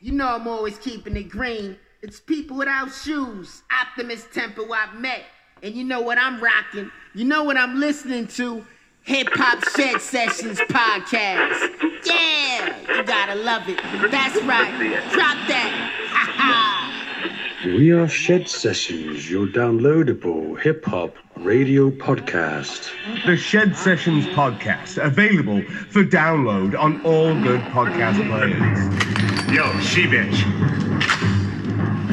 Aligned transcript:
You 0.00 0.12
know 0.12 0.28
I'm 0.28 0.46
always 0.46 0.78
keeping 0.78 1.16
it 1.16 1.28
green. 1.28 1.76
It's 2.02 2.20
people 2.20 2.56
without 2.56 2.92
shoes, 2.92 3.64
Optimist 3.82 4.32
Tempo 4.32 4.70
I've 4.70 4.94
met. 4.94 5.22
And 5.60 5.74
you 5.74 5.82
know 5.82 6.00
what 6.00 6.18
I'm 6.18 6.40
rocking? 6.40 6.92
You 7.16 7.24
know 7.24 7.42
what 7.42 7.56
I'm 7.56 7.80
listening 7.80 8.28
to? 8.28 8.64
Hip 9.02 9.26
Hop 9.32 9.64
Shed 9.70 10.00
Sessions 10.00 10.60
podcast. 10.60 11.68
Yeah, 12.04 12.96
you 12.96 13.02
gotta 13.02 13.34
love 13.34 13.68
it. 13.68 13.80
That's 14.08 14.40
right. 14.42 14.70
Drop 15.10 15.36
that. 15.48 15.90
Ha 16.10 16.32
ha. 16.36 17.64
We 17.64 17.90
are 17.90 18.06
Shed 18.06 18.48
Sessions, 18.48 19.28
your 19.28 19.48
downloadable 19.48 20.60
hip 20.60 20.84
hop 20.84 21.16
radio 21.38 21.90
podcast. 21.90 22.92
The 23.26 23.36
Shed 23.36 23.74
Sessions 23.74 24.26
podcast, 24.26 25.04
available 25.04 25.62
for 25.90 26.04
download 26.04 26.78
on 26.78 27.04
all 27.04 27.34
good 27.42 27.62
podcast 27.62 28.24
players. 28.28 29.07
Yo, 29.52 29.80
she 29.80 30.04
bitch. 30.04 30.44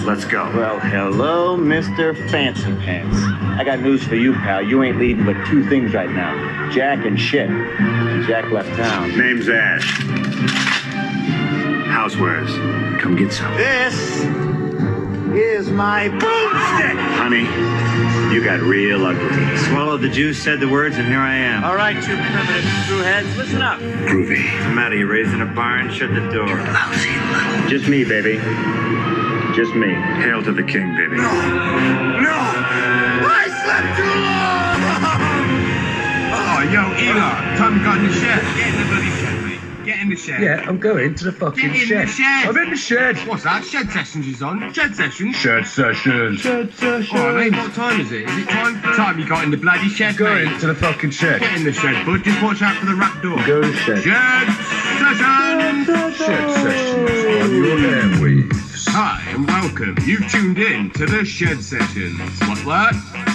Let's 0.05 0.23
go. 0.23 0.49
Well, 0.55 0.79
hello, 0.79 1.57
Mr. 1.57 2.15
Fancy 2.29 2.73
Pants. 2.77 3.17
I 3.59 3.63
got 3.65 3.81
news 3.81 4.03
for 4.05 4.15
you, 4.15 4.33
pal. 4.33 4.61
You 4.61 4.83
ain't 4.83 4.97
leading 4.97 5.25
but 5.25 5.45
two 5.47 5.67
things 5.67 5.93
right 5.93 6.09
now 6.09 6.69
Jack 6.71 7.05
and 7.05 7.19
shit. 7.19 7.49
And 7.49 8.25
Jack 8.25 8.51
left 8.51 8.69
town. 8.77 9.17
Name's 9.17 9.49
Ash. 9.49 9.99
Housewares. 11.87 12.99
Come 13.01 13.17
get 13.17 13.33
some. 13.33 13.53
This 13.55 14.21
is 15.35 15.69
my 15.69 16.07
boomstick! 16.07 16.64
Honey, 16.75 17.45
you 18.33 18.43
got 18.43 18.59
real 18.59 19.05
ugly. 19.05 19.57
Swallowed 19.69 20.01
the 20.01 20.09
juice, 20.09 20.41
said 20.41 20.59
the 20.59 20.67
words, 20.67 20.97
and 20.97 21.07
here 21.07 21.19
I 21.19 21.35
am. 21.35 21.63
All 21.63 21.75
right, 21.75 21.95
you 21.95 22.01
primitive 22.01 22.63
screwheads, 22.83 23.37
listen 23.37 23.61
up. 23.61 23.79
Groovy. 23.79 24.43
I'm 24.65 24.77
out 24.77 24.91
of 24.91 24.97
here, 24.97 25.07
raised 25.07 25.33
in 25.33 25.41
a 25.41 25.45
barn, 25.45 25.89
shut 25.89 26.13
the 26.13 26.21
door. 26.31 26.45
Lousy 26.47 27.09
little. 27.09 27.69
Just 27.69 27.87
me, 27.87 28.03
baby. 28.03 28.35
Just 29.55 29.73
me. 29.73 29.93
Hail 30.21 30.43
to 30.43 30.51
the 30.51 30.63
king, 30.63 30.95
baby. 30.95 31.15
No! 31.15 31.31
No! 32.21 32.35
I 33.27 33.47
slept 33.63 33.97
too 33.97 34.03
long! 34.03 35.31
Oh, 36.37 36.61
yo, 36.61 36.81
Ela, 36.81 37.57
time 37.57 37.77
to 37.77 37.83
go 37.83 37.93
in 37.93 38.07
the 38.07 38.13
shed. 38.13 39.34
Get 40.05 40.11
in 40.11 40.15
the 40.15 40.15
shed, 40.17 40.39
mate. 40.39 40.45
Get 40.45 40.53
in 40.53 40.53
the 40.53 40.61
shed. 40.61 40.63
Yeah, 40.63 40.69
I'm 40.69 40.79
going 40.79 41.15
to 41.15 41.23
the 41.23 41.31
fucking 41.31 41.63
Get 41.71 41.81
in 41.81 41.87
shed. 41.87 42.07
the 42.07 42.11
shed. 42.11 42.47
I'm 42.47 42.57
in 42.57 42.69
the 42.69 42.75
shed. 42.75 43.17
What's 43.27 43.43
that? 43.43 43.63
Shed 43.65 43.89
sessions 43.89 44.27
is 44.27 44.41
on. 44.43 44.71
Shed 44.73 44.95
sessions? 44.95 45.35
Shed 45.35 45.65
sessions. 45.67 46.39
Shed 46.41 46.73
sessions. 46.73 47.09
Oh, 47.13 47.33
mate, 47.35 47.53
what 47.53 47.73
time 47.73 47.99
is 48.01 48.11
it? 48.11 48.29
Is 48.29 48.37
it 48.37 48.49
time? 48.49 48.81
Time 48.81 49.17
you 49.19 49.27
got 49.27 49.43
in 49.43 49.51
the 49.51 49.57
bloody 49.57 49.89
shed, 49.89 50.15
Going 50.17 50.45
mate. 50.45 50.59
to 50.59 50.67
the 50.67 50.75
fucking 50.75 51.09
shed. 51.11 51.39
Get 51.41 51.57
in 51.57 51.63
the 51.63 51.73
shed, 51.73 52.05
bud. 52.05 52.23
Just 52.23 52.41
watch 52.43 52.61
out 52.61 52.77
for 52.77 52.85
the 52.85 52.95
rat 52.95 53.21
door. 53.23 53.37
Go 53.47 53.61
to 53.61 53.67
the 53.67 53.77
shed. 53.77 54.03
Shed 54.03 54.47
sessions! 54.99 56.17
Shed 56.17 56.51
sessions 56.51 57.43
on 57.43 57.55
your 57.55 57.77
airwaves. 57.77 58.85
Hi 58.89 59.23
and 59.31 59.47
welcome. 59.47 59.97
You've 60.05 60.29
tuned 60.31 60.59
in 60.59 60.91
to 60.91 61.05
the 61.05 61.25
Shed 61.25 61.61
Sessions. 61.63 62.19
What's 62.41 62.63
that? 62.63 63.34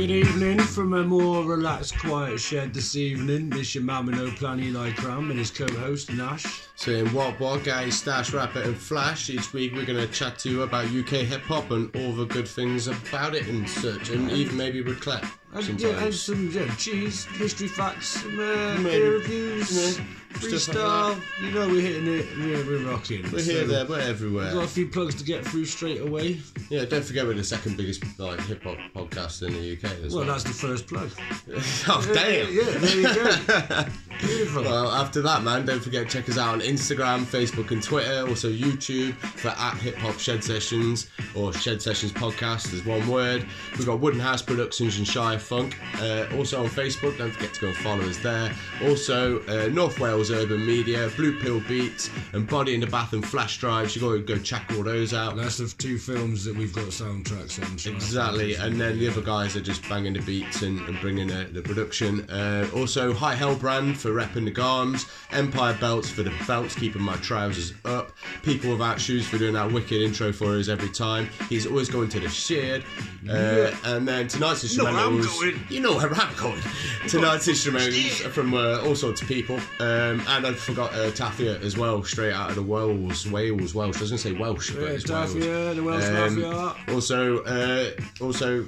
Good 0.00 0.12
evening 0.12 0.60
from 0.60 0.94
a 0.94 1.04
more 1.04 1.44
relaxed, 1.44 1.98
quiet 1.98 2.40
shed 2.40 2.72
this 2.72 2.96
evening. 2.96 3.50
This 3.50 3.74
your 3.74 3.84
man 3.84 4.06
with 4.06 4.14
no 4.14 4.30
Plan 4.30 4.58
Eli 4.58 4.92
Cram 4.92 5.28
and 5.30 5.38
his 5.38 5.50
co-host 5.50 6.10
Nash. 6.10 6.69
Saying 6.80 7.08
what 7.12 7.38
what 7.38 7.62
guys, 7.62 7.98
Stash, 7.98 8.32
Rapper 8.32 8.62
and 8.62 8.74
Flash. 8.74 9.28
Each 9.28 9.52
week 9.52 9.74
we're 9.74 9.84
going 9.84 9.98
to 9.98 10.10
chat 10.10 10.38
to 10.38 10.48
you 10.48 10.62
about 10.62 10.86
UK 10.86 11.26
hip 11.26 11.42
hop 11.42 11.70
and 11.72 11.94
all 11.94 12.12
the 12.12 12.24
good 12.24 12.48
things 12.48 12.88
about 12.88 13.34
it 13.34 13.46
and 13.48 13.68
such, 13.68 14.08
and 14.08 14.30
even 14.30 14.56
maybe 14.56 14.80
with 14.80 14.98
Clap 14.98 15.26
sometimes. 15.52 15.82
yeah, 15.82 16.04
and 16.04 16.14
some 16.14 16.50
yeah, 16.50 16.74
cheese, 16.76 17.26
history 17.36 17.68
facts, 17.68 18.06
some 18.22 18.32
uh, 18.40 18.76
peer 18.76 19.12
reviews, 19.12 19.70
yeah, 19.70 19.90
stuff 19.90 20.74
like 20.74 20.76
freestyle. 20.78 21.22
you 21.42 21.50
know, 21.50 21.68
we're 21.68 21.82
hitting 21.82 22.06
it. 22.14 22.26
We're, 22.38 22.64
we're 22.64 22.90
rocking. 22.90 23.30
we're 23.30 23.42
here, 23.42 23.66
there, 23.66 23.84
we're 23.84 24.14
We've 24.14 24.32
got 24.32 24.64
a 24.64 24.66
few 24.66 24.88
plugs 24.88 25.16
to 25.16 25.24
get 25.24 25.44
through 25.44 25.66
straight 25.66 26.00
away. 26.00 26.40
Yeah, 26.70 26.86
don't 26.86 27.04
forget 27.04 27.26
we're 27.26 27.34
the 27.34 27.44
second 27.44 27.76
biggest 27.76 28.02
like 28.18 28.40
hip 28.46 28.62
hop 28.62 28.78
podcast 28.96 29.46
in 29.46 29.52
the 29.52 29.76
UK 29.76 29.84
as 30.02 30.14
Well, 30.14 30.24
well. 30.24 30.32
that's 30.32 30.44
the 30.44 30.54
first 30.54 30.86
plug. 30.86 31.10
oh 31.88 32.10
damn! 32.14 32.50
Yeah, 32.54 32.78
there 32.78 32.96
you 32.96 33.14
go. 33.14 33.84
Beautiful. 34.20 34.62
Well, 34.62 34.90
after 34.90 35.22
that, 35.22 35.42
man, 35.42 35.64
don't 35.64 35.80
forget 35.82 36.08
to 36.08 36.12
check 36.12 36.28
us 36.28 36.38
out 36.38 36.54
on 36.54 36.60
Instagram, 36.60 37.24
Facebook, 37.24 37.70
and 37.70 37.82
Twitter. 37.82 38.26
Also, 38.28 38.50
YouTube 38.50 39.14
for 39.14 39.48
at 39.48 39.74
Hip 39.78 39.96
Hop 39.96 40.18
Shed 40.18 40.44
Sessions 40.44 41.08
or 41.34 41.52
Shed 41.52 41.80
Sessions 41.80 42.12
Podcast 42.12 42.72
is 42.72 42.84
one 42.84 43.06
word. 43.08 43.46
We've 43.76 43.86
got 43.86 44.00
Wooden 44.00 44.20
House 44.20 44.42
Productions 44.42 44.98
and 44.98 45.06
Shire 45.06 45.38
Funk. 45.38 45.78
Uh, 45.98 46.26
also 46.36 46.62
on 46.62 46.68
Facebook, 46.68 47.16
don't 47.18 47.30
forget 47.30 47.54
to 47.54 47.60
go 47.60 47.66
and 47.68 47.76
follow 47.78 48.04
us 48.04 48.18
there. 48.18 48.52
Also, 48.84 49.40
uh, 49.46 49.68
North 49.68 49.98
Wales 49.98 50.30
Urban 50.30 50.64
Media, 50.64 51.10
Blue 51.16 51.38
Pill 51.40 51.60
Beats, 51.60 52.10
and 52.32 52.46
Body 52.48 52.74
in 52.74 52.80
the 52.80 52.86
Bath 52.86 53.12
and 53.12 53.26
Flash 53.26 53.58
Drives. 53.58 53.94
You 53.96 54.02
got 54.02 54.12
to 54.12 54.20
go 54.20 54.38
check 54.42 54.64
all 54.76 54.82
those 54.82 55.14
out. 55.14 55.36
that's 55.36 55.58
the 55.58 55.72
two 55.78 55.98
films 55.98 56.44
that 56.44 56.54
we've 56.56 56.72
got 56.74 56.86
soundtracks 56.86 57.62
on. 57.62 57.78
so 57.78 57.90
Exactly, 57.90 58.54
and 58.54 58.80
then 58.80 58.98
the 58.98 59.08
other 59.08 59.22
guys 59.22 59.56
are 59.56 59.60
just 59.60 59.86
banging 59.88 60.12
the 60.12 60.20
beats 60.22 60.62
and, 60.62 60.80
and 60.88 61.00
bringing 61.00 61.30
uh, 61.30 61.46
the 61.52 61.62
production. 61.62 62.28
Uh, 62.30 62.68
also, 62.74 63.12
High 63.12 63.34
Hell 63.34 63.56
Brand 63.56 63.98
for 63.98 64.09
repping 64.12 64.44
the 64.44 64.52
garms, 64.52 65.08
Empire 65.32 65.76
Belts 65.80 66.10
for 66.10 66.22
the 66.22 66.32
belts, 66.46 66.74
keeping 66.74 67.02
my 67.02 67.16
trousers 67.16 67.72
up, 67.84 68.12
People 68.42 68.72
Without 68.72 69.00
Shoes 69.00 69.26
for 69.26 69.38
doing 69.38 69.54
that 69.54 69.70
wicked 69.72 70.02
intro 70.02 70.32
for 70.32 70.56
us 70.56 70.68
every 70.68 70.88
time. 70.90 71.28
He's 71.48 71.66
always 71.66 71.88
going 71.88 72.08
to 72.10 72.20
the 72.20 72.28
shed. 72.28 72.84
Uh, 73.28 73.70
And 73.84 74.06
then 74.08 74.28
tonight's 74.28 74.64
instrumentals. 74.64 75.70
You 75.70 75.80
know 75.80 75.96
where 75.96 76.12
I'm 76.12 76.34
going. 76.36 76.60
Tonight's 77.08 77.46
instrumentals 77.48 78.24
are 78.26 78.30
from 78.30 78.54
uh, 78.54 78.80
all 78.84 78.94
sorts 78.94 79.22
of 79.22 79.28
people. 79.28 79.56
Um, 79.78 80.22
and 80.28 80.46
I 80.46 80.52
forgot 80.54 80.92
uh, 80.94 81.10
Tafia 81.10 81.60
as 81.62 81.76
well, 81.76 82.02
straight 82.04 82.32
out 82.32 82.50
of 82.50 82.56
the 82.56 82.62
Wales, 82.62 83.26
Wales, 83.30 83.74
Welsh. 83.74 83.96
I 83.98 84.00
was 84.00 84.10
going 84.10 84.18
to 84.20 84.28
say 84.28 84.32
Welsh, 84.32 84.70
but 84.72 84.82
Yeah, 84.82 84.88
it's 84.90 85.10
Wales. 85.10 85.34
The 85.34 85.82
Welsh 85.84 86.04
Um, 86.04 86.40
Mafia. 86.42 86.94
Also, 86.94 87.42
uh, 87.44 87.90
also, 88.24 88.64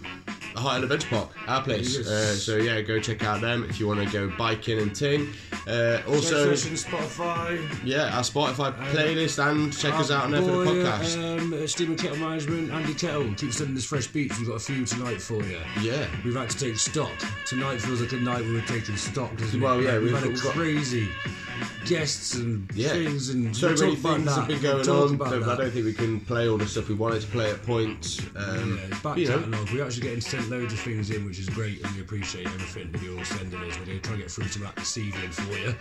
High 0.54 0.78
Adventure 0.78 1.08
Park, 1.08 1.30
our 1.48 1.62
place. 1.62 1.96
Yes. 1.98 2.06
Uh, 2.06 2.34
so 2.34 2.56
yeah, 2.56 2.80
go 2.82 3.00
check 3.00 3.24
out 3.24 3.40
them 3.40 3.64
if 3.68 3.80
you 3.80 3.86
want 3.88 4.04
to 4.06 4.10
go 4.12 4.30
biking 4.36 4.78
and 4.78 4.94
ting. 4.94 5.31
Uh, 5.66 6.02
also, 6.08 6.52
Spotify. 6.52 7.60
yeah, 7.84 8.16
our 8.16 8.22
Spotify 8.22 8.72
playlist 8.92 9.38
and 9.44 9.76
check 9.76 9.94
us 9.94 10.10
out 10.10 10.24
on 10.24 10.32
there 10.32 10.42
for 10.42 10.50
the 10.50 10.64
podcast. 10.70 11.38
Um, 11.38 11.54
uh, 11.54 11.66
Steam 11.66 11.90
and 11.90 11.98
Kettle 11.98 12.16
Management, 12.16 12.72
Andy 12.72 12.94
Kettle, 12.94 13.32
keep 13.34 13.52
sending 13.52 13.76
us 13.76 13.84
fresh 13.84 14.08
beats. 14.08 14.38
We've 14.38 14.48
got 14.48 14.56
a 14.56 14.60
few 14.60 14.84
tonight 14.84 15.22
for 15.22 15.42
you. 15.44 15.58
yeah. 15.80 16.06
We've 16.24 16.34
had 16.34 16.50
to 16.50 16.58
take 16.58 16.76
stock. 16.76 17.12
Tonight 17.46 17.80
feels 17.80 18.00
like 18.00 18.12
a 18.12 18.16
night 18.16 18.42
we 18.44 18.52
were 18.54 18.60
taking 18.62 18.96
stock, 18.96 19.36
doesn't 19.36 19.60
it? 19.60 19.62
Well, 19.62 19.80
yeah, 19.80 19.98
we've, 19.98 20.12
we've- 20.12 20.14
had 20.14 20.24
a 20.24 20.42
got- 20.42 20.52
crazy 20.54 21.08
guests 21.86 22.34
and 22.34 22.68
Yeah. 22.74 22.90
things, 22.90 23.28
and 23.30 23.56
So 23.56 23.68
many 23.74 23.96
things 23.96 24.24
that. 24.26 24.30
have 24.32 24.48
been 24.48 24.62
going 24.62 24.88
on 24.88 25.18
that 25.18 25.48
I 25.48 25.56
don't 25.56 25.70
think 25.72 25.84
we 25.84 25.92
can 25.92 26.20
play 26.20 26.48
all 26.48 26.58
the 26.58 26.66
stuff 26.66 26.88
we 26.88 26.94
wanted 26.94 27.22
to 27.22 27.28
play 27.28 27.50
at 27.50 27.62
points. 27.64 28.20
Um, 28.36 28.78
Yeah, 28.90 28.98
back 29.02 29.16
you 29.18 29.28
know. 29.28 29.64
We're 29.72 29.84
actually 29.84 30.02
getting 30.02 30.20
sent 30.20 30.50
loads 30.50 30.72
of 30.72 30.80
things 30.80 31.10
in, 31.10 31.24
which 31.26 31.38
is 31.38 31.48
great, 31.48 31.82
and 31.84 31.94
we 31.94 32.00
appreciate 32.02 32.46
everything 32.46 32.90
that 32.92 33.02
you're 33.02 33.18
all 33.18 33.24
sending 33.24 33.60
us. 33.60 33.78
We're 33.78 33.86
going 33.86 34.00
to 34.00 34.02
try 34.02 34.12
and 34.14 34.22
get 34.22 34.30
through 34.30 34.48
to 34.48 34.58
that 34.60 34.76
this 34.76 34.96
evening 34.98 35.30
for 35.30 35.52
you. 35.58 35.74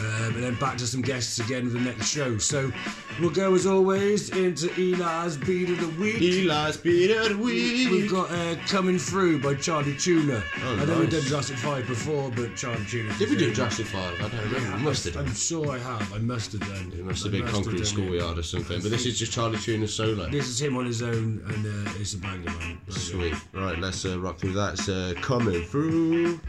Um, 0.00 0.34
and 0.34 0.42
then 0.42 0.54
back 0.56 0.76
to 0.78 0.86
some 0.86 1.02
guests 1.02 1.38
again 1.38 1.66
for 1.68 1.74
the 1.78 1.80
next 1.84 2.08
show. 2.08 2.38
So 2.38 2.72
we'll 3.20 3.30
go, 3.30 3.54
as 3.54 3.66
always, 3.66 4.30
into 4.30 4.68
Eli's 4.78 5.36
Beat 5.36 5.70
of 5.70 5.80
the 5.80 6.00
Week. 6.00 6.20
Eli's 6.20 6.76
beat 6.76 7.10
of 7.10 7.28
the 7.30 7.36
week. 7.38 7.90
We've 7.90 8.10
got 8.10 8.30
uh, 8.30 8.56
Coming 8.66 8.98
Through 8.98 9.40
by 9.40 9.54
Charlie 9.54 9.96
Tuna. 9.96 10.42
Oh, 10.64 10.72
I 10.80 10.84
know 10.84 11.02
nice. 11.02 11.10
done 11.12 11.22
Jurassic 11.22 11.56
5 11.56 11.86
before, 11.86 12.30
but 12.34 12.54
Chali 12.56 12.76
2na. 12.76 13.18
Did 13.18 13.30
we 13.30 13.36
do 13.36 13.52
Jurassic 13.52 13.86
5? 13.86 14.14
I 14.14 14.28
don't 14.28 14.32
remember. 14.52 14.76
we 14.76 14.82
must 14.82 15.04
have 15.04 15.14
done. 15.14 15.21
I'm 15.22 15.34
sure 15.34 15.70
I 15.70 15.78
have. 15.78 16.12
I 16.12 16.18
must 16.18 16.52
have 16.52 16.60
done. 16.62 16.92
It 16.96 17.04
must 17.04 17.24
have 17.24 17.32
I 17.32 17.38
been 17.38 17.46
Concrete 17.46 17.74
done 17.74 17.82
it. 17.82 17.86
Schoolyard 17.86 18.38
or 18.38 18.42
something. 18.42 18.80
But 18.82 18.90
this 18.90 19.06
is 19.06 19.18
just 19.18 19.32
Chali 19.32 19.56
2na 19.56 19.88
solo. 19.88 20.28
This 20.28 20.48
is 20.48 20.60
him 20.60 20.76
on 20.76 20.86
his 20.86 21.02
own, 21.02 21.42
and 21.46 21.86
uh, 21.86 21.92
it's 22.00 22.14
a 22.14 22.18
banger, 22.18 22.50
man. 22.50 22.78
Banger. 22.86 22.98
Sweet. 22.98 23.34
Right, 23.52 23.78
let's 23.78 24.04
uh, 24.04 24.18
rock 24.18 24.38
through 24.38 24.54
that. 24.54 24.74
It's 24.74 24.88
uh, 24.88 25.14
coming 25.20 25.62
through. 25.62 26.40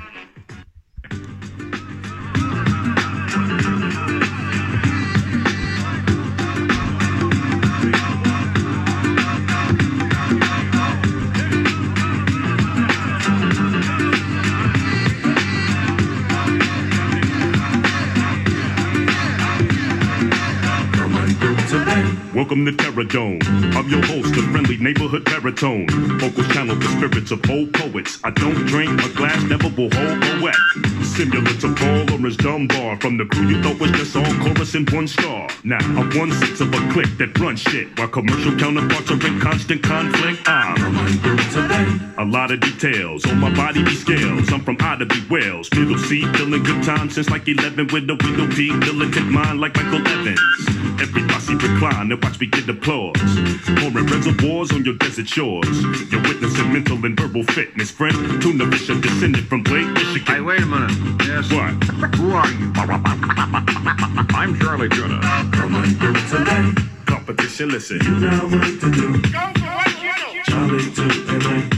Welcome 22.54 22.78
to 22.78 22.84
Terror 22.84 23.04
Dome. 23.06 23.40
I'm 23.74 23.90
your 23.90 24.06
host, 24.06 24.36
the 24.36 24.44
friendly 24.52 24.78
neighborhood 24.78 25.26
baritone. 25.26 25.88
Vocals 26.20 26.48
channel 26.50 26.76
the 26.76 26.86
spirits 26.86 27.32
of 27.32 27.42
old 27.50 27.74
poets. 27.74 28.20
I 28.24 28.30
don't 28.30 28.68
drink, 28.68 28.92
my 28.92 29.08
glass 29.14 29.42
never 29.46 29.70
will 29.70 29.90
hold 29.90 30.24
a 30.24 30.40
wet. 30.40 30.54
Similar 31.02 31.50
to 31.50 31.74
Paul 31.74 32.06
Laurence 32.14 32.38
Dunbar. 32.38 33.02
From 33.02 33.18
the 33.18 33.26
crew 33.26 33.48
you 33.48 33.64
thought 33.64 33.80
was 33.80 33.90
just 33.94 34.16
all 34.16 34.32
chorus 34.46 34.76
and 34.76 34.88
one 34.92 35.08
star. 35.08 35.50
Now 35.64 35.80
I'm 35.80 36.16
one 36.16 36.32
sixth 36.32 36.62
of 36.62 36.72
a 36.72 36.94
clique 36.94 37.18
that 37.18 37.36
runs 37.40 37.60
shit. 37.60 37.98
While 37.98 38.10
commercial 38.10 38.56
counterparts 38.60 39.10
are 39.10 39.26
in 39.26 39.40
constant 39.40 39.82
conflict. 39.82 40.48
I'm 40.48 40.78
a 42.20 42.26
lot 42.32 42.52
of 42.52 42.60
details 42.60 43.26
on 43.26 43.40
my 43.40 43.52
body 43.56 43.84
be 43.84 43.96
scales. 43.96 44.54
I'm 44.54 44.64
from 44.64 44.78
Ottaby, 44.78 45.28
Wales. 45.28 45.74
Middle 45.74 45.98
C, 45.98 46.22
feeling 46.34 46.62
good 46.62 46.84
time 46.84 47.10
since 47.10 47.32
like 47.32 47.48
11 47.48 47.88
with 47.88 48.08
a 48.12 48.16
window 48.22 48.48
P. 48.56 48.72
Militant 48.72 49.32
mind 49.32 49.60
like 49.60 49.76
Michael 49.76 50.08
Evans. 50.08 50.83
Every 51.02 51.24
bossy 51.28 51.56
recline 51.56 52.12
and 52.12 52.24
watch 52.24 52.40
me 52.40 52.48
get 52.48 52.70
applause. 52.70 53.18
Pouring 53.78 54.06
reservoirs 54.06 54.72
on 54.72 54.86
your 54.86 54.96
desert 54.96 55.28
shores. 55.28 55.84
You're 56.12 56.22
witnessing 56.22 56.72
mental 56.72 57.04
and 57.06 57.20
verbal 57.20 57.44
fitness, 57.44 57.92
friend. 57.92 58.16
Tuna 58.42 58.70
fish 58.72 58.90
are 58.90 59.00
descended 59.00 59.48
from 59.48 59.64
Lake 59.64 59.88
Michigan. 59.88 60.26
Hey, 60.36 60.42
wait 60.42 60.62
a 60.62 60.66
minute. 60.66 60.92
Yes. 61.26 61.52
What? 61.52 61.74
Who 62.16 62.32
are 62.32 62.48
you? 62.50 62.72
I'm 64.36 64.58
Chali 64.60 64.90
2na. 64.90 67.06
Competition, 67.06 67.70
listen. 67.70 68.00
You 68.04 68.20
know 68.20 68.50
Charlie 70.46 70.92
to 70.92 71.04
LA, 71.28 71.70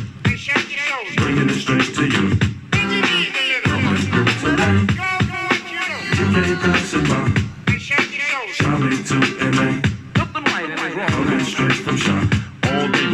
bringing 1.18 1.50
it 1.50 1.60
straight 1.60 1.94
to 1.96 2.06
you. 2.06 2.30
Today, 4.42 4.86
you 6.18 6.26
can't 6.26 6.60
pass 6.62 6.94
it 6.94 7.08
by. 7.08 7.44
Charlie 8.75 9.04
to 9.04 9.16
LA, 9.51 9.81
coming 11.07 11.45
straight 11.45 11.72
from 11.75 11.95
shop. 11.95 12.35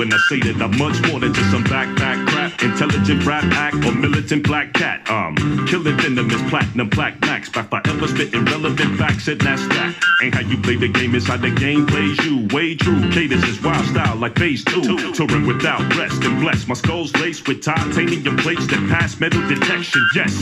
When 0.02 0.12
I 0.12 0.18
say 0.18 0.40
that 0.40 0.60
I'm 0.60 0.76
much 0.80 1.00
more 1.12 1.20
than 1.20 1.32
just 1.32 1.52
some 1.52 1.64
backpack 1.64 2.26
crap, 2.28 2.64
intelligent 2.64 3.24
rap 3.24 3.44
act 3.54 3.86
or 3.86 3.92
militant 3.92 4.44
black 4.44 4.74
cat. 4.74 5.08
Um, 5.12 5.36
killing 5.68 5.96
venomous 5.98 6.42
platinum 6.50 6.90
black 6.90 7.22
max 7.22 7.50
Back 7.50 7.70
by 7.70 7.82
forever 7.82 8.08
spitting 8.08 8.46
relevant 8.46 8.98
facts 8.98 9.28
and 9.28 9.40
that's 9.40 9.68
that. 9.68 9.94
Ain't 10.24 10.34
how 10.34 10.42
you 10.42 10.58
play 10.58 10.76
the 10.76 10.88
game, 10.88 11.14
it's 11.14 11.28
how 11.28 11.38
the 11.38 11.52
game 11.52 11.86
plays 11.86 12.18
you. 12.26 12.48
Way 12.52 12.76
true, 12.76 13.10
cadence 13.12 13.44
is 13.44 13.62
wild 13.62 13.86
style 13.86 14.16
like 14.16 14.38
phase 14.40 14.64
two. 14.64 15.14
Touring 15.14 15.46
without 15.46 15.82
rest 15.96 16.24
and 16.24 16.40
blessed. 16.40 16.68
My 16.68 16.76
skull's 16.76 17.14
laced 17.18 17.48
with 17.48 17.62
titanium 17.62 18.38
plates 18.38 18.66
that 18.68 18.82
pass 18.90 19.20
metal 19.20 19.46
detection. 19.48 20.02
Yes, 20.16 20.34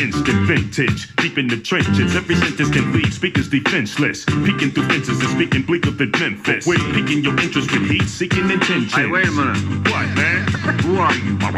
instant 0.00 0.46
vintage, 0.46 1.14
deep 1.16 1.38
in 1.38 1.48
the 1.48 1.56
trenches. 1.56 2.14
Every 2.14 2.36
sentence 2.36 2.70
can 2.70 2.92
leave 2.92 3.12
speakers 3.14 3.48
defenseless. 3.48 4.24
Peeking 4.24 4.70
through 4.70 4.88
fences 4.88 5.20
and 5.20 5.30
speaking 5.30 5.62
bleaker 5.62 5.90
than 5.90 6.10
Memphis. 6.12 6.66
Wait, 6.66 6.80
piquing 6.92 7.24
your 7.24 7.38
interest 7.40 7.72
with 7.72 7.88
heat, 7.90 8.06
seeking 8.06 8.50
intention. 8.50 8.99
Hey, 9.00 9.06
wait 9.06 9.28
a 9.28 9.30
minute. 9.30 9.56
What, 9.90 10.14
man? 10.14 10.46
Who 10.82 10.98
are 10.98 11.14
you? 11.14 11.38
I'm, 11.40 11.56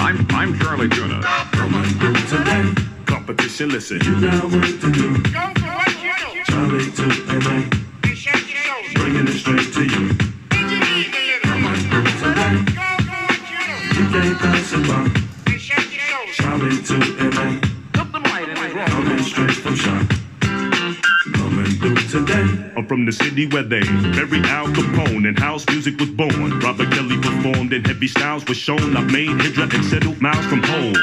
I'm, 0.00 0.26
I'm 0.30 0.58
Chali 0.58 0.88
2na. 0.88 1.22
Today, 2.28 2.74
Competition, 3.06 3.68
listen. 3.68 4.00
you 4.02 4.20
got 4.20 4.42
work 4.42 4.64
to 4.80 4.90
do. 4.90 5.22
Charlie 6.42 6.90
to 6.90 7.06
LA, 7.38 7.70
bringing 7.70 7.83
from 22.94 23.06
the 23.06 23.12
city 23.12 23.48
where 23.48 23.64
they 23.64 23.80
buried 24.14 24.46
Al 24.46 24.68
Capone 24.68 25.26
and 25.26 25.36
house 25.36 25.66
music 25.68 25.98
was 25.98 26.10
born. 26.10 26.60
Robert 26.60 26.92
Kelly 26.92 27.18
performed 27.18 27.72
and 27.72 27.84
heavy 27.84 28.06
styles 28.06 28.46
was 28.46 28.56
shown. 28.56 28.96
I 28.96 29.00
made 29.00 29.30
Hydra 29.30 29.66
and 29.74 29.84
settled 29.84 30.22
miles 30.22 30.46
from 30.46 30.62
home. 30.62 30.94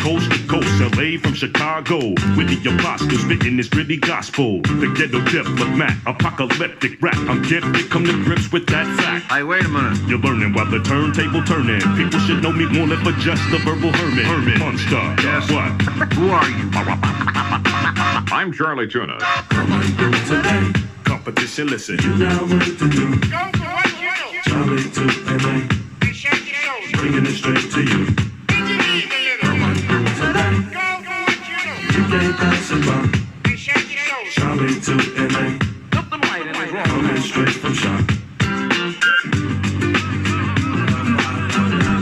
Coast 0.00 0.32
to 0.32 0.38
coast, 0.48 0.66
LA 0.98 1.16
from 1.22 1.34
Chicago. 1.34 1.98
With 2.34 2.50
the 2.50 2.58
apostle 2.74 3.16
spitting 3.18 3.56
this 3.56 3.68
gritty 3.68 3.98
gospel. 3.98 4.62
The 4.62 4.92
ghetto 4.98 5.22
diplomat, 5.30 5.96
apocalyptic 6.06 7.00
rap. 7.00 7.16
I'm 7.30 7.40
gifted, 7.42 7.88
come 7.88 8.04
to 8.04 8.24
grips 8.24 8.50
with 8.50 8.66
that 8.74 8.86
fact. 8.98 9.30
Hey, 9.30 9.44
wait 9.44 9.64
a 9.64 9.68
minute. 9.68 9.96
You're 10.08 10.18
learning 10.18 10.54
while 10.54 10.68
the 10.68 10.82
turntable 10.82 11.44
turning. 11.44 11.82
People 11.94 12.18
should 12.18 12.42
know 12.42 12.50
me 12.50 12.66
more 12.66 12.88
than 12.88 12.98
for 13.04 13.12
just 13.20 13.48
the 13.52 13.58
verbal 13.58 13.92
hermit. 13.92 14.26
Hermit, 14.26 14.58
monster. 14.58 15.14
Yes. 15.22 15.48
What? 15.52 15.70
Who 16.14 16.30
are 16.30 16.50
you? 16.50 16.68
I'm 18.34 18.52
Chali 18.52 18.88
2na. 18.88 20.97
Today, 21.28 21.42
Competition, 21.42 21.66
listen. 21.68 21.98
you 21.98 22.18
got 22.18 22.40
work 22.48 22.64
to 22.64 22.88
do. 22.88 23.20
Charlie 24.48 24.82
to 24.90 25.04
LA, 25.28 25.68
bringing 26.94 27.26
it 27.26 27.36
straight 27.36 27.70
to 27.70 27.80
you. 27.82 28.06
Today, 28.46 29.00
you 31.92 32.02
can't 32.08 32.36
pass 32.36 32.70
it 32.70 32.80
by. 32.86 33.00
Charlie 34.30 34.80
to 34.80 34.94
LA, 35.28 35.58
coming 36.84 37.20
straight 37.20 37.50
from 37.50 37.74
shop. 37.74 38.04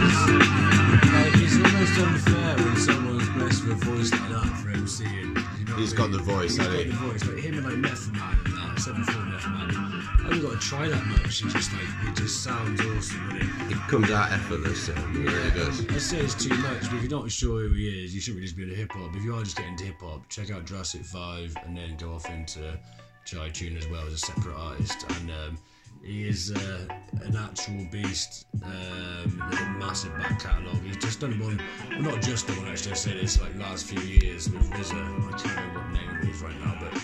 Like, 0.06 1.34
it's 1.42 1.56
almost 1.56 1.98
unfair 1.98 2.56
when 2.64 2.76
someone's 2.76 3.28
blessed 3.30 3.64
with 3.64 3.72
a 3.72 3.84
voice 3.84 4.10
like 4.12 4.28
that 4.30 4.46
for 4.62 4.68
MCing. 4.70 5.58
You 5.58 5.64
know 5.64 5.76
He's 5.76 5.92
what 5.94 6.00
I 6.00 6.02
got 6.02 6.10
mean? 6.10 6.18
the 6.18 6.22
voice, 6.22 6.56
He's 6.56 6.58
hasn't 6.58 6.76
got 6.76 6.84
he? 6.84 6.90
the 6.90 6.96
voice. 6.96 7.24
Like 7.26 7.38
him 7.38 7.54
and 7.54 7.64
like 7.66 7.76
Method 7.76 8.12
Man 8.14 8.36
and 8.44 8.54
that, 8.54 8.55
74 8.86 9.22
Method 9.24 9.50
Man. 9.50 9.68
I 9.68 10.22
haven't 10.22 10.42
got 10.42 10.52
to 10.52 10.58
try 10.58 10.86
that 10.86 11.04
much. 11.06 11.42
It 11.42 11.48
just 11.48 11.72
like 11.72 11.82
it 12.04 12.14
just 12.14 12.44
sounds 12.44 12.80
awesome, 12.80 13.28
doesn't 13.30 13.42
it? 13.42 13.72
It 13.72 13.78
comes 13.88 14.12
out 14.12 14.30
effortless. 14.30 14.88
It 14.88 14.96
really 15.12 15.50
does. 15.50 15.84
I 15.88 15.98
say 15.98 16.18
it's 16.18 16.36
too 16.36 16.54
much, 16.58 16.82
but 16.82 16.92
if 16.92 17.02
you're 17.02 17.20
not 17.20 17.28
sure 17.28 17.62
who 17.62 17.74
he 17.74 18.04
is, 18.04 18.14
you 18.14 18.20
shouldn't 18.20 18.36
really 18.36 18.46
just 18.46 18.56
be 18.56 18.62
into 18.62 18.76
hip 18.76 18.92
hop. 18.92 19.16
If 19.16 19.24
you 19.24 19.34
are 19.34 19.42
just 19.42 19.56
getting 19.56 19.72
into 19.72 19.86
hip 19.86 20.00
hop, 20.00 20.28
check 20.28 20.52
out 20.52 20.66
Jurassic 20.66 21.02
5 21.02 21.56
and 21.64 21.76
then 21.76 21.96
go 21.96 22.12
off 22.12 22.30
into 22.30 22.78
Chai 23.24 23.48
Tune 23.48 23.76
as 23.76 23.88
well 23.88 24.06
as 24.06 24.12
a 24.12 24.18
separate 24.18 24.56
artist. 24.56 25.04
And 25.18 25.32
um, 25.32 25.58
he 26.04 26.28
is 26.28 26.52
uh, 26.52 26.86
an 27.24 27.36
actual 27.36 27.88
beast 27.90 28.46
um, 28.62 29.42
with 29.50 29.60
a 29.62 29.74
massive 29.80 30.16
back 30.16 30.40
catalogue. 30.40 30.80
He's 30.84 30.96
just 30.98 31.18
done 31.18 31.40
one, 31.40 31.60
well, 31.90 32.02
not 32.02 32.22
just 32.22 32.46
the 32.46 32.52
one 32.52 32.68
actually, 32.68 32.92
I 32.92 32.94
said 32.94 33.16
this 33.16 33.40
like 33.40 33.58
last 33.58 33.86
few 33.86 34.00
years 34.00 34.48
with 34.48 34.70
RZA. 34.70 35.34
I 35.34 35.38
can't 35.38 35.56
remember 35.56 35.80
what 35.80 35.90
name 35.90 36.18
it 36.22 36.28
is 36.28 36.40
right 36.40 36.60
now, 36.60 36.78
but 36.80 37.02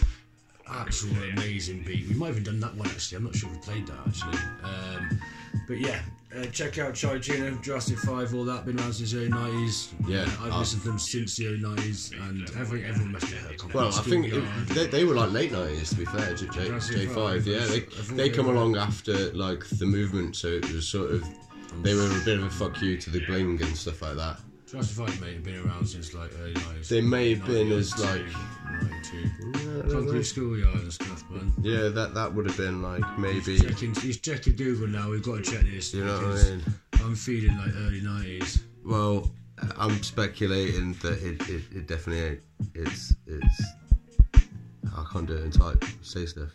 actual 0.75 1.11
amazing 1.37 1.83
beat. 1.85 2.09
We 2.09 2.15
might 2.15 2.29
have 2.29 2.37
even 2.39 2.45
done 2.45 2.61
that 2.61 2.75
one 2.75 2.89
actually. 2.89 3.19
I'm 3.19 3.25
not 3.25 3.35
sure 3.37 3.49
if 3.51 3.57
we 3.57 3.63
played 3.63 3.87
that 3.87 3.99
actually. 4.07 4.39
Um, 4.63 5.21
but 5.69 5.79
yeah, 5.79 6.01
uh, 6.37 6.45
check 6.47 6.79
out 6.79 6.95
Chali 6.95 7.19
2na, 7.21 7.63
Jurassic 7.63 7.99
5, 7.99 8.35
all 8.35 8.45
that. 8.45 8.65
Been 8.65 8.79
around 8.81 8.95
since 8.95 9.13
the 9.13 9.19
early 9.19 9.29
90s. 9.31 9.93
Yeah, 10.09 10.23
Uh, 10.41 10.47
I've 10.47 10.53
uh, 10.55 10.59
listened 10.61 10.83
to 10.83 10.89
them 10.89 10.99
since 10.99 11.37
the 11.37 11.47
early 11.49 11.59
90s, 11.61 12.13
and 12.29 12.51
every, 12.59 12.85
everyone 12.85 13.13
must 13.13 13.27
have 13.27 13.39
heard 13.43 13.59
Concrete 13.59 13.79
Well, 13.79 13.89
I 13.89 14.03
think 14.03 14.27
it, 14.33 14.45
they, 14.69 14.87
they 14.87 15.05
were 15.05 15.15
like 15.15 15.31
late 15.31 15.53
nineties 15.53 15.91
to 15.91 15.97
be 15.97 16.05
fair. 16.07 16.35
J, 16.35 16.47
J, 16.47 16.69
J5, 16.71 17.15
Five, 17.15 17.47
yeah, 17.47 17.67
they 17.67 17.81
they 17.81 18.15
they 18.17 18.31
come 18.31 18.47
were- 18.47 18.55
along 18.55 18.77
after 18.77 19.33
like 19.35 19.65
the 19.69 19.87
movement, 19.87 20.37
so 20.37 20.49
it 20.49 20.73
was 20.73 20.89
sort 20.89 21.11
of 21.13 21.23
they 21.83 21.95
were 21.95 22.07
a 22.07 22.25
bit 22.25 22.39
of 22.39 22.45
a 22.45 22.51
fuck 22.51 22.81
you 22.83 22.97
to 22.99 23.11
the 23.11 23.21
bling 23.27 23.61
and 23.63 23.77
stuff 23.77 24.03
like 24.03 24.17
that. 24.17 24.39
5 24.81 25.21
may 25.21 25.35
have 25.35 25.45
been 25.45 25.59
around 25.67 25.87
since 25.87 26.15
like 26.15 26.31
early 26.41 26.55
90s. 26.55 26.89
They 26.89 27.01
may 27.03 27.35
have 27.35 27.47
been 27.47 27.71
as, 27.73 27.99
like- 27.99 28.23
92. 28.81 29.91
Concrete 29.91 30.23
Schoolyard 30.25 30.81
and 30.81 30.93
stuff, 30.93 31.25
man. 31.31 31.53
Yeah, 31.61 31.89
that 31.89 32.15
that 32.15 32.33
would 32.33 32.47
have 32.47 32.57
been 32.57 32.81
like 32.81 33.03
maybe 33.19 33.59
Checking, 33.59 33.95
he's 33.97 34.19
checking 34.19 34.57
Google 34.57 34.87
now. 34.89 35.11
We've 35.11 35.23
got 35.23 35.45
to 35.45 35.51
check 35.51 35.63
this. 35.65 35.93
you 35.93 36.05
know 36.05 36.15
what 36.15 36.25
I 36.41 36.45
mean? 36.51 36.63
I'm 36.95 37.15
feeling 37.15 37.57
like 37.59 37.73
early 37.77 38.01
90s. 38.01 38.63
Well, 38.85 39.31
I'm 39.77 40.03
speculating 40.03 40.95
that 41.03 41.23
it, 41.23 41.49
it, 41.49 41.63
it 41.77 41.87
definitely 41.87 42.23
ain't. 42.25 42.41
It's 42.75 43.15
it's. 43.27 43.63
I 44.97 45.05
can't 45.13 45.27
do 45.27 45.35
it 45.35 45.45
in 45.45 45.51
type. 45.51 45.85
Say 46.01 46.27
stuff. 46.27 46.51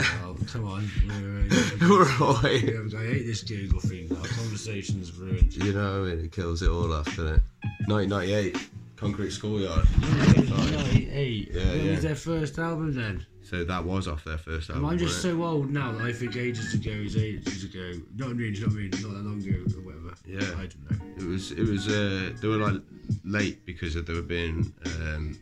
Oh, 0.00 0.36
come 0.46 0.66
on. 0.66 0.88
We're, 1.80 2.04
right. 2.04 2.62
yeah, 2.62 2.98
I 2.98 3.04
hate 3.06 3.26
this 3.26 3.42
Google 3.42 3.80
thing. 3.80 4.10
Our 4.16 4.26
conversation's 4.28 5.12
ruined. 5.12 5.56
You 5.56 5.72
know, 5.72 6.02
what 6.02 6.10
I 6.10 6.14
mean? 6.14 6.24
it 6.24 6.32
kills 6.32 6.62
it 6.62 6.70
all 6.70 6.92
off, 6.92 7.06
doesn't 7.06 7.26
it? 7.26 7.42
1998, 7.86 8.56
Concrete 8.96 9.30
Schoolyard. 9.30 9.86
98. 10.00 11.50
Yeah, 11.52 11.72
yeah. 11.72 11.90
was 11.90 12.02
their 12.02 12.14
first 12.14 12.58
album 12.58 12.94
then? 12.94 13.26
So 13.42 13.64
that 13.64 13.84
was 13.84 14.06
off 14.06 14.24
their 14.24 14.38
first 14.38 14.68
album. 14.68 14.84
I'm 14.84 14.98
just 14.98 15.22
so 15.22 15.42
old 15.42 15.70
now 15.70 15.92
that 15.92 16.04
I 16.04 16.12
think 16.12 16.36
ages 16.36 16.74
ago 16.74 16.90
is 16.90 17.16
ages 17.16 17.64
ago. 17.64 17.94
Not 18.16 18.36
me, 18.36 18.50
not 18.50 18.72
me, 18.72 18.88
not 18.88 19.00
that 19.00 19.24
long 19.24 19.42
ago 19.42 19.64
or 19.74 19.82
whatever. 19.82 20.14
Yeah. 20.26 20.40
I 20.58 20.66
don't 20.66 20.90
know. 20.90 21.06
it? 21.16 21.26
was. 21.26 21.52
It 21.52 21.66
was. 21.66 21.88
Uh, 21.88 22.32
they 22.40 22.46
were 22.46 22.56
like 22.56 22.82
late 23.24 23.64
because 23.64 23.96
of 23.96 24.04
they 24.04 24.12
were 24.12 24.20
being 24.20 24.70
um, 24.84 25.38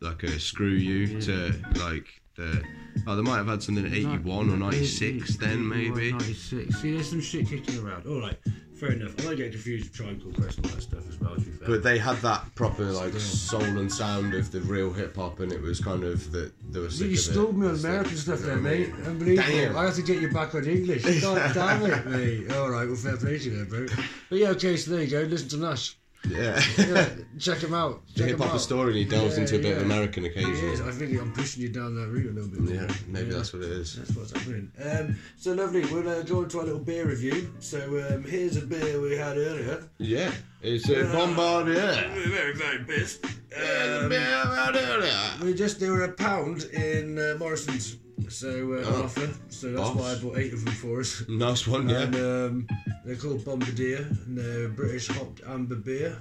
like 0.00 0.22
a 0.22 0.38
screw 0.38 0.68
you 0.68 1.20
to 1.22 1.52
like 1.80 2.21
the. 2.36 2.62
Oh, 3.06 3.16
they 3.16 3.22
might 3.22 3.38
have 3.38 3.48
had 3.48 3.62
something 3.62 3.86
in 3.86 3.92
81 3.94 4.50
or 4.50 4.56
96 4.56 5.36
then 5.36 5.66
maybe. 5.68 6.12
96. 6.12 6.76
See, 6.80 6.92
there's 6.94 7.08
some 7.10 7.20
shit 7.20 7.48
kicking 7.48 7.78
around. 7.84 8.06
Alright, 8.06 8.38
fair 8.78 8.92
enough. 8.92 9.14
I 9.20 9.28
might 9.28 9.36
get 9.38 9.50
confused 9.52 9.84
with 9.84 9.94
Tribe 9.94 10.22
Called 10.22 10.36
Quest 10.36 10.58
and 10.58 10.66
all 10.66 10.72
that 10.74 10.82
stuff 10.82 11.08
as 11.08 11.18
well, 11.18 11.34
to 11.34 11.40
be 11.40 11.50
fair. 11.52 11.68
But 11.68 11.82
they 11.82 11.98
had 11.98 12.18
that 12.18 12.54
proper 12.54 12.84
like 12.84 13.14
soul 13.14 13.62
and 13.62 13.90
sound 13.90 14.34
of 14.34 14.52
the 14.52 14.60
real 14.60 14.92
hip 14.92 15.16
hop, 15.16 15.40
and 15.40 15.52
it 15.52 15.60
was 15.62 15.80
kind 15.80 16.04
of 16.04 16.30
that 16.32 16.52
there 16.70 16.82
was. 16.82 17.00
you 17.00 17.16
stole 17.16 17.48
it. 17.48 17.56
me 17.56 17.66
on 17.68 17.74
American 17.76 18.16
stuff 18.16 18.40
there, 18.40 18.56
know 18.56 18.68
I 18.68 18.72
mate. 18.72 18.94
mean? 18.96 19.06
Unbelievable. 19.06 19.48
Damn. 19.48 19.76
I 19.76 19.84
have 19.84 19.94
to 19.96 20.02
get 20.02 20.20
you 20.20 20.30
back 20.30 20.54
on 20.54 20.64
English. 20.66 21.20
God 21.22 21.54
damn 21.54 21.84
it, 21.90 22.06
mate. 22.06 22.52
Alright, 22.52 22.86
well, 22.86 22.96
fair 22.96 23.16
play 23.16 23.38
to 23.38 23.44
you 23.50 23.56
there, 23.56 23.86
bro. 23.86 23.86
But 24.28 24.38
yeah, 24.38 24.48
okay, 24.50 24.76
so 24.76 24.90
there 24.92 25.02
you 25.02 25.10
go. 25.10 25.20
Listen 25.22 25.48
to 25.48 25.56
Nash. 25.56 25.96
Yeah. 26.28 26.62
Yeah, 26.78 27.08
check 27.38 27.58
him 27.58 27.74
out. 27.74 28.06
The 28.14 28.20
Check 28.20 28.28
hip 28.28 28.36
him 28.36 28.42
hop 28.42 28.54
out. 28.54 28.60
story, 28.60 28.94
he 28.94 29.04
delves 29.04 29.36
into 29.38 29.56
a 29.56 29.58
bit 29.58 29.76
of. 29.76 29.82
American 29.82 30.24
It 30.24 30.30
occasionally. 30.30 30.72
is. 30.72 30.80
I 30.80 30.92
think 30.92 31.20
I'm 31.20 31.32
pushing 31.32 31.62
you 31.62 31.68
down 31.68 31.94
that 31.96 32.08
route 32.08 32.30
a 32.30 32.32
little 32.32 32.48
bit. 32.48 32.60
more. 32.60 32.74
Yeah, 32.74 32.94
maybe 33.08 33.30
Yeah. 33.30 33.36
that's 33.38 33.52
what 33.52 33.62
it 33.62 33.70
is. 33.70 33.96
That's 33.96 34.14
what's 34.16 34.30
happening. 34.32 34.70
Um, 34.82 35.16
so 35.36 35.52
lovely. 35.52 35.80
We'll 35.86 36.08
uh, 36.08 36.22
go 36.22 36.42
into 36.44 36.58
our 36.60 36.64
little 36.64 36.80
beer 36.80 37.06
review. 37.06 37.52
So 37.58 37.78
um, 38.10 38.22
here's 38.22 38.56
a 38.56 38.62
beer 38.62 39.00
we 39.00 39.16
had 39.16 39.36
earlier. 39.36 39.82
Yeah, 39.98 40.30
it's 40.62 40.88
a 40.88 41.04
bombardier. 41.12 42.12
We're 42.14 42.28
very, 42.28 42.54
very 42.54 42.84
pissed. 42.84 43.24
Yeah, 43.50 43.58
Um, 43.98 44.02
the 44.04 44.08
beer 44.10 44.42
we 44.48 44.56
had 44.56 44.76
earlier. 44.76 45.20
we 45.42 45.54
just 45.54 45.80
they 45.80 45.90
were 45.90 46.04
a 46.04 46.12
pound 46.12 46.62
in 46.72 47.18
uh, 47.18 47.36
Morrisons 47.38 47.96
So 48.28 48.74
uh, 48.74 48.84
Oh. 48.86 49.02
offer. 49.04 49.30
So 49.48 49.72
that's 49.72 49.90
why 49.90 50.12
I 50.12 50.14
bought 50.16 50.38
eight 50.38 50.52
of 50.52 50.64
them 50.64 50.74
for 50.74 51.00
us. 51.00 51.22
Nice 51.28 51.66
one, 51.66 51.88
yeah. 51.88 52.02
And 52.02 52.14
um, 52.16 52.66
they're 53.04 53.16
called 53.16 53.44
Bombardier, 53.44 54.06
and 54.26 54.36
they're 54.38 54.68
British 54.68 55.08
hopped 55.08 55.40
amber 55.46 55.76
beer. 55.76 56.18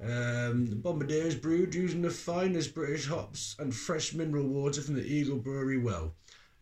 Um, 0.00 0.66
the 0.66 0.76
Bombardier 0.76 1.22
is 1.26 1.34
brewed 1.34 1.74
using 1.74 2.02
the 2.02 2.10
finest 2.10 2.74
British 2.74 3.06
hops 3.06 3.56
and 3.58 3.74
fresh 3.74 4.12
mineral 4.12 4.46
water 4.46 4.82
from 4.82 4.94
the 4.94 5.04
Eagle 5.04 5.38
Brewery 5.38 5.78
well. 5.78 6.14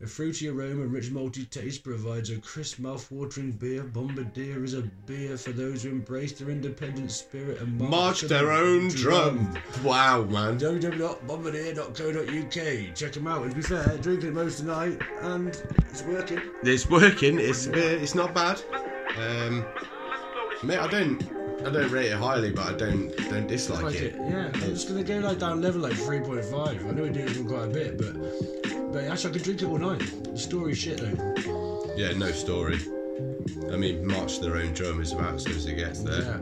A 0.03 0.05
fruity 0.05 0.49
aroma 0.49 0.81
and 0.81 0.91
rich 0.91 1.11
malty 1.11 1.49
taste 1.49 1.85
provides 1.85 2.29
a 2.29 2.37
crisp, 2.39 2.79
mouth-watering 2.79 3.53
beer. 3.53 3.83
Bombardier 3.83 4.61
is 4.65 4.73
a 4.73 4.81
beer 5.05 5.37
for 5.37 5.53
those 5.53 5.83
who 5.83 5.91
embrace 5.91 6.33
their 6.33 6.49
independent 6.49 7.09
spirit 7.09 7.61
and 7.61 7.79
March 7.79 8.19
their 8.23 8.51
own 8.51 8.89
drum. 8.89 9.57
Wow, 9.81 10.23
man. 10.23 10.59
www.bombardier.co.uk. 10.59 12.95
Check 12.95 13.13
them 13.13 13.27
out. 13.27 13.43
And 13.43 13.51
to 13.51 13.55
be 13.55 13.61
fair, 13.61 13.97
drinking 13.99 14.27
it 14.29 14.33
most 14.33 14.57
tonight, 14.57 14.99
and 15.21 15.47
it's 15.89 16.03
working. 16.03 16.41
It's 16.63 16.89
working. 16.89 17.39
It's 17.39 17.67
it's 17.67 18.13
not 18.13 18.35
bad. 18.35 18.61
Um, 19.17 19.65
mate, 20.63 20.79
I 20.79 20.87
don't 20.87 21.23
I 21.65 21.69
don't 21.69 21.89
rate 21.89 22.07
it 22.11 22.17
highly, 22.17 22.51
but 22.51 22.67
I 22.67 22.73
don't 22.73 23.15
don't 23.29 23.47
dislike 23.47 23.83
like 23.83 23.95
it. 23.95 24.15
it. 24.15 24.17
Yeah, 24.17 24.51
I'm 24.53 24.75
gonna 24.85 25.01
go 25.03 25.19
like 25.19 25.39
down 25.39 25.61
level 25.61 25.79
like 25.79 25.93
3.5. 25.93 26.67
I 26.67 26.73
know 26.91 27.03
we 27.03 27.09
do 27.09 27.21
it 27.21 27.47
quite 27.47 27.63
a 27.63 27.67
bit, 27.67 27.97
but 27.97 28.17
but 28.93 29.03
actually 29.05 29.31
I 29.31 29.33
could 29.33 29.43
drink 29.43 29.61
it 29.61 29.65
all 29.65 29.77
night. 29.77 30.23
The 30.23 30.37
story's 30.37 30.77
shit 30.77 30.97
though. 30.99 31.93
Yeah, 31.97 32.13
no 32.13 32.31
story. 32.31 32.79
I 33.71 33.75
mean, 33.77 34.05
march 34.07 34.39
their 34.39 34.55
own 34.57 34.73
drum 34.73 35.01
is 35.01 35.11
about 35.11 35.35
as 35.35 35.43
good 35.45 35.55
as 35.57 35.65
it 35.65 35.75
gets 35.75 36.01
there. 36.03 36.21
Yeah. 36.21 36.39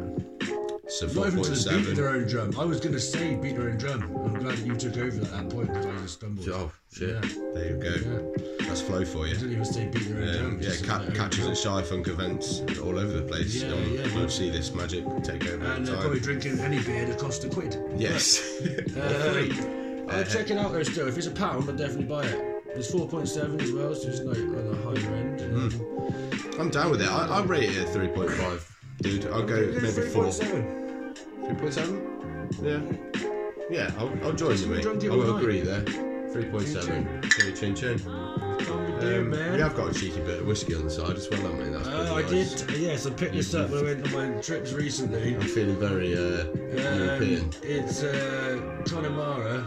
So 0.88 1.06
Not 1.08 1.28
even 1.28 1.44
to 1.44 1.52
the 1.52 1.84
beat 1.86 1.96
their 1.96 2.10
own 2.10 2.28
drum. 2.28 2.54
I 2.60 2.66
was 2.66 2.82
gonna 2.82 3.00
say 3.00 3.36
beat 3.36 3.56
their 3.56 3.70
own 3.70 3.78
drum. 3.78 4.02
I'm 4.26 4.34
glad 4.34 4.58
that 4.58 4.66
you 4.66 4.76
took 4.76 4.98
over 4.98 5.22
at 5.22 5.32
that 5.32 5.50
point 5.50 5.68
because 5.70 5.86
I 5.86 5.92
just 6.02 6.14
stumbled. 6.16 6.50
Oh 6.50 6.70
shit! 6.92 7.10
Yeah. 7.24 7.32
There 7.54 7.70
you 7.72 7.78
go. 7.78 8.34
That's 8.66 8.82
flow 8.82 9.06
for 9.06 9.20
I 9.24 9.28
you. 9.30 9.36
didn't 9.36 9.52
even 9.54 9.64
say 9.66 9.88
beat 9.88 10.04
their 10.10 10.22
own 10.22 10.28
Um, 10.30 10.60
drum. 10.60 10.62
yeah, 10.62 10.86
ca- 10.86 11.12
catches 11.12 11.48
at 11.48 11.58
Shy 11.58 11.82
Funk 11.84 12.08
events 12.10 12.60
all 12.82 13.00
over 13.00 13.14
the 13.14 13.22
place. 13.22 13.56
Yeah, 13.56 13.70
You'll, 13.70 13.80
yeah, 13.88 14.08
you'll 14.08 14.22
yeah. 14.24 14.28
see 14.28 14.50
this 14.50 14.74
magic 14.74 15.06
take 15.24 15.48
over 15.48 15.64
And 15.66 15.88
they're 15.88 15.96
probably 15.96 16.20
drinking 16.20 16.60
any 16.60 16.82
beer 16.84 17.06
that 17.06 17.18
costs 17.18 17.46
a 17.46 17.50
quid. 17.50 17.78
Yes. 17.96 18.42
Um, 18.62 18.92
Uh, 19.02 19.91
I'll 20.12 20.24
check 20.26 20.50
it 20.50 20.58
out 20.58 20.72
though 20.74 20.84
still. 20.84 21.08
If 21.08 21.18
it's 21.18 21.28
a 21.28 21.32
pound, 21.32 21.70
I'll 21.70 21.76
definitely 21.76 22.06
buy 22.06 22.26
it. 22.26 22.64
It's 22.74 22.92
4.7 22.92 23.62
as 23.62 23.72
well, 23.72 23.94
so 23.96 24.08
it's 24.08 24.20
like 24.22 24.38
on 24.38 24.72
the 24.72 25.02
higher 25.02 25.16
end. 25.16 25.42
Um, 25.42 26.60
I'm 26.60 26.70
down 26.70 26.92
with 26.92 27.02
it. 27.02 27.10
I, 27.10 27.28
I 27.40 27.44
rate 27.44 27.70
it 27.70 27.78
at 27.78 27.88
3.5. 27.94 28.68
Dude, 29.02 29.26
I'll 29.28 29.44
go 29.46 29.56
maybe 29.82 30.02
4. 30.10 30.24
3.7. 30.26 31.18
3.7? 31.60 32.62
Yeah. 32.62 33.28
Yeah, 33.70 33.92
I'll, 33.98 34.12
I'll 34.26 34.34
join 34.34 34.58
you, 34.58 34.68
mate. 34.68 34.86
I'll 34.86 35.38
agree 35.38 35.62
there. 35.62 35.82
3.7. 35.82 37.30
Chin 37.32 37.56
chin 37.56 37.76
chin. 37.76 37.98
Bombardier, 37.98 39.20
Um, 39.22 39.30
man. 39.32 39.54
we 39.54 39.60
have 39.60 39.76
got 39.76 39.90
a 39.90 39.94
cheeky 39.94 40.20
bit 40.22 40.40
of 40.42 40.46
whiskey 40.48 40.76
on 40.76 40.86
the 40.86 40.90
side 40.90 41.18
as 41.18 41.30
well, 41.30 41.42
haven't 41.42 41.58
we? 41.58 41.70
That's 41.78 41.88
Oh, 41.90 42.14
pretty 42.14 42.38
I 42.38 42.42
nice. 42.42 42.62
did. 42.62 42.78
Yes, 42.80 43.06
I 43.06 43.10
picked 43.10 43.34
this 43.34 43.54
up 43.54 43.70
when 43.70 43.80
I 43.80 43.84
went 43.84 44.14
on 44.14 44.36
my 44.36 44.42
trips 44.42 44.72
recently. 44.72 45.36
I'm 45.36 45.42
feeling 45.42 45.78
very 45.78 46.14
uh, 46.16 46.46
European. 46.74 47.42
Um, 47.46 47.50
it's 47.64 48.04
uh, 48.04 48.82
Connemara, 48.88 49.66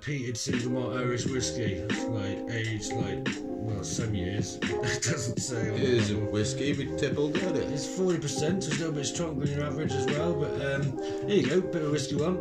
peated 0.00 0.36
single 0.36 0.70
malt 0.70 0.96
Irish 0.96 1.26
whiskey. 1.26 1.82
Like 2.08 2.50
aged 2.50 2.92
like 2.92 3.57
well 3.58 3.84
some 3.84 4.14
years. 4.14 4.58
it 4.62 5.02
doesn't 5.02 5.40
say. 5.40 5.68
It 5.68 6.10
a 6.10 6.14
label. 6.14 6.32
whiskey 6.32 6.72
with 6.72 6.98
tippled, 6.98 7.36
isn't 7.36 7.56
it? 7.56 7.70
It's 7.70 7.86
forty 7.86 8.18
percent, 8.18 8.64
so 8.64 8.70
it's 8.70 8.76
a 8.76 8.80
little 8.80 8.94
bit 8.94 9.06
stronger 9.06 9.46
than 9.46 9.56
your 9.56 9.66
average 9.66 9.92
as 9.92 10.06
well. 10.06 10.34
But 10.34 10.52
um, 10.52 10.96
there 11.26 11.36
you 11.36 11.46
go, 11.46 11.60
bit 11.60 11.82
of 11.82 11.90
whiskey 11.90 12.16
one. 12.16 12.38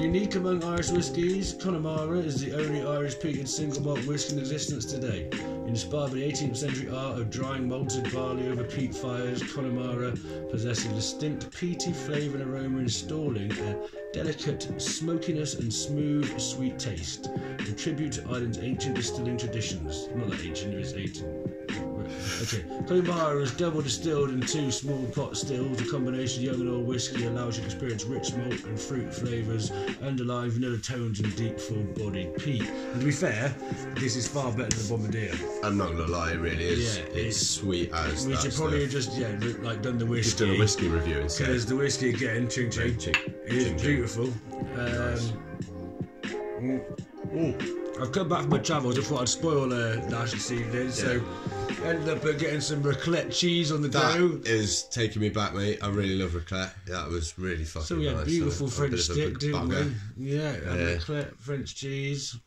Unique 0.00 0.34
among 0.34 0.64
Irish 0.64 0.90
whiskies, 0.90 1.54
Connemara 1.54 2.18
is 2.18 2.40
the 2.40 2.52
only 2.54 2.84
Irish 2.84 3.16
peated 3.16 3.48
single 3.48 3.82
malt 3.82 4.04
whiskey 4.06 4.34
in 4.34 4.40
existence 4.40 4.84
today. 4.84 5.30
Inspired 5.66 6.08
by 6.10 6.14
the 6.14 6.22
18th 6.22 6.56
century 6.58 6.90
art 6.90 7.18
of 7.18 7.30
drying 7.30 7.68
malted 7.68 8.12
barley 8.12 8.48
over 8.48 8.64
peat 8.64 8.94
fires, 8.94 9.42
Connemara 9.54 10.12
possesses 10.50 10.86
a 10.86 10.94
distinct 10.94 11.50
peaty 11.58 11.92
flavour 11.92 12.38
and 12.38 12.50
aroma, 12.50 12.80
installing 12.80 13.50
a 13.50 13.76
delicate 14.12 14.80
smokiness 14.80 15.54
and 15.54 15.72
smooth, 15.72 16.38
sweet 16.38 16.78
taste. 16.78 17.30
A 17.58 17.72
tribute 17.72 18.12
to 18.12 18.22
Ireland's 18.26 18.58
ancient 18.58 18.94
distilling 18.94 19.38
traditions. 19.38 20.08
Not 20.14 20.30
that 20.30 20.40
it 20.62 20.76
was 20.78 20.94
ancient. 20.94 21.50
Okay, 22.42 22.62
Connemara 22.86 23.38
is 23.40 23.52
double 23.52 23.80
distilled 23.80 24.30
in 24.30 24.40
two 24.42 24.70
small 24.70 25.04
pot 25.14 25.36
stills. 25.36 25.80
A 25.80 25.86
combination 25.90 26.42
of 26.46 26.52
young 26.52 26.60
and 26.60 26.70
old 26.70 26.86
whiskey 26.86 27.24
allows 27.24 27.56
you 27.56 27.62
to 27.62 27.66
experience 27.68 28.04
rich 28.04 28.34
malt 28.34 28.62
and 28.64 28.78
fruit 28.78 29.12
flavours, 29.12 29.70
underlying 30.02 30.50
vanilla 30.50 30.76
tones 30.78 31.20
and 31.20 31.34
deep, 31.36 31.58
full-bodied 31.58 32.36
peat. 32.36 32.62
And 32.62 33.00
to 33.00 33.06
be 33.06 33.10
fair, 33.12 33.54
this 33.96 34.16
is 34.16 34.28
far 34.28 34.52
better 34.52 34.68
than 34.76 34.82
the 34.82 34.88
Bombardier. 34.88 35.34
I'm 35.64 35.78
not 35.78 35.92
gonna 35.92 36.06
lie, 36.06 36.32
it 36.32 36.40
really 36.40 36.64
is. 36.64 36.98
Yeah, 36.98 37.04
it's, 37.04 37.16
it's- 37.16 37.36
sweet 37.38 37.90
as 37.92 38.26
We 38.26 38.36
should 38.36 38.52
probably 38.54 38.86
just 38.86 39.12
yeah, 39.16 39.28
like 39.62 39.80
done 39.82 39.96
the 39.98 40.04
Just 40.04 40.10
whiskey. 40.10 40.46
done 40.46 40.56
a 40.56 40.58
whiskey 40.58 40.88
review 40.88 41.18
instead. 41.20 41.46
Because 41.46 41.66
the 41.66 41.76
whiskey 41.76 42.10
again, 42.10 42.48
ching 42.48 42.70
ching, 42.70 42.98
Ching, 42.98 43.14
it 43.46 43.52
is 43.52 43.64
ching, 43.64 43.78
ching. 43.78 43.86
beautiful. 43.96 44.26
Um, 44.76 45.18
mm, 47.32 47.83
I've 48.04 48.12
come 48.12 48.28
back 48.28 48.40
from 48.42 48.50
my 48.50 48.58
travels. 48.58 48.98
I 48.98 49.02
thought 49.02 49.22
I'd 49.22 49.28
spoil 49.30 49.72
uh, 49.72 49.94
Nash 50.10 50.32
this 50.32 50.52
evening, 50.52 50.90
so 50.90 51.22
ended 51.84 52.06
up 52.10 52.22
uh, 52.22 52.32
getting 52.32 52.60
some 52.60 52.82
raclette 52.82 53.34
cheese 53.34 53.72
on 53.72 53.80
the 53.80 53.88
That 53.88 54.18
go. 54.18 54.40
is 54.44 54.82
taking 54.90 55.22
me 55.22 55.30
back, 55.30 55.54
mate. 55.54 55.78
I 55.82 55.88
really 55.88 56.14
love 56.16 56.32
raclette. 56.32 56.72
That 56.86 57.08
was 57.08 57.38
really 57.38 57.64
fucking 57.64 57.86
So 57.86 57.96
we 57.96 58.04
had 58.04 58.16
nice. 58.16 58.26
beautiful 58.26 58.68
French 58.68 58.90
bit 58.90 59.00
of 59.08 59.08
a 59.10 59.12
stick, 59.14 59.38
didn't 59.38 59.68
we? 59.70 59.76
Yeah, 60.32 60.52
had 60.52 60.62
Yeah. 60.64 60.96
raclette, 60.96 61.38
French 61.38 61.74
cheese, 61.74 62.38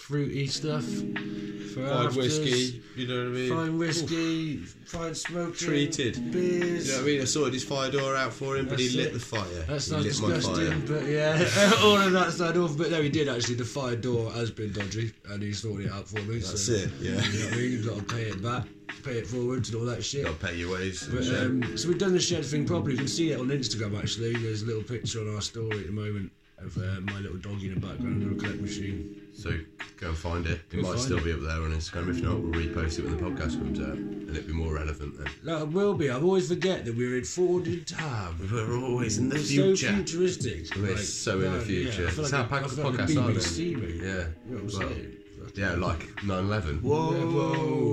fruity 0.00 0.46
stuff. 0.46 0.84
For 0.84 1.86
Fine 1.86 2.06
afters, 2.06 2.16
whiskey, 2.16 2.82
you 2.96 3.06
know 3.06 3.18
what 3.18 3.26
I 3.26 3.28
mean? 3.28 3.48
Fine 3.50 3.78
whiskey, 3.78 4.56
fine 4.56 5.14
smoking. 5.14 5.54
Treated. 5.54 6.32
Beers. 6.32 6.86
You 6.86 6.92
know 6.92 6.98
what 6.98 7.02
I 7.02 7.06
mean? 7.06 7.20
I 7.20 7.24
sorted 7.24 7.54
his 7.54 7.62
fire 7.62 7.90
door 7.92 8.16
out 8.16 8.32
for 8.32 8.56
him, 8.56 8.66
but 8.66 8.80
he 8.80 8.86
That's 8.86 8.96
lit 8.96 9.12
the 9.12 9.20
fire. 9.20 9.44
That 9.68 9.82
he 9.82 9.92
my 9.96 10.02
disgusting, 10.02 10.86
but 10.86 11.06
yeah, 11.06 11.38
all 11.84 11.96
of 11.96 12.12
that 12.12 12.32
sounded 12.32 12.60
awful. 12.60 12.76
But 12.76 12.90
no, 12.90 13.00
he 13.02 13.08
did 13.08 13.28
actually. 13.28 13.54
The 13.54 13.64
fire 13.64 13.94
door 13.94 14.32
has 14.32 14.50
been 14.50 14.72
dodgy, 14.72 15.12
and 15.28 15.42
he 15.42 15.52
sorted 15.52 15.86
it 15.86 15.92
out 15.92 16.08
for 16.08 16.20
me. 16.22 16.38
That's 16.38 16.66
so, 16.66 16.72
it, 16.72 16.90
yeah. 17.00 17.10
You 17.10 17.38
know 17.38 17.44
what 17.44 17.52
I 17.52 17.56
mean? 17.56 17.70
You've 17.70 17.86
got 17.86 17.98
to 17.98 18.14
pay 18.14 18.22
it 18.22 18.42
back, 18.42 18.64
pay 19.04 19.18
it 19.18 19.26
forwards, 19.28 19.70
and 19.70 19.78
all 19.80 19.86
that 19.86 20.02
shit. 20.02 20.24
Got 20.24 20.40
to 20.40 20.46
pay 20.46 20.56
your 20.56 20.72
ways. 20.72 21.08
But, 21.08 21.28
um, 21.40 21.76
so 21.76 21.88
we've 21.88 21.98
done 21.98 22.14
the 22.14 22.20
shed 22.20 22.44
thing 22.44 22.66
properly. 22.66 22.92
You 22.92 22.98
can 22.98 23.08
see 23.08 23.30
it 23.30 23.38
on 23.38 23.46
Instagram 23.48 23.96
actually. 23.96 24.32
There's 24.32 24.62
a 24.62 24.66
little 24.66 24.82
picture 24.82 25.20
on 25.20 25.32
our 25.32 25.40
story 25.40 25.78
at 25.78 25.86
the 25.86 25.92
moment 25.92 26.32
of 26.58 26.76
uh, 26.76 27.00
my 27.00 27.18
little 27.20 27.38
doggy 27.38 27.68
in 27.68 27.74
the 27.74 27.86
background 27.86 28.22
of 28.22 28.32
a 28.32 28.34
raclette 28.34 28.60
machine. 28.60 29.19
So 29.40 29.50
go 29.98 30.08
and 30.08 30.16
find 30.18 30.46
it. 30.46 30.60
It 30.70 30.82
Go 30.82 30.90
might 30.90 30.98
still 30.98 31.16
it. 31.18 31.24
be 31.24 31.32
up 31.32 31.40
there 31.40 31.62
on 31.62 31.72
Instagram. 31.72 32.10
If 32.10 32.22
not, 32.22 32.40
we'll 32.40 32.52
repost 32.52 32.98
it 32.98 33.04
when 33.06 33.16
the 33.16 33.22
podcast 33.22 33.58
comes 33.58 33.80
out, 33.80 33.94
and 33.96 34.28
it'll 34.36 34.46
be 34.46 34.52
more 34.52 34.74
relevant 34.74 35.16
then. 35.16 35.28
No, 35.42 35.62
it 35.62 35.68
will 35.68 35.94
be. 35.94 36.10
I 36.10 36.16
always 36.20 36.48
forget 36.48 36.84
that 36.84 36.94
we're 36.94 37.16
in 37.16 37.24
forward 37.24 37.66
in 37.66 37.82
time. 37.86 38.36
We're 38.52 38.76
always 38.84 39.16
in 39.16 39.30
the 39.30 39.36
We're 39.36 39.42
future. 39.42 39.86
so 39.88 39.94
futuristic. 39.94 40.76
We're 40.76 40.90
Like, 40.90 40.98
so 40.98 41.40
in 41.40 41.52
the 41.54 41.60
future. 41.60 42.02
Yeah, 42.02 42.08
I 42.08 42.10
feel 42.10 42.24
It's 42.24 42.32
like, 42.32 42.50
how 42.50 42.56
I 42.56 42.60
pack- 42.60 42.70
feel 42.70 42.84
like 42.90 42.94
BBC, 43.00 43.74
mate. 43.80 43.94
Yeah. 43.94 44.02
You 44.04 44.10
know 44.10 44.24
what 44.50 44.58
I'm 44.58 44.66
Well, 44.66 44.88
saying? 44.90 45.16
Yeah, 45.56 45.72
like 45.74 46.06
9/11. 46.22 46.80
Whoa, 46.82 47.10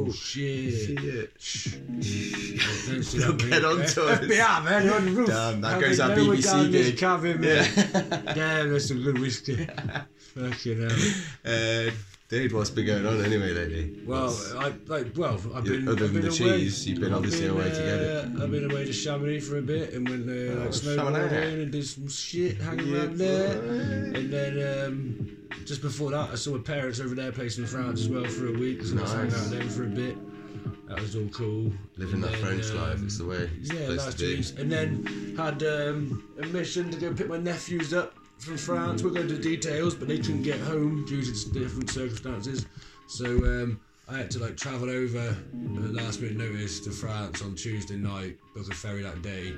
whoa, 0.06 0.12
shit. 0.12 1.32
Shit. 1.40 1.82
Don't 1.88 2.02
They'll 2.02 3.34
that, 3.34 3.38
mate. 3.42 3.50
get 3.50 3.66
onto 3.66 4.02
us. 4.02 4.20
FBI, 4.20 4.64
man, 4.66 4.90
on 4.90 5.06
the 5.06 5.12
roof. 5.12 5.28
Damn, 5.28 5.62
that 5.62 5.74
How 5.74 5.80
goes 5.80 6.00
our 6.00 6.10
BBC 6.12 6.72
gig. 6.72 6.98
cabin. 6.98 7.42
Damn, 7.42 8.72
that's 8.74 8.88
some 8.90 9.02
good 9.02 9.18
whiskey. 9.18 9.68
Fucking 10.38 10.82
hell. 10.90 10.98
Uh, 11.46 11.92
dude, 12.30 12.52
what's 12.54 12.70
been 12.70 12.86
going 12.86 13.06
on 13.06 13.24
anyway 13.26 13.54
lately? 13.54 14.00
Well, 14.06 14.26
What's- 14.26 14.54
I 14.54 14.74
like. 14.88 15.18
Well, 15.18 15.40
I've 15.56 15.66
Yeah, 15.66 15.72
been. 15.74 15.88
other 15.88 16.08
than 16.08 16.14
been 16.14 16.22
the 16.22 16.28
away. 16.28 16.60
cheese, 16.60 16.88
you've 16.88 17.00
been 17.00 17.12
I've 17.12 17.18
obviously 17.18 17.42
been, 17.48 17.52
away 17.52 17.64
to 17.70 17.76
get 17.76 17.80
it. 18.02 18.26
uh, 18.40 18.44
I've 18.44 18.52
been 18.52 18.70
away 18.72 18.86
to 18.86 18.94
Chamonix 18.94 19.40
for 19.40 19.58
a 19.58 19.62
bit 19.62 19.94
and 19.94 20.08
went 20.08 20.30
uh, 20.30 20.60
like 20.64 20.74
Chamonix. 20.74 20.98
snowboarding 20.98 21.64
and 21.64 21.72
did 21.72 21.88
some 21.88 22.08
shit 22.08 22.58
hanging 22.58 22.96
around 22.96 23.18
there. 23.18 23.62
And 23.62 24.32
then 24.32 24.86
um, 24.86 25.38
just 25.66 25.82
before 25.82 26.12
that, 26.12 26.30
I 26.32 26.36
saw 26.36 26.52
my 26.52 26.60
parents 26.62 27.00
over 27.00 27.16
their 27.16 27.32
place 27.32 27.58
in 27.58 27.66
France 27.66 28.02
as 28.02 28.10
well 28.10 28.26
for 28.26 28.48
a 28.48 28.52
week. 28.54 28.84
So 28.84 28.98
I 28.98 29.02
was 29.02 29.14
hanging 29.14 29.34
out 29.34 29.40
with 29.50 29.60
them 29.60 29.70
for 29.70 29.84
a 29.84 29.88
bit. 29.88 30.18
That 30.90 31.02
was 31.02 31.16
all 31.16 31.28
cool. 31.34 31.74
living 31.98 32.16
And 32.16 32.24
that 32.24 32.32
then, 32.34 32.42
French 32.42 32.72
life, 32.74 32.98
um, 33.00 33.06
it's 33.06 33.18
the 33.18 33.26
way. 33.26 33.50
It's 33.60 33.74
yeah, 33.74 33.86
place 33.88 33.98
last 34.06 34.18
to 34.20 34.24
two 34.26 34.36
weeks. 34.38 34.52
And 34.52 34.72
then 34.72 35.36
had 35.38 35.62
um, 35.64 36.24
a 36.42 36.46
mission 36.48 36.90
to 36.92 36.98
go 36.98 37.14
pick 37.14 37.28
my 37.28 37.38
nephews 37.38 37.94
up 37.94 38.14
from 38.40 38.58
France. 38.58 39.04
We'll 39.04 39.14
go 39.14 39.22
into 39.22 39.38
details, 39.38 39.96
but 39.96 40.08
they 40.08 40.18
couldn't 40.18 40.44
get 40.44 40.60
home 40.60 41.06
due 41.06 41.24
to 41.24 41.50
different 41.52 41.90
circumstances. 41.90 42.66
So 43.08 43.26
um, 43.26 43.80
I 44.10 44.18
had 44.18 44.32
to 44.32 44.40
like 44.40 44.56
travel 44.56 44.90
over 44.90 45.20
at 45.30 45.94
last 45.94 46.22
minute 46.22 46.38
notice 46.38 46.80
to 46.82 46.92
France 46.92 47.42
on 47.42 47.56
Tuesday 47.56 47.98
night, 47.98 48.38
book 48.56 48.72
a 48.72 48.76
ferry 48.76 49.02
that 49.04 49.22
day, 49.22 49.54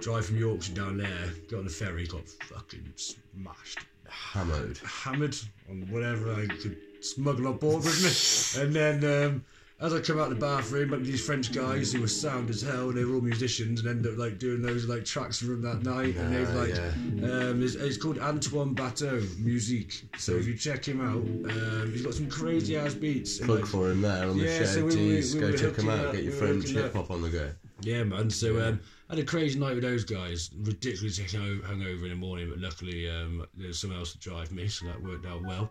drive 0.00 0.26
from 0.26 0.38
Yorkshire 0.38 0.74
down 0.74 0.96
there, 0.96 1.32
get 1.48 1.58
on 1.58 1.64
the 1.64 1.70
ferry, 1.70 2.06
got 2.06 2.26
fucking 2.28 2.92
smashed 2.96 3.80
Hammered. 4.08 4.78
hammered 4.78 5.36
on 5.68 5.86
whatever 5.90 6.32
I 6.32 6.46
could 6.46 6.78
smuggle 7.00 7.48
on 7.48 7.58
board 7.58 7.84
with 7.84 8.56
me. 8.56 8.62
And 8.62 8.74
then 8.74 9.04
um, 9.04 9.44
as 9.80 9.94
I 9.94 10.00
come 10.00 10.18
out 10.18 10.28
the 10.28 10.34
bathroom, 10.34 10.90
but 10.90 11.04
these 11.04 11.24
French 11.24 11.52
guys 11.52 11.92
who 11.92 12.00
were 12.00 12.08
sound 12.08 12.50
as 12.50 12.60
hell, 12.62 12.90
they 12.92 13.04
were 13.04 13.14
all 13.14 13.20
musicians, 13.20 13.78
and 13.80 13.88
ended 13.88 14.12
up 14.12 14.18
like 14.18 14.38
doing 14.38 14.60
those 14.60 14.86
like 14.86 15.04
tracks 15.04 15.38
for 15.38 15.52
him 15.52 15.62
that 15.62 15.82
night. 15.82 16.16
and 16.16 16.34
they've 16.34 16.50
like, 16.54 16.70
yeah. 16.70 17.48
um, 17.50 17.62
it's, 17.62 17.74
it's 17.76 17.96
called 17.96 18.18
Antoine 18.18 18.74
Bateau 18.74 19.22
Musique. 19.38 20.04
So 20.18 20.32
if 20.32 20.46
you 20.46 20.56
check 20.56 20.84
him 20.84 21.00
out, 21.00 21.16
um, 21.52 21.92
he's 21.92 22.02
got 22.02 22.14
some 22.14 22.28
crazy 22.28 22.76
ass 22.76 22.94
beats. 22.94 23.38
Plug 23.38 23.60
like- 23.60 23.68
for 23.68 23.90
him 23.90 24.02
there 24.02 24.28
on 24.28 24.36
the 24.38 24.44
Yeah, 24.44 24.58
shed. 24.58 24.68
so 24.68 24.84
we- 24.84 24.96
we- 24.96 25.18
Jeez, 25.18 25.34
we 25.34 25.40
go 25.40 25.52
check 25.52 25.76
him 25.76 25.88
out. 25.90 26.06
up, 26.06 26.12
Get 26.12 26.24
your 26.24 26.32
French 26.32 26.68
hip 26.70 26.92
hop 26.94 27.10
on 27.12 27.22
the 27.22 27.30
go. 27.30 27.50
Yeah, 27.80 28.02
man. 28.02 28.28
So 28.30 28.60
um, 28.60 28.80
I 29.08 29.14
had 29.14 29.22
a 29.22 29.24
crazy 29.24 29.56
night 29.60 29.74
with 29.76 29.84
those 29.84 30.02
guys. 30.04 30.50
Ridiculously 30.60 31.24
hung- 31.38 31.60
hungover 31.60 32.02
in 32.02 32.08
the 32.10 32.16
morning, 32.16 32.50
but 32.50 32.58
luckily 32.58 33.08
um, 33.08 33.46
there 33.56 33.68
was 33.68 33.78
someone 33.78 34.00
else 34.00 34.10
to 34.12 34.18
drive 34.18 34.50
me, 34.50 34.66
so 34.66 34.86
that 34.86 35.00
worked 35.00 35.24
out 35.26 35.42
well. 35.44 35.70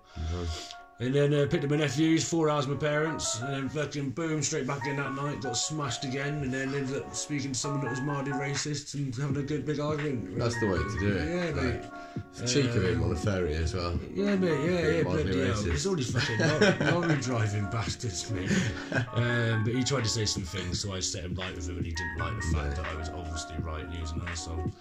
And 1.00 1.14
then 1.14 1.32
uh, 1.32 1.46
picked 1.48 1.64
up 1.64 1.70
my 1.70 1.78
nephews, 1.78 2.28
four 2.28 2.50
hours 2.50 2.66
with 2.66 2.82
my 2.82 2.88
parents, 2.88 3.40
and 3.42 3.54
then 3.54 3.70
fucking 3.70 4.12
boom, 4.12 4.42
straight 4.42 4.66
back 4.66 4.88
in 4.88 4.96
that 4.98 5.14
night, 5.14 5.42
got 5.42 5.56
smashed 5.56 6.04
again, 6.04 6.42
and 6.42 6.52
then 6.52 6.74
ended 6.74 7.04
up 7.04 7.16
speaking 7.16 7.52
to 7.52 7.58
someone 7.58 7.82
that 7.82 7.92
was 7.92 8.02
mildly 8.02 8.32
racist 8.32 8.96
and 8.96 9.14
having 9.16 9.38
a 9.38 9.44
good 9.44 9.64
big 9.64 9.80
argument. 9.80 10.40
That's 10.40 10.60
the 10.60 10.66
way 10.66 10.78
to 10.80 11.00
do 11.00 11.16
it. 11.16 11.28
Yeah, 11.28 11.62
mate. 11.62 11.82
It's 12.42 12.52
cheek 12.52 12.66
of 12.66 12.84
him 12.84 13.04
on 13.04 13.12
a 13.12 13.16
ferry 13.16 13.54
as 13.54 13.76
well. 13.76 14.00
Yeah, 14.12 14.36
mate, 14.38 14.72
yeah, 14.72 14.90
yeah, 14.90 15.04
bloody 15.04 15.46
hell. 15.46 15.68
It's 15.68 15.86
all 15.86 15.96
these 15.96 16.12
fucking 16.12 16.92
lorry, 16.92 17.16
driving 17.22 17.66
bastards, 17.70 18.32
mate. 18.32 18.52
Um, 19.14 19.64
but 19.64 19.76
he 19.76 19.84
tried 19.84 20.04
to 20.04 20.10
say 20.10 20.26
some 20.26 20.44
things, 20.44 20.82
so 20.82 20.94
I 20.94 21.00
set 21.00 21.26
him 21.26 21.36
light 21.36 21.56
with 21.56 21.70
him, 21.70 21.78
and 21.78 21.86
he 21.86 21.92
didn't 21.92 22.18
like 22.18 22.36
the 22.36 22.58
fact 22.58 22.76
that 22.78 22.86
I 22.88 22.96
was 22.96 23.10
obviously 23.10 23.58
right 23.60 23.84
and 23.84 23.94
he 23.94 24.02
was 24.02 24.12
an 24.14 24.24
asshole. 24.28 24.72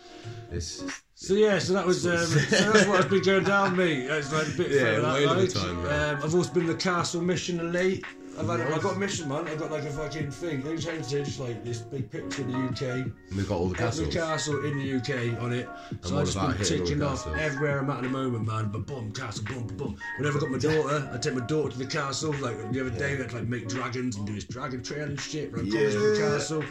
It's 0.50 0.85
So 1.15 1.35
yeah, 1.35 1.59
so 1.59 1.73
that 1.73 1.87
was 1.87 2.07
um, 2.07 2.17
so 2.26 2.73
that's 2.73 2.87
what 2.87 2.97
has 3.03 3.07
been 3.07 3.23
going 3.23 3.45
down, 3.45 3.76
mate. 3.76 4.07
That's 4.09 4.33
like 4.33 4.49
a 4.49 4.50
bit 4.50 4.71
Yeah, 4.71 4.81
further 4.81 5.00
that 5.03 5.15
whale 5.15 5.31
of 5.33 5.38
a 5.38 5.41
like. 5.41 5.53
time, 5.53 5.79
um, 5.87 6.25
I've 6.25 6.35
also 6.35 6.53
been 6.53 6.67
the 6.67 6.75
castle 6.75 7.21
mission 7.23 7.73
late. 7.73 8.05
I've 8.38 8.49
had, 8.49 8.61
I've 8.61 8.83
got 8.83 8.97
a 8.97 8.99
mission, 8.99 9.31
man. 9.31 9.49
I've 9.49 9.59
got 9.59 9.71
like 9.71 9.85
a 9.85 9.91
fucking 9.91 10.31
thing. 10.31 10.62
Those 10.62 10.85
just 10.85 11.41
like 11.41 11.65
this 11.65 11.79
big 11.79 12.11
picture 12.11 12.43
of 12.43 12.49
the 12.49 12.59
UK. 12.59 12.83
and 12.83 13.15
they've 13.33 13.49
got 13.49 13.59
all 13.59 13.69
the 13.69 13.75
castles. 13.75 14.09
Every 14.09 14.21
castle 14.21 14.65
in 14.67 14.79
the 14.79 14.97
UK 14.97 15.43
on 15.43 15.53
it. 15.55 15.67
So 16.03 16.19
I've 16.19 16.26
just 16.26 16.38
been 16.38 16.50
hitting 16.53 16.81
all 16.81 16.85
the 16.85 16.91
ticking 16.91 17.03
off 17.03 17.25
castles? 17.25 17.37
everywhere 17.38 17.79
I'm 17.79 17.88
at 17.88 17.97
at 17.97 18.03
the 18.03 18.09
moment, 18.11 18.47
man. 18.47 18.69
But 18.69 18.87
boom, 18.87 19.11
castle, 19.12 19.45
boom, 19.47 19.67
boom. 19.79 19.97
Whenever 20.19 20.37
I 20.37 20.41
got 20.43 20.50
my 20.50 20.59
daughter, 20.59 21.11
I 21.15 21.17
take 21.17 21.35
my 21.35 21.47
daughter 21.47 21.71
to 21.71 21.79
the 21.79 21.87
castle. 21.87 22.35
Like 22.35 22.73
the 22.73 22.81
other 22.81 22.91
day, 22.91 23.15
we 23.15 23.23
had 23.23 23.31
to 23.31 23.37
like 23.37 23.49
make 23.49 23.69
dragons 23.69 24.17
and 24.17 24.26
do 24.26 24.35
this 24.35 24.45
dragon 24.45 24.83
trail 24.83 25.05
and 25.05 25.19
shit. 25.19 25.50
Run 25.53 25.71
corners 25.71 25.95
of 25.95 26.03
the 26.03 26.19
castle. 26.19 26.65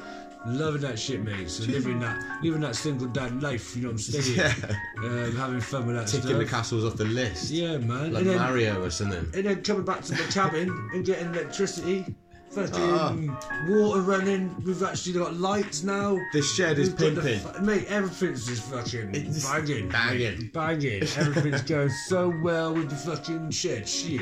Loving 0.47 0.81
that 0.81 0.99
shit, 0.99 1.23
mate. 1.23 1.49
So 1.49 1.63
living 1.71 1.99
that, 2.01 2.21
living 2.43 2.61
that 2.61 2.75
single 2.75 3.07
dad 3.07 3.41
life. 3.41 3.75
You 3.75 3.83
know 3.83 3.87
what 3.89 3.93
I'm 3.93 3.97
saying? 3.99 4.37
Yeah. 4.37 4.75
Um, 5.03 5.35
having 5.35 5.59
fun 5.59 5.87
with 5.87 5.95
that 5.95 6.07
Ticking 6.07 6.27
stuff. 6.27 6.37
the 6.39 6.45
castles 6.45 6.85
off 6.85 6.95
the 6.97 7.05
list. 7.05 7.49
Yeah, 7.51 7.77
man. 7.77 8.13
Like 8.13 8.25
then, 8.25 8.37
Mario 8.37 8.83
or 8.83 8.89
something. 8.89 9.27
and 9.33 9.45
then 9.45 9.63
coming 9.63 9.83
back 9.85 10.01
to 10.03 10.11
the 10.11 10.23
cabin 10.31 10.69
and 10.93 11.03
getting 11.05 11.27
electricity. 11.33 12.15
Fucking 12.55 13.29
Ah. 13.29 13.65
water 13.67 13.99
running. 14.01 14.55
We've 14.63 14.81
actually 14.81 15.13
got 15.13 15.35
lights 15.35 15.83
now. 15.83 16.17
The 16.31 16.41
shed 16.41 16.79
is 16.79 16.87
We've 16.89 16.97
got 17.15 17.15
the 17.15 17.21
pimping. 17.29 17.53
fu- 17.53 17.61
mate, 17.63 17.85
everything's 17.89 18.45
just 18.47 18.63
fucking 18.71 19.13
It's 19.13 19.43
banging. 19.43 19.89
banging. 19.89 20.49
Banging. 20.53 21.03
Everything's 21.03 21.61
going 21.75 21.89
so 22.07 22.33
well 22.41 22.73
with 22.73 22.89
the 22.89 22.95
fucking 22.95 23.51
shed. 23.51 23.89
Shit. 23.89 24.21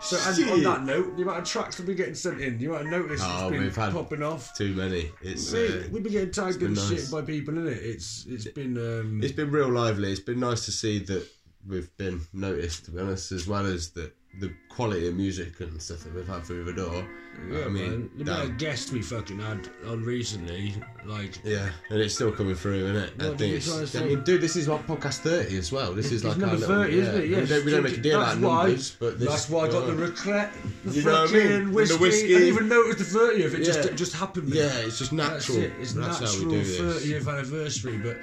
So, 0.00 0.16
and 0.16 0.50
on 0.50 0.56
Shit. 0.58 0.64
that 0.64 0.84
note, 0.84 1.16
the 1.16 1.22
amount 1.22 1.38
of 1.40 1.44
tracks 1.44 1.76
that 1.76 1.86
we 1.86 1.94
getting 1.96 2.14
sent 2.14 2.40
in, 2.40 2.60
you 2.60 2.70
might 2.70 2.82
have 2.82 2.86
noticed 2.86 3.24
Oh, 3.26 3.48
it's 3.48 3.50
been 3.52 3.62
we've 3.62 3.74
had 3.76 3.92
popping 3.92 4.22
off. 4.22 4.56
Too 4.56 4.74
many. 4.74 5.10
It's 5.20 5.52
Mate, 5.52 5.70
uh, 5.70 5.88
we've 5.90 6.04
been 6.04 6.12
getting 6.12 6.30
tagged 6.30 6.60
been 6.60 6.68
in 6.68 6.74
nice. 6.74 6.88
shit 6.88 7.10
by 7.10 7.22
people, 7.22 7.54
innit? 7.54 7.76
It's 7.82 8.24
It's 8.28 8.44
been. 8.46 8.76
Um, 8.78 9.20
it's 9.24 9.32
been 9.32 9.50
real 9.50 9.68
lively. 9.68 10.12
It's 10.12 10.20
been 10.20 10.38
nice 10.40 10.64
to 10.66 10.70
see 10.72 11.00
that 11.00 11.26
we've 11.66 11.94
been 11.96 12.20
noticed, 12.32 12.84
to 12.84 12.90
be 12.92 13.00
honest, 13.00 13.32
as 13.32 13.48
well 13.48 13.66
as 13.66 13.90
the 13.90 14.12
the 14.40 14.52
quality 14.70 15.06
of 15.08 15.14
music 15.14 15.60
and 15.60 15.80
stuff 15.80 16.00
that 16.04 16.14
we've 16.14 16.26
had 16.26 16.42
through 16.44 16.64
the 16.64 16.72
door. 16.72 17.06
yeah, 17.50 17.64
I 17.64 17.68
mean, 17.68 17.90
man. 17.90 18.10
The 18.16 18.24
damn. 18.24 18.40
of 18.42 18.58
guests 18.58 18.90
we 18.90 19.02
fucking 19.02 19.38
had 19.40 19.68
on 19.86 20.02
recently, 20.04 20.74
like. 21.04 21.38
Yeah, 21.44 21.68
and 21.90 22.00
it's 22.00 22.14
still 22.14 22.32
coming 22.32 22.54
through, 22.54 22.86
isn't 22.86 22.96
it? 22.96 23.18
What 23.18 23.26
I 23.34 23.36
think 23.36 23.54
it's. 23.56 23.94
I 23.94 24.04
mean, 24.04 24.24
dude, 24.24 24.40
this 24.40 24.56
is 24.56 24.68
what 24.68 24.86
podcast 24.86 25.18
thirty 25.18 25.58
as 25.58 25.70
well. 25.70 25.92
This 25.92 26.12
is 26.12 26.24
like 26.24 26.38
number 26.38 26.54
our 26.54 26.60
little, 26.60 26.76
30, 26.84 26.98
isn't 26.98 27.14
it? 27.20 27.28
yeah. 27.28 27.38
Yes. 27.38 27.48
We 27.50 27.54
don't, 27.56 27.64
we 27.66 27.70
don't 27.72 27.82
make 27.84 27.98
a 27.98 28.00
deal 28.00 28.18
out 28.20 28.24
That's 28.24 28.36
of 28.36 28.42
why- 28.42 28.62
numbers, 28.64 28.96
but 28.98 29.18
this, 29.18 29.28
that's 29.28 29.50
why 29.50 29.64
I 29.66 29.68
got 29.68 29.86
the 29.86 29.92
yeah. 30.26 30.50
the 30.84 30.92
You 30.98 31.04
know 31.04 31.12
what 31.22 31.30
I 31.30 31.32
mean? 31.34 31.64
The 31.66 31.72
whiskey. 31.72 31.98
whiskey. 31.98 32.24
I 32.24 32.38
didn't 32.38 32.48
even 32.48 32.68
notice 32.68 33.12
the 33.12 33.18
30th. 33.18 33.34
It 33.54 33.58
Yeah. 33.58 33.64
just 33.64 33.78
it 33.90 33.94
just 33.96 34.12
happened. 34.14 34.48
mate. 34.48 34.56
Yeah, 34.56 34.78
it's 34.78 34.98
just 34.98 35.14
That's 35.14 35.48
natural. 35.48 35.64
it. 35.64 35.72
It's 35.80 35.92
That's 35.92 36.18
how 36.18 36.24
natural 36.24 36.46
we 36.46 36.52
do 36.52 36.64
this. 36.64 37.04
30th 37.06 37.28
anniversary. 37.28 37.98
But 37.98 38.18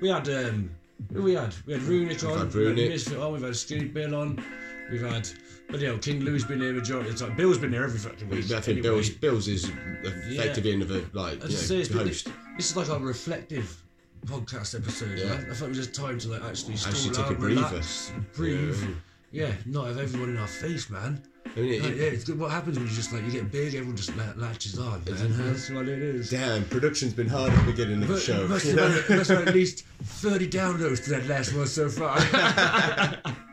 we 0.00 0.08
had 0.08 0.28
um, 0.28 0.70
who 1.12 1.22
we 1.24 1.34
had 1.34 1.52
we 1.66 1.72
had 1.72 1.82
Runic 1.82 2.22
on, 2.22 2.32
we 2.32 2.38
had 2.38 2.54
Runic. 2.54 2.88
Misfit 2.90 3.18
on, 3.18 3.32
we've 3.32 3.42
had 3.42 3.56
Skinny 3.56 3.86
Bill 3.86 4.14
on, 4.14 4.44
we've 4.90 5.02
had. 5.02 5.28
But 5.70 5.80
you 5.80 5.88
know, 5.88 5.98
King 5.98 6.20
Lou's 6.20 6.44
been 6.44 6.60
here 6.60 6.72
majority 6.72 7.10
of 7.10 7.18
the 7.18 7.26
time. 7.26 7.36
Bill's 7.36 7.58
been 7.58 7.72
here 7.72 7.84
every 7.84 7.98
fucking 7.98 8.28
week. 8.30 8.44
I 8.46 8.60
think 8.60 8.68
anyway. 8.68 8.82
Bill's 8.82 9.10
Bill's 9.10 9.48
is 9.48 9.70
effectively 10.02 10.72
another 10.72 11.02
like 11.12 11.38
As 11.38 11.44
I 11.44 11.48
you 11.48 11.56
say, 11.56 11.74
know, 11.74 11.80
it's 11.80 12.22
been- 12.22 12.32
This 12.56 12.70
is 12.70 12.76
like 12.76 12.88
a 12.88 12.98
reflective 12.98 13.82
podcast 14.26 14.74
episode. 14.74 15.18
Yeah. 15.18 15.26
man. 15.26 15.46
I 15.50 15.54
thought 15.54 15.66
it 15.66 15.68
was 15.68 15.78
just 15.78 15.94
time 15.94 16.18
to 16.20 16.28
like 16.28 16.42
actually 16.42 16.74
Actually 16.74 17.14
take 17.14 17.26
a 17.30 17.34
breather. 17.34 17.56
relax, 17.60 18.12
breathe. 18.34 18.82
Yeah. 19.30 19.52
not 19.66 19.88
have 19.88 19.98
everyone 19.98 20.30
in 20.30 20.38
our 20.38 20.46
face, 20.46 20.88
man. 20.88 21.22
I 21.54 21.60
mean, 21.60 21.72
it- 21.74 21.82
Like, 21.82 21.96
yeah, 21.96 22.02
it's 22.04 22.24
good. 22.24 22.38
What 22.38 22.50
happens 22.50 22.78
when 22.78 22.88
you 22.88 22.94
just 22.94 23.12
like 23.12 23.24
you 23.24 23.30
get 23.30 23.50
big? 23.52 23.74
Everyone 23.74 23.96
just 23.96 24.16
la- 24.16 24.32
latches 24.36 24.78
on. 24.78 25.02
Man. 25.04 25.36
That's 25.52 25.68
what 25.70 25.86
it 25.88 25.98
is. 25.98 26.30
Damn, 26.30 26.64
production's 26.64 27.12
been 27.12 27.28
hard 27.28 27.52
at 27.52 27.58
the 27.66 27.70
beginning 27.72 28.02
of 28.02 28.08
the 28.08 28.14
But 28.14 28.22
show. 28.22 28.48
must 28.48 28.66
have, 28.68 29.10
must 29.10 29.30
have 29.30 29.46
at 29.48 29.54
least 29.54 29.84
thirty 30.02 30.48
downloads 30.48 31.04
to 31.04 31.10
that 31.10 31.26
last 31.26 31.52
one 31.54 31.66
so 31.66 31.88
far. 31.90 32.16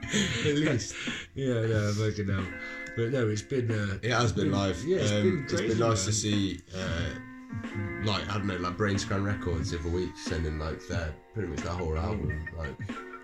at 0.06 0.56
least. 0.56 0.95
yeah, 1.35 1.53
no, 1.65 1.89
I'm 1.89 1.99
making 1.99 2.31
out. 2.31 2.45
But 2.95 3.11
no, 3.11 3.27
it's 3.27 3.41
been. 3.41 3.69
Uh, 3.71 3.97
It 4.01 4.11
has 4.11 4.31
been 4.31 4.51
live. 4.51 4.81
Yeah, 4.85 4.97
it's 4.99 5.11
um, 5.11 5.21
been 5.23 5.43
it's 5.43 5.53
crazy. 5.53 5.67
been 5.69 5.79
nice 5.79 5.99
man. 5.99 6.05
to 6.05 6.13
see, 6.13 6.59
uh, 6.75 8.03
like 8.05 8.29
I 8.29 8.33
don't 8.37 8.47
know, 8.47 8.57
like 8.57 8.77
Brain 8.77 8.97
Scan 8.97 9.23
Records 9.23 9.73
every 9.73 9.91
week 9.91 10.11
sending 10.17 10.57
like 10.59 10.79
their 10.87 11.13
pretty 11.33 11.49
much 11.49 11.59
their 11.61 11.73
whole 11.73 11.97
album, 11.97 12.45
like 12.57 12.75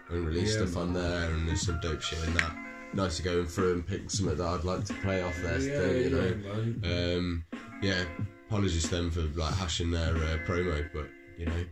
unreleased 0.09 0.59
Yeah, 0.59 0.65
stuff 0.65 0.77
on 0.77 0.93
there, 0.93 1.29
and 1.31 1.47
there's 1.47 1.61
some 1.61 1.79
dope 1.81 2.01
shit 2.01 2.23
in 2.27 2.33
that. 2.35 2.55
Nice 2.93 3.15
to 3.17 3.23
go 3.23 3.45
through 3.45 3.73
and 3.75 3.87
pick 3.87 4.11
something 4.11 4.35
that 4.35 4.45
I'd 4.45 4.65
like 4.65 4.83
to 4.85 4.93
play 4.95 5.21
off 5.23 5.41
their 5.41 5.59
Yeah, 5.61 5.79
thing, 5.79 6.01
you 6.03 6.09
know. 6.09 6.23
yeah, 6.25 6.83
man. 6.83 7.15
Um, 7.17 7.45
yeah, 7.81 8.03
apologies 8.49 8.83
to 8.83 8.89
them 8.89 9.11
for 9.11 9.21
like 9.39 9.53
hashing 9.55 9.91
their 9.91 10.13
uh, 10.13 10.37
promo, 10.45 10.85
but 10.93 11.07
you 11.37 11.45
know, 11.45 11.63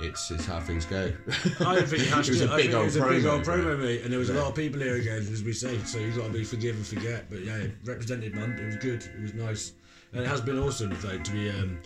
it's 0.00 0.30
it's 0.30 0.46
how 0.46 0.60
things 0.60 0.84
go. 0.84 1.12
I 1.60 1.76
don't 1.76 1.88
think 1.88 2.02
it 2.02 2.16
was 2.16 2.40
it. 2.40 2.50
a 2.50 2.56
big 2.56 2.74
old 2.74 2.84
was 2.86 2.96
a 2.96 3.00
promo, 3.00 3.08
big 3.10 3.26
old 3.26 3.42
promo, 3.42 3.78
mate, 3.78 4.02
and 4.02 4.12
there 4.12 4.18
was 4.18 4.30
a 4.30 4.34
lot 4.34 4.48
of 4.48 4.54
people 4.54 4.80
here 4.80 4.96
again, 4.96 5.26
as 5.32 5.42
we 5.42 5.52
say. 5.52 5.78
So 5.84 5.98
you've 5.98 6.16
got 6.16 6.26
to 6.26 6.32
be 6.32 6.44
forgive 6.44 6.76
and 6.76 6.86
forget. 6.86 7.30
But 7.30 7.44
yeah, 7.44 7.66
represented, 7.84 8.34
man. 8.34 8.58
It 8.58 8.66
was 8.66 8.76
good. 8.76 9.04
It 9.04 9.20
was 9.20 9.34
nice, 9.34 9.72
and 10.12 10.22
it 10.22 10.26
has 10.28 10.40
been 10.40 10.58
awesome, 10.58 10.96
though 11.00 11.18
to 11.18 11.32
be 11.32 11.50
um, 11.50 11.78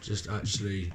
just 0.00 0.28
actually 0.28 0.92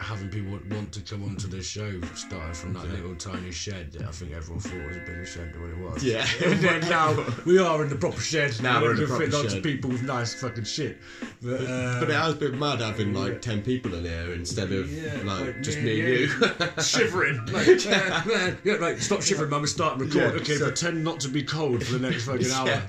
having 0.00 0.28
people 0.28 0.58
want 0.70 0.92
to 0.92 1.00
come 1.00 1.24
onto 1.24 1.48
the 1.48 1.62
show, 1.62 2.00
starting 2.14 2.54
from 2.54 2.72
that 2.74 2.88
little 2.88 3.14
tiny 3.16 3.50
shed 3.50 3.92
that 3.92 4.02
I 4.06 4.10
think 4.10 4.32
everyone 4.32 4.60
thought 4.60 4.86
was 4.86 4.96
a 4.96 5.00
bigger 5.00 5.26
shed 5.26 5.52
than 5.52 5.60
what 5.62 5.70
it 5.70 5.78
was. 5.92 6.04
Yeah. 6.04 6.26
and 6.44 6.60
then 6.60 6.80
now 6.88 7.16
we 7.44 7.58
are 7.58 7.82
in 7.82 7.88
the 7.88 7.96
proper 7.96 8.20
shed. 8.20 8.60
Now 8.62 8.80
we're 8.80 8.92
in 8.92 8.96
the 9.00 9.06
can 9.06 9.18
fit 9.18 9.30
proper 9.30 9.36
lots 9.42 9.48
shed. 9.54 9.58
of 9.58 9.64
people 9.64 9.90
with 9.90 10.02
nice 10.02 10.34
fucking 10.40 10.64
shit. 10.64 10.98
But, 11.42 11.62
uh, 11.62 12.00
But 12.00 12.10
it 12.10 12.14
has 12.16 12.34
been 12.34 12.58
mad 12.58 12.80
having 12.80 13.12
like 13.12 13.42
ten 13.42 13.62
people 13.62 13.94
in 13.94 14.04
here 14.04 14.32
instead 14.34 14.72
of 14.72 14.90
Yeah, 14.92 15.14
like, 15.24 15.40
like 15.46 15.62
just 15.62 15.78
me 15.80 16.00
and 16.00 16.08
you. 16.08 16.28
shivering. 16.82 17.44
Like, 17.46 17.84
yeah, 17.84 18.22
man. 18.26 18.58
Yeah, 18.64 18.74
right, 18.74 18.98
stop 19.00 19.22
shivering, 19.22 19.50
mum, 19.50 19.60
and 19.60 19.68
start 19.68 19.98
record. 19.98 20.14
Yeah, 20.16 20.40
okay, 20.40 20.56
so- 20.56 20.66
pretend 20.66 21.02
not 21.04 21.20
to 21.20 21.28
be 21.28 21.42
cold 21.42 21.84
for 21.84 21.98
the 21.98 22.08
next 22.10 22.24
fucking 22.26 22.50
hour. 22.50 22.82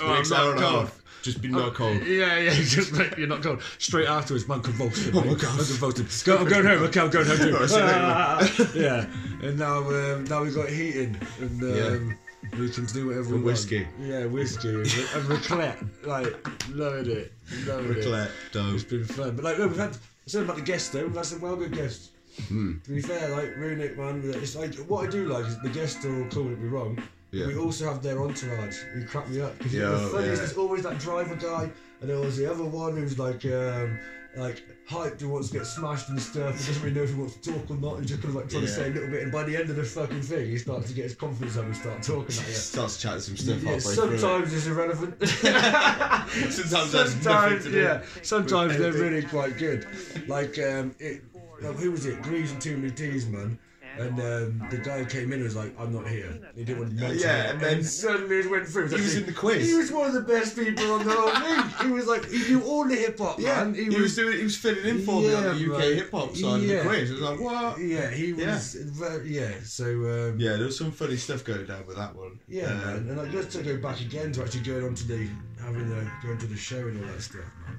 Oh, 0.00 0.14
Next 0.14 0.30
I'm 0.30 0.38
hour 0.38 0.54
not 0.54 0.56
and 0.56 0.64
a 0.64 0.68
cold. 0.70 0.90
Just 1.22 1.40
be 1.40 1.48
not 1.48 1.74
cold. 1.74 2.02
Yeah, 2.06 2.38
yeah, 2.38 2.50
just 2.54 2.92
like 2.92 3.16
you're 3.16 3.28
not 3.28 3.42
cold. 3.42 3.62
Straight 3.78 4.08
afterwards, 4.08 4.46
man 4.48 4.60
convulsing. 4.60 5.16
Oh 5.16 5.20
my. 5.22 5.34
God. 5.34 5.56
Man 5.56 5.64
convulsing. 5.66 6.06
Go, 6.24 6.38
I'm 6.38 6.48
going 6.48 6.64
home. 6.66 6.82
Okay, 6.84 7.00
I'm 7.00 7.10
going 7.10 7.26
home 7.26 7.36
too. 7.38 7.54
Right, 7.56 7.68
see 7.68 7.76
you 7.76 7.84
later, 7.84 8.78
yeah, 8.78 9.48
and 9.48 9.58
now 9.58 9.78
um, 9.78 10.24
now 10.24 10.42
we 10.42 10.50
got 10.52 10.68
heating 10.68 11.16
and 11.40 11.62
um, 11.62 12.18
we 12.58 12.68
can 12.70 12.86
do 12.86 13.06
whatever 13.06 13.28
we 13.28 13.34
And 13.36 13.44
want. 13.44 13.44
whiskey. 13.44 13.86
Yeah, 14.00 14.26
whiskey 14.26 14.68
and, 14.68 14.78
and 14.80 14.86
raclette. 15.30 16.06
Like, 16.06 16.36
loving 16.74 17.10
it, 17.10 17.32
loving 17.66 17.92
it. 17.92 17.96
Raclette, 18.04 18.30
dope. 18.52 18.74
It's 18.74 18.84
been 18.84 19.04
fun. 19.04 19.36
But 19.36 19.44
like, 19.44 19.58
look, 19.58 19.70
we've 19.70 19.78
had. 19.78 19.90
I 19.94 20.26
said 20.26 20.42
about 20.44 20.56
the 20.56 20.62
guests 20.62 20.88
though. 20.90 21.04
We've 21.06 21.14
had 21.14 21.26
some 21.26 21.40
well 21.40 21.56
good 21.56 21.72
guests. 21.72 22.10
Hmm. 22.48 22.78
To 22.84 22.90
be 22.90 23.00
fair, 23.02 23.28
like 23.28 23.56
Runic, 23.56 23.96
man, 23.98 24.22
it's 24.24 24.56
like 24.56 24.74
what 24.88 25.06
I 25.06 25.10
do 25.10 25.26
like 25.26 25.46
is 25.46 25.60
the 25.60 25.68
guests 25.68 26.04
are 26.04 26.16
all 26.22 26.28
cool. 26.30 26.46
It'd 26.46 26.60
be 26.62 26.68
wrong. 26.68 26.98
Yeah. 27.32 27.46
We 27.46 27.56
also 27.56 27.86
have 27.86 28.02
their 28.02 28.22
entourage 28.22 28.76
who 28.92 29.06
crack 29.06 29.28
me 29.30 29.40
up 29.40 29.56
because 29.56 29.72
Yeah, 29.72 29.88
the 29.88 29.98
funny 29.98 30.26
is 30.26 30.38
yeah. 30.38 30.44
there's 30.44 30.56
always 30.58 30.82
that 30.82 30.98
driver 30.98 31.34
guy, 31.34 31.70
and 32.00 32.10
there 32.10 32.18
was 32.18 32.36
the 32.36 32.50
other 32.50 32.64
one 32.64 32.94
who's 32.94 33.18
like 33.18 33.42
um, 33.46 33.98
like 34.36 34.62
hyped 34.86 35.18
who 35.20 35.30
wants 35.30 35.48
to 35.48 35.58
get 35.58 35.66
smashed 35.66 36.10
and 36.10 36.20
stuff, 36.20 36.50
and 36.50 36.58
doesn't 36.58 36.82
really 36.82 36.94
know 36.94 37.04
if 37.04 37.08
he 37.08 37.16
wants 37.16 37.36
to 37.36 37.52
talk 37.52 37.70
or 37.70 37.76
not, 37.76 37.96
and 37.96 38.06
just 38.06 38.20
kind 38.20 38.36
of 38.36 38.42
like 38.42 38.50
trying 38.50 38.62
to 38.62 38.68
say 38.68 38.88
a 38.88 38.90
little 38.90 39.08
bit. 39.08 39.22
And 39.22 39.32
by 39.32 39.44
the 39.44 39.56
end 39.56 39.70
of 39.70 39.76
the 39.76 39.82
fucking 39.82 40.20
thing, 40.20 40.46
he 40.46 40.58
starts 40.58 40.88
to 40.88 40.94
get 40.94 41.04
his 41.04 41.14
confidence 41.14 41.56
up 41.56 41.64
and 41.64 41.74
start 41.74 42.02
talking 42.02 42.36
at 42.36 42.48
you. 42.48 42.54
Starts 42.54 43.00
chatting 43.00 43.20
some 43.20 43.36
stuff 43.38 43.62
Yeah, 43.62 43.78
sometimes 43.78 44.52
it's 44.52 44.66
irrelevant. 44.66 45.14
Sometimes 46.52 46.90
sometimes, 46.90 47.66
yeah. 47.68 48.02
Sometimes 48.22 48.76
they're 48.76 48.92
really 48.92 49.22
quite 49.22 49.56
good. 49.56 49.86
Like 50.28 50.58
um, 50.58 50.94
it, 50.98 51.22
who 51.60 51.92
was 51.92 52.04
it? 52.04 52.20
Greaves 52.22 52.52
and 52.52 52.60
Too 52.60 52.76
Many 52.76 52.90
Teas, 52.90 53.26
man. 53.26 53.58
And 53.98 54.18
um, 54.20 54.68
the 54.70 54.78
guy 54.78 54.98
who 55.00 55.04
came 55.04 55.26
in 55.26 55.34
and 55.34 55.44
was 55.44 55.54
like, 55.56 55.74
"I'm 55.78 55.92
not 55.92 56.08
here." 56.08 56.38
He 56.54 56.64
didn't 56.64 56.80
want 56.80 56.96
to 56.96 57.00
mention 57.00 57.20
Yeah, 57.20 57.44
it. 57.44 57.50
and 57.52 57.60
then- 57.60 57.84
suddenly 57.84 58.38
it 58.38 58.50
went 58.50 58.66
through. 58.66 58.86
It 58.86 58.92
He 58.92 59.00
was 59.02 59.16
in 59.16 59.26
the 59.26 59.32
quiz. 59.32 59.68
He 59.68 59.74
was 59.74 59.92
one 59.92 60.06
of 60.06 60.14
the 60.14 60.22
best 60.22 60.56
people 60.56 60.92
on 60.92 61.04
the 61.06 61.12
whole 61.12 61.30
thing. 61.30 61.86
He 61.88 61.92
was 61.92 62.06
like, 62.06 62.24
he 62.30 62.38
knew 62.48 62.62
all 62.62 62.86
the 62.88 62.94
hip 62.96 63.18
hop, 63.18 63.38
Yeah, 63.38 63.64
man. 63.64 63.74
he, 63.74 63.88
was 63.90 64.14
doing. 64.16 64.38
He 64.38 64.44
was 64.44 64.56
filling 64.56 64.84
in 64.86 65.02
for 65.04 65.20
me 65.20 65.34
on 65.34 65.42
the 65.44 65.74
UK 65.74 65.82
hip 65.96 66.10
hop 66.10 66.34
side 66.36 66.62
Yeah. 66.62 66.76
of 66.76 66.84
the 66.84 66.88
quiz. 66.88 67.10
I 67.10 67.12
was 67.14 67.22
like, 67.22 67.40
what? 67.40 67.78
Yeah, 67.80 68.10
he 68.10 68.26
Yeah. 68.32 68.54
was. 68.54 68.74
Very, 68.74 69.28
yeah. 69.38 69.52
So. 69.64 69.84
Um, 69.84 70.38
Yeah, 70.40 70.56
there 70.56 70.66
was 70.66 70.78
some 70.78 70.90
funny 70.92 71.16
stuff 71.16 71.44
going 71.44 71.66
down 71.66 71.86
with 71.86 71.96
that 71.96 72.14
one. 72.16 72.38
Yeah, 72.48 72.68
Um, 72.72 72.78
man. 72.78 72.96
And 73.10 73.18
like, 73.18 73.30
just 73.32 73.50
to 73.52 73.62
go 73.62 73.76
back 73.76 74.00
again 74.00 74.32
to 74.32 74.42
actually 74.42 74.62
going 74.62 74.84
on 74.84 74.94
to 74.94 75.06
the 75.06 75.28
having 75.60 75.88
the 75.90 76.10
going 76.22 76.38
to 76.38 76.46
the 76.46 76.56
show 76.56 76.78
and 76.88 76.98
all 77.04 77.12
that 77.12 77.20
stuff, 77.22 77.44
man. 77.66 77.76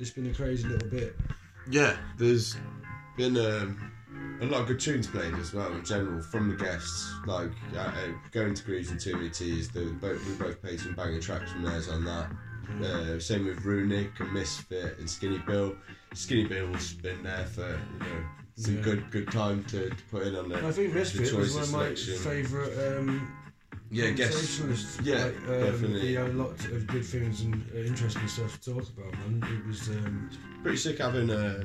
It's 0.00 0.10
been 0.10 0.26
a 0.28 0.34
crazy 0.34 0.66
little 0.66 0.88
bit. 0.88 1.14
Yeah, 1.70 1.96
there's 2.18 2.56
been 3.16 3.36
um, 3.36 3.91
a 4.42 4.46
lot 4.46 4.60
of 4.62 4.66
good 4.66 4.80
tunes 4.80 5.06
played 5.06 5.34
as 5.34 5.54
well 5.54 5.72
in 5.72 5.84
general 5.84 6.20
from 6.22 6.48
the 6.48 6.56
guests. 6.56 7.12
Like 7.26 7.50
uh, 7.74 7.78
uh, 7.78 7.92
going 8.32 8.54
to 8.54 8.64
Grooves 8.64 8.90
and 8.90 9.04
Many 9.16 9.30
Teas, 9.30 9.68
the, 9.70 9.96
both, 10.00 10.24
we 10.26 10.34
both 10.34 10.60
played 10.60 10.80
some 10.80 10.94
banging 10.94 11.20
tracks 11.20 11.52
from 11.52 11.62
theirs 11.62 11.88
on 11.88 12.04
that. 12.04 12.30
Uh, 12.82 13.18
same 13.18 13.46
with 13.46 13.64
Runic 13.64 14.18
and 14.20 14.32
Misfit 14.32 14.98
and 14.98 15.08
Skinny 15.08 15.38
Bill. 15.38 15.74
Skinny 16.14 16.44
Bill's 16.46 16.94
been 16.94 17.22
there 17.22 17.44
for 17.44 17.68
you 17.68 17.98
know 17.98 18.24
some 18.56 18.76
Yeah. 18.76 18.82
good 18.82 19.10
good 19.10 19.30
time 19.30 19.64
to, 19.64 19.90
to 19.90 20.02
put 20.10 20.26
in 20.26 20.36
on 20.36 20.48
the. 20.48 20.56
And 20.56 20.66
I 20.66 20.72
think 20.72 20.94
Misfit 20.94 21.32
was 21.32 21.54
one 21.54 21.62
of 21.64 21.72
my 21.72 21.94
favourite 21.94 22.72
um, 22.98 23.32
Yeah, 23.90 24.10
guess- 24.10 24.30
conversationalists. 24.30 25.00
yeah, 25.02 25.24
like, 25.24 25.36
um, 25.48 25.60
definitely. 25.72 26.00
He 26.00 26.14
had 26.14 26.30
a 26.30 26.32
lot 26.34 26.50
of 26.66 26.86
good 26.86 27.04
things 27.04 27.42
and 27.42 27.64
uh, 27.74 27.78
interesting 27.78 28.26
stuff 28.28 28.58
to 28.60 28.74
talk 28.74 28.84
about, 28.96 29.12
man. 29.28 29.42
It 29.60 29.66
was. 29.66 29.88
Um, 29.88 30.30
Pretty 30.62 30.76
sick 30.78 30.98
having 30.98 31.28
uh, 31.30 31.64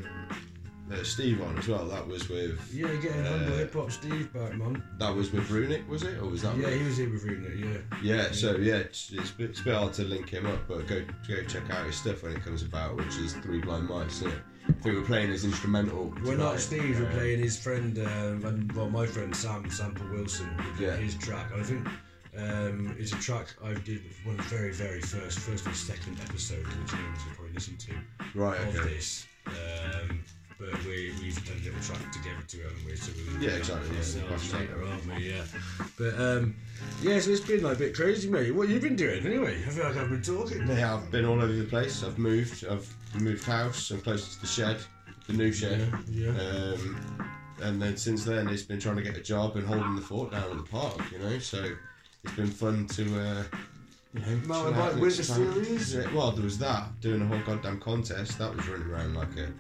uh, 0.92 1.04
Steve 1.04 1.42
on 1.42 1.58
as 1.58 1.68
well. 1.68 1.86
That 1.88 2.08
was 2.08 2.30
with 2.30 2.60
yeah, 2.74 2.88
getting 2.96 3.26
uh, 3.26 3.58
hip 3.58 3.74
hop 3.74 3.92
Steve 3.92 4.32
back, 4.34 4.56
man. 4.56 4.82
That 5.00 5.14
was 5.16 5.32
with 5.32 5.50
Runic, 5.50 5.88
was 5.90 6.04
it, 6.04 6.18
or 6.20 6.26
was 6.28 6.42
that? 6.44 6.56
Yeah, 6.58 6.68
with- 6.68 6.80
he 6.80 6.86
was 6.86 6.98
here 6.98 7.10
with 7.10 7.24
Runic, 7.24 7.54
yeah. 7.58 8.16
Yeah, 8.16 8.32
so 8.32 8.56
yeah, 8.58 8.76
it's, 8.78 9.12
it's, 9.12 9.32
a 9.32 9.34
bit- 9.34 9.50
it's 9.52 9.60
a 9.62 9.64
bit 9.64 9.76
hard 9.76 9.94
to 9.94 10.04
link 10.04 10.30
him 10.30 10.46
up, 10.46 10.68
but 10.68 10.88
go 10.88 11.04
go 11.28 11.44
check 11.44 11.70
out 11.70 11.86
his 11.86 11.96
stuff 11.96 12.24
when 12.24 12.34
it 12.34 12.44
comes 12.44 12.64
about, 12.64 12.96
which 12.96 13.18
is 13.18 13.34
Three 13.34 13.60
Blind 13.62 13.88
Mice. 13.90 14.22
It? 14.22 14.34
I 14.70 14.72
think 14.82 14.96
we're 14.98 15.02
playing 15.04 15.30
his 15.30 15.46
instrumental. 15.46 16.14
We're 16.24 16.36
not. 16.38 16.60
Steve, 16.60 17.00
we're 17.00 17.08
Uh, 17.08 17.12
playing 17.14 17.40
his 17.40 17.58
friend, 17.58 17.98
um, 18.00 18.46
and 18.46 18.72
well, 18.74 18.90
my 18.90 19.06
friend 19.06 19.34
Sam, 19.36 19.70
Sample 19.70 20.08
Wilson, 20.12 20.50
with 20.58 20.80
Yeah. 20.80 20.96
his 20.98 21.16
track. 21.16 21.52
And 21.54 21.62
I 21.62 21.64
think 21.64 21.88
um, 22.38 22.96
it's 23.00 23.14
a 23.14 23.16
track 23.16 23.48
I 23.64 23.74
did 23.76 24.02
one 24.26 24.38
of 24.40 24.50
the 24.50 24.56
very, 24.56 24.72
very 24.74 25.02
first, 25.02 25.40
first 25.40 25.66
and 25.66 25.76
second 25.76 26.20
episode, 26.22 26.66
which 26.68 26.92
you 26.92 26.98
probably 27.36 27.54
listen 27.54 27.78
to 27.78 27.94
Right, 28.36 28.60
of 28.60 28.76
okay. 28.76 28.90
this. 28.94 29.26
Um, 29.48 30.20
but 30.60 30.74
we, 30.86 31.14
we've 31.22 31.46
done 31.46 31.58
a 31.62 31.66
little 31.66 31.80
track 31.82 32.12
together 32.12 32.42
too, 32.48 32.62
haven't 32.62 32.86
we? 32.86 32.96
So 32.96 33.12
we'll 33.16 33.44
Yeah, 33.44 33.58
exactly, 33.58 33.90
yeah, 33.92 33.98
ourselves 33.98 34.54
later, 34.54 34.84
aren't 34.84 35.06
we? 35.06 35.30
Yeah. 35.30 35.44
But 35.98 36.20
um, 36.20 36.56
yeah, 37.02 37.20
so 37.20 37.32
it's 37.32 37.42
been 37.42 37.64
like 37.64 37.76
a 37.76 37.80
bit 37.80 37.96
crazy, 37.96 38.30
mate. 38.30 38.54
What 38.54 38.70
you've 38.70 38.82
been 38.82 38.96
doing 38.96 39.26
anyway? 39.26 39.58
I 39.66 39.70
feel 39.70 39.86
like 39.86 39.98
I've 39.98 40.10
been 40.10 40.22
talking. 40.22 40.68
Yeah, 40.68 40.96
I've 40.96 41.12
been 41.12 41.26
all 41.26 41.42
over 41.42 41.54
the 41.54 41.66
place. 41.66 42.04
I've 42.04 42.18
moved. 42.18 42.66
I've 42.66 42.92
moved 43.20 43.44
house. 43.44 43.92
I'm 43.92 44.02
closer 44.02 44.32
to 44.34 44.42
the 44.42 44.48
shed, 44.48 44.78
the 45.28 45.34
new 45.34 45.52
shed. 45.52 45.92
Yeah, 46.10 46.32
yeah. 46.32 46.74
Um, 46.74 47.32
and 47.62 47.82
then 47.82 47.98
since 47.98 48.24
then, 48.24 48.48
it's 48.50 48.64
been 48.64 48.80
trying 48.80 48.98
to 48.98 49.02
get 49.02 49.18
a 49.18 49.22
job 49.22 49.56
and 49.56 49.68
holding 49.68 49.96
the 49.96 50.02
fort 50.02 50.32
down 50.32 50.52
at 50.52 50.58
the 50.58 50.64
park. 50.64 51.00
You 51.12 51.20
know, 51.20 51.40
so 51.40 51.72
it's 52.24 52.36
been 52.36 52.48
fun 52.48 52.88
to. 52.88 53.20
Uh, 53.20 53.44
you 54.14 54.22
know, 54.22 54.48
Mountain 54.48 54.74
bike 54.74 54.96
winter 54.96 55.24
series? 55.24 55.96
Well, 56.14 56.32
there 56.32 56.44
was 56.44 56.58
that 56.60 57.00
doing 57.02 57.22
a 57.22 57.26
whole 57.26 57.42
goddamn 57.46 57.80
contest. 57.80 58.40
That 58.40 58.56
was 58.56 58.68
running 58.68 58.88
around 58.88 59.16
like 59.16 59.36
a. 59.38 59.52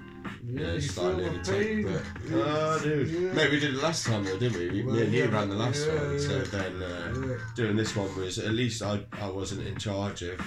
Yeah, 0.46 0.74
Yeah, 0.74 0.80
starting 0.80 1.26
my 1.26 1.38
pain. 1.44 1.84
but 1.84 1.92
Yeah. 2.30 2.36
oh, 2.36 2.80
dude, 2.84 3.08
Yeah. 3.10 3.34
mate, 3.34 3.52
we 3.52 3.60
did 3.60 3.74
it 3.76 3.82
last 3.82 4.06
time 4.06 4.24
though, 4.24 4.38
didn't 4.38 4.58
we? 4.60 4.70
we 4.70 4.84
Well, 4.84 4.96
me 4.96 5.04
and 5.04 5.14
you 5.14 5.24
yeah, 5.24 5.30
ran 5.30 5.50
the 5.50 5.56
last 5.56 5.86
yeah, 5.88 5.96
one, 5.96 6.20
so 6.20 6.42
then 6.42 6.82
uh, 6.82 7.14
Yeah. 7.28 7.38
doing 7.56 7.76
this 7.76 7.96
one 7.96 8.16
was 8.16 8.40
at 8.40 8.52
least 8.54 8.82
I 8.82 9.06
I 9.14 9.30
wasn't 9.30 9.66
in 9.68 9.78
charge 9.78 10.22
of, 10.24 10.40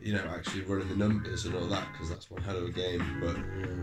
you 0.00 0.12
know, 0.14 0.24
actually 0.34 0.62
running 0.62 0.88
the 0.88 0.96
numbers 0.96 1.44
and 1.46 1.54
all 1.54 1.66
that 1.68 1.86
because 1.92 2.08
that's 2.08 2.30
one 2.30 2.42
hell 2.42 2.56
of 2.56 2.64
a 2.64 2.70
game. 2.70 3.02
But 3.20 3.36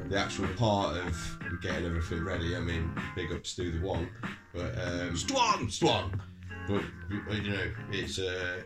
the 0.09 0.17
actual 0.17 0.47
part 0.55 0.97
of 0.97 1.15
getting 1.61 1.85
everything 1.85 2.23
ready, 2.23 2.55
I 2.55 2.59
mean, 2.59 2.89
big 3.15 3.31
ups 3.31 3.55
to 3.55 3.71
the 3.71 3.85
one, 3.85 4.09
but 4.53 4.73
um, 4.79 5.15
Swan, 5.17 5.69
Swan, 5.69 6.21
but 6.67 6.83
but, 7.27 7.35
you 7.43 7.51
know, 7.51 7.71
it's 7.91 8.17
uh, 8.19 8.61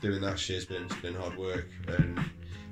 doing 0.00 0.20
that 0.22 0.38
shit's 0.38 0.64
been 0.66 0.84
it's 0.84 0.94
been 0.96 1.14
hard 1.14 1.36
work 1.36 1.66
and. 1.88 2.18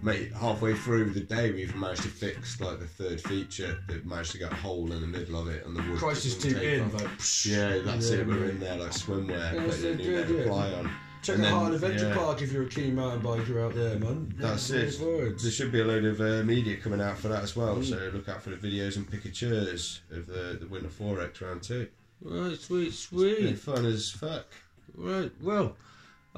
Mate, 0.01 0.33
halfway 0.33 0.75
through 0.75 1.11
the 1.11 1.21
day, 1.21 1.51
we've 1.51 1.75
managed 1.75 2.03
to 2.03 2.09
fix 2.09 2.61
like 2.61 2.79
the 2.79 2.87
third 2.87 3.21
feature. 3.21 3.83
They've 3.89 4.05
managed 4.07 4.31
to 4.33 4.39
get 4.39 4.53
a 4.53 4.55
hole 4.55 4.93
in 4.93 5.01
the 5.01 5.07
middle 5.09 5.41
of 5.41 5.49
it 5.49 5.67
and 5.67 5.75
the 5.77 5.83
wood. 5.83 5.99
Crisis 5.99 6.37
to 6.37 6.41
two 6.51 6.55
take 6.55 6.63
in, 6.81 6.93
like, 6.93 7.03
psh. 7.19 7.47
yeah, 7.47 7.79
that's 7.85 8.11
Yeah, 8.11 8.19
it. 8.19 8.27
We're 8.29 8.35
mate. 8.35 8.51
in 8.51 8.61
there 8.61 8.77
like 8.77 8.91
swimwear, 8.93 9.55
Yeah, 9.55 9.65
putting 9.65 9.85
a 9.93 9.95
new 9.97 10.05
good, 10.25 10.47
yeah. 10.47 10.53
of 10.53 10.87
on. 10.87 10.91
Check 11.21 11.35
And 11.35 11.45
out 11.47 11.49
then, 11.51 11.59
Hard 11.59 11.75
Adventure 11.75 12.09
yeah, 12.11 12.15
Park 12.15 12.43
if 12.43 12.53
you're 12.53 12.63
a 12.63 12.69
keen 12.69 12.95
mountain 12.95 13.23
biker 13.23 13.61
out 13.67 13.75
there, 13.75 13.99
man. 13.99 14.33
That's 14.39 14.71
Looking 14.71 14.87
it. 14.89 14.95
forward. 14.95 15.39
There 15.41 15.51
should 15.51 15.73
be 15.73 15.81
a 15.81 15.85
load 15.85 16.05
of 16.05 16.21
uh, 16.21 16.45
media 16.45 16.77
coming 16.77 17.01
out 17.01 17.19
for 17.19 17.27
that 17.27 17.43
as 17.43 17.57
well. 17.57 17.83
So 17.83 17.97
look 18.15 18.29
out 18.29 18.41
for 18.41 18.51
the 18.51 18.57
videos 18.57 18.97
and 18.97 19.11
pictures 19.11 20.01
of 20.13 20.27
the 20.29 20.59
the 20.61 20.67
Winter 20.69 20.89
Forex 20.89 21.41
round 21.41 21.65
two. 21.65 21.89
Right, 22.23 22.57
sweet, 22.57 22.85
Been 22.85 22.93
sweet. 22.93 23.59
fun 23.59 23.85
as 23.85 24.11
fuck. 24.11 24.47
Right, 24.95 25.33
well, 25.43 25.77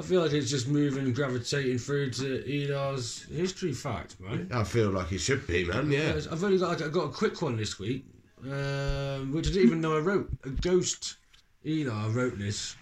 I 0.01 0.03
feel 0.03 0.23
like 0.23 0.33
it's 0.33 0.49
just 0.49 0.67
moving, 0.67 1.05
and 1.05 1.15
gravitating 1.15 1.77
through 1.77 2.11
to 2.13 2.43
Edar's 2.49 3.25
history 3.25 3.75
fact, 3.75 4.19
man. 4.19 4.49
I 4.51 4.65
feel 4.65 4.89
like 4.89 5.13
it 5.13 5.19
should 5.19 5.47
be, 5.47 5.65
man. 5.67 5.91
Yeah. 5.93 6.15
Yes, 6.15 6.27
I've 6.27 6.43
only 6.43 6.57
got 6.57 6.71
like, 6.71 6.83
I 6.83 6.89
got 6.89 7.05
a 7.05 7.13
quick 7.13 7.43
one 7.43 7.57
this 7.59 7.79
week, 7.79 8.07
um, 8.45 9.31
which 9.35 9.47
I 9.49 9.51
didn't 9.53 9.67
even 9.67 9.81
know 9.83 9.97
I 9.97 10.01
wrote. 10.01 10.31
A 10.45 10.49
ghost 10.49 11.19
Edar 11.67 12.15
wrote 12.15 12.39
this 12.39 12.77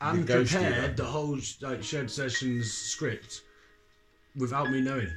and 0.00 0.26
ghost 0.26 0.52
prepared 0.52 0.94
Edar. 0.94 0.96
the 0.96 1.04
whole 1.04 1.38
like 1.60 1.84
shed 1.84 2.10
sessions 2.10 2.72
script 2.72 3.42
without 4.36 4.68
me 4.70 4.80
knowing. 4.80 5.08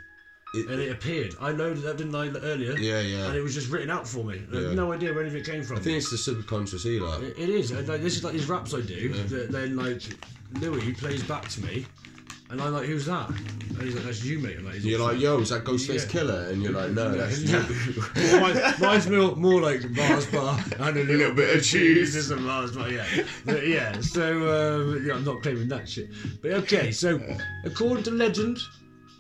It- 0.54 0.68
and 0.70 0.80
it 0.82 0.92
appeared. 0.92 1.34
I 1.40 1.50
loaded 1.52 1.82
that, 1.84 1.98
didn't 1.98 2.14
I, 2.16 2.28
earlier? 2.30 2.78
Yeah, 2.78 3.02
yeah. 3.02 3.26
And 3.28 3.36
it 3.36 3.42
was 3.42 3.54
just 3.56 3.70
written 3.72 3.90
out 3.90 4.08
for 4.08 4.24
me. 4.24 4.42
I 4.54 4.56
Yeah. 4.56 4.68
had 4.68 4.76
no 4.76 4.92
idea 4.94 5.14
where 5.14 5.24
anything 5.24 5.44
came 5.44 5.64
from. 5.64 5.78
I 5.78 5.80
think 5.80 5.98
it's 5.98 6.12
the 6.12 6.18
subconscious 6.18 6.86
Eli. 6.86 7.22
It- 7.24 7.38
it 7.40 7.50
is. 7.50 7.72
Like, 7.72 8.02
this 8.02 8.18
is 8.18 8.24
like 8.24 8.34
these 8.34 8.50
raps 8.50 8.74
I 8.76 8.82
do. 8.82 9.14
That 9.30 9.52
then 9.52 9.76
like 9.76 10.02
Louis 10.54 10.94
plays 10.94 11.24
back 11.24 11.48
to 11.50 11.62
me, 11.64 11.86
and 12.50 12.62
I'm 12.62 12.74
like, 12.74 12.86
"Who's 12.88 13.06
that?" 13.06 13.30
And 13.30 13.82
he's 13.84 13.96
like, 13.96 14.04
"That's 14.06 14.24
you, 14.24 14.40
mate." 14.40 14.58
I'm 14.58 14.66
like, 14.66 14.84
You're 14.84 15.00
like, 15.00 15.20
yo, 15.20 15.40
is 15.40 15.50
that 15.50 15.64
Ghostface 15.64 16.06
Yeah. 16.06 16.12
Killer? 16.12 16.48
And 16.50 16.62
you're 16.64 16.72
like, 16.74 16.92
no, 16.92 17.12
that's 17.16 17.40
Yeah. 17.42 18.40
mine- 18.42 18.74
mine's 18.80 19.08
more, 19.10 19.36
more 19.36 19.62
like 19.62 19.88
Mars 19.92 20.26
bar 20.26 20.60
and 20.80 20.98
a 20.98 21.04
little, 21.04 21.34
bit 21.34 21.56
of 21.58 21.64
cheese. 21.64 22.14
Just 22.14 22.32
a 22.32 22.36
Mars 22.36 22.76
bar, 22.76 22.90
yeah. 22.90 23.06
But 23.46 23.68
yeah, 23.68 24.00
so 24.02 24.24
um, 24.82 25.06
yeah, 25.06 25.14
I'm 25.14 25.24
not 25.24 25.42
claiming 25.44 25.68
that 25.70 25.88
shit. 25.88 26.10
But 26.42 26.52
okay, 26.64 26.92
so 26.92 27.20
according 27.64 28.04
to 28.06 28.12
legend, 28.12 28.58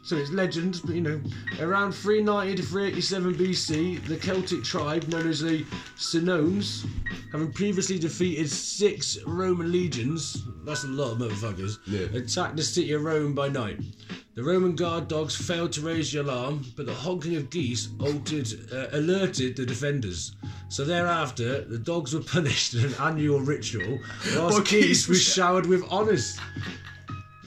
so 0.10 0.15
it's 0.17 0.32
legend, 0.32 0.82
but 0.86 0.95
you 0.95 1.02
know, 1.02 1.22
around 1.62 1.91
390 1.91 2.56
to 2.56 2.63
387 2.67 3.36
BC, 3.36 4.08
the 4.08 4.15
Celtic 4.17 4.63
tribe 4.63 5.08
known 5.08 5.28
as 5.30 5.41
the 5.41 5.63
Senones, 5.98 6.84
having 7.32 7.52
previously 7.52 8.00
defeated 8.00 8.50
six 8.50 9.19
Roman 9.28 9.72
legions, 9.72 10.41
that's 10.65 10.84
a 10.84 10.88
lot 10.88 11.12
of 11.12 11.19
motherfuckers, 11.19 11.78
Yeah. 11.86 12.08
attacked 12.17 12.58
the 12.58 12.63
city 12.63 12.91
of 12.93 13.04
Rome 13.04 13.36
by 13.36 13.50
night. 13.50 13.80
The 14.34 14.43
Roman 14.43 14.76
guard 14.76 15.10
dogs 15.10 15.36
failed 15.36 15.74
to 15.74 15.82
raise 15.82 16.12
the 16.12 16.22
alarm, 16.22 16.65
but 16.76 16.88
the 16.88 16.93
honking 16.93 17.36
of 17.36 17.52
geese 17.52 17.89
altered, 18.00 18.48
uh, 18.74 18.88
alerted 18.93 19.58
the 19.58 19.65
defenders. 19.65 20.32
So 20.69 20.86
thereafter, 20.86 21.65
the 21.65 21.78
dogs 21.78 22.15
were 22.15 22.22
punished 22.36 22.74
in 22.74 22.84
an 22.86 22.95
annual 22.95 23.41
ritual, 23.41 24.00
whilst 24.36 24.65
geese 24.65 25.08
were- 25.08 25.13
showered 25.13 25.67
with 25.67 25.84
honours. 25.84 26.39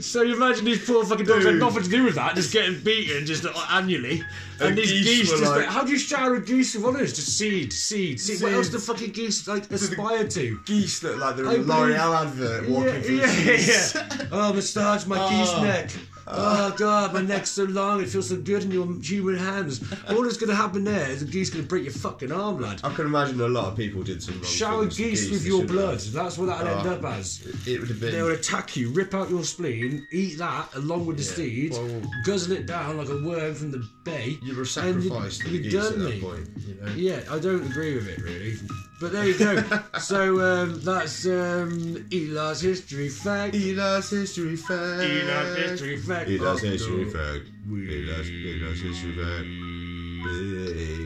So 0.02 0.22
you 0.22 0.34
imagine 0.36 0.64
these 0.64 0.84
poor 0.84 1.04
fucking 1.04 1.26
dogs 1.26 1.44
had 1.44 1.54
nothing 1.54 1.82
to 1.84 1.88
do 1.88 2.04
with 2.04 2.16
that, 2.16 2.34
just 2.34 2.52
getting 2.52 2.80
beaten 2.82 3.24
just 3.24 3.46
annually. 3.70 4.22
And, 4.58 4.68
And 4.70 4.78
these 4.78 4.90
geese, 4.90 5.04
geese 5.04 5.30
just 5.30 5.42
like, 5.42 5.60
like, 5.60 5.66
how 5.68 5.84
do 5.84 5.92
you 5.92 5.98
shower 5.98 6.34
a 6.34 6.40
geese 6.40 6.74
with 6.74 6.84
honours? 6.84 7.12
Just 7.12 7.36
seed, 7.38 7.72
seed, 7.72 8.20
seed. 8.20 8.42
What 8.42 8.52
else 8.52 8.68
do 8.68 8.78
fucking 8.78 9.12
geese 9.12 9.46
like 9.48 9.70
aspire 9.70 10.26
to? 10.28 10.60
Geese 10.64 11.02
look 11.02 11.18
like 11.18 11.36
they're 11.36 11.48
I 11.48 11.54
a 11.54 11.58
L'Oreal 11.58 12.26
advert 12.26 12.68
walking 12.68 12.86
yeah, 12.94 13.00
through 13.00 13.16
yeah, 13.16 13.26
the 13.26 14.16
yeah. 14.18 14.26
Oh, 14.32 14.52
massage 14.52 15.06
my 15.06 15.18
geese 15.30 15.50
Oh. 15.52 15.62
neck. 15.62 15.90
Oh 16.26 16.74
god, 16.76 17.12
my 17.12 17.20
neck's 17.20 17.50
so 17.50 17.64
long, 17.64 18.00
it 18.02 18.08
feels 18.08 18.28
so 18.28 18.36
good 18.36 18.64
in 18.64 18.70
your 18.70 18.86
human 19.02 19.36
hands. 19.36 19.82
All 20.08 20.22
that's 20.22 20.36
gonna 20.36 20.54
happen 20.54 20.84
there 20.84 21.10
is 21.10 21.20
the 21.24 21.30
geese 21.30 21.50
gonna 21.50 21.64
break 21.64 21.84
your 21.84 21.92
fucking 21.92 22.30
arm, 22.30 22.60
lad. 22.60 22.80
I 22.84 22.92
can 22.94 23.06
imagine 23.06 23.40
a 23.40 23.48
lot 23.48 23.66
of 23.66 23.76
people 23.76 24.02
did 24.02 24.22
some 24.22 24.34
wrong 24.34 24.44
Shower 24.44 24.82
things 24.82 24.96
to 24.96 25.02
geese 25.02 25.30
with 25.30 25.42
they 25.42 25.48
your 25.48 25.60
shouldn't 25.62 25.78
blood. 25.78 25.94
have. 26.00 26.12
That's 26.12 26.38
what 26.38 26.46
that'll 26.46 26.68
end 26.68 26.88
up 26.88 27.00
ah, 27.04 27.14
as. 27.16 27.46
It 27.66 27.80
would 27.80 27.88
have 27.88 28.00
been. 28.00 28.12
They 28.12 28.22
will 28.22 28.32
attack 28.32 28.76
you, 28.76 28.90
rip 28.90 29.14
out 29.14 29.30
your 29.30 29.44
spleen, 29.44 30.06
eat 30.12 30.38
that 30.38 30.74
along 30.74 31.06
with 31.06 31.16
the 31.16 31.24
Yeah. 31.24 31.32
steed, 31.32 31.72
Well- 31.72 32.02
guzzle 32.24 32.52
it 32.56 32.66
down 32.66 32.98
like 32.98 33.08
a 33.08 33.18
worm 33.22 33.54
from 33.54 33.70
the 33.72 33.86
bay. 34.04 34.38
You 34.42 34.54
were 34.54 34.60
and 34.60 34.68
sacrificed 34.68 35.40
to 35.42 35.48
the 35.48 35.54
you've 35.54 35.62
geese 35.64 35.72
done 35.74 35.92
at 35.94 35.98
that 35.98 36.10
me. 36.14 36.20
point. 36.20 36.48
You 36.66 36.74
know? 36.74 36.92
Yeah, 36.94 37.20
I 37.30 37.38
don't 37.38 37.64
agree 37.68 37.94
with 37.94 38.08
it 38.08 38.20
really. 38.22 38.56
But 39.02 39.10
there 39.10 39.26
you 39.26 39.36
go. 39.36 39.60
so 39.98 40.40
um, 40.40 40.80
that's 40.80 41.26
um, 41.26 42.06
Eli's 42.12 42.60
history 42.60 43.08
fact. 43.08 43.52
Eli's 43.52 44.10
history 44.10 44.54
fact. 44.54 45.02
Eli's 45.02 45.56
history 45.56 45.96
fact. 45.96 46.28
Eli's 46.28 46.60
history 46.60 47.10
fact. 47.10 47.44
Eli's, 47.68 48.30
Eli's 48.30 48.80
history 48.80 49.16
fact. 49.18 49.46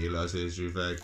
Eli's 0.04 0.32
history 0.32 0.70
fact. 0.70 1.00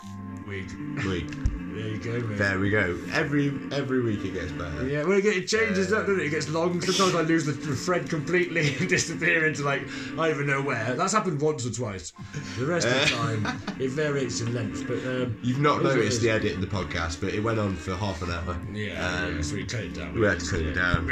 week. 0.46 0.68
Week. 1.07 1.51
There 1.72 1.88
you 1.88 1.98
go, 1.98 2.20
mate. 2.26 2.38
There 2.38 2.58
we 2.58 2.70
go. 2.70 2.98
Every 3.12 3.48
every 3.72 4.02
week 4.02 4.24
it 4.24 4.35
gets 4.35 4.52
better. 4.52 4.87
Yeah, 4.87 5.04
well, 5.04 5.18
it, 5.24 5.48
changes 5.48 5.92
up, 5.92 6.06
doesn't 6.06 6.20
it? 6.20 6.26
It 6.26 6.30
gets 6.30 6.48
long. 6.50 6.80
Sometimes 6.82 7.14
I 7.14 7.22
lose 7.22 7.46
the, 7.46 7.52
thread 7.54 8.11
completely 8.11 8.76
and 8.80 8.88
disappear 8.88 9.46
into 9.46 9.62
like 9.62 9.82
I 10.12 10.28
don't 10.28 10.30
even 10.30 10.46
know 10.48 10.61
where. 10.61 10.94
That's 10.94 11.12
happened 11.12 11.40
once 11.40 11.64
or 11.66 11.70
twice. 11.70 12.12
The 12.58 12.66
rest 12.66 12.87
of 12.87 12.94
the 12.94 13.16
time, 13.16 13.62
it 13.80 13.90
varies 13.90 14.42
in 14.42 14.52
length. 14.54 14.87
But 14.87 14.98
um, 15.06 15.38
You've 15.42 15.61
not 15.61 15.76
it 15.76 15.78
is 15.78 15.85
what 15.85 15.92
it 15.92 15.96
noticed 15.96 16.20
the 16.20 16.30
edit 16.30 16.52
in 16.52 16.61
the 16.61 16.66
podcast, 16.66 17.20
but 17.20 17.32
it 17.32 17.40
went 17.40 17.58
on 17.58 17.74
for 17.76 17.94
half 17.96 18.20
an 18.22 18.30
hour. 18.30 18.58
Yeah, 18.72 19.24
Um, 19.24 19.37
yeah, 19.37 19.42
so 19.42 19.54
we 19.54 19.64
cut 19.64 19.80
it 19.80 19.94
down. 19.94 20.14
we 20.14 20.26
had 20.26 20.40
to 20.40 20.46
cut 20.50 20.61
it 20.61 20.74
down. 20.74 21.06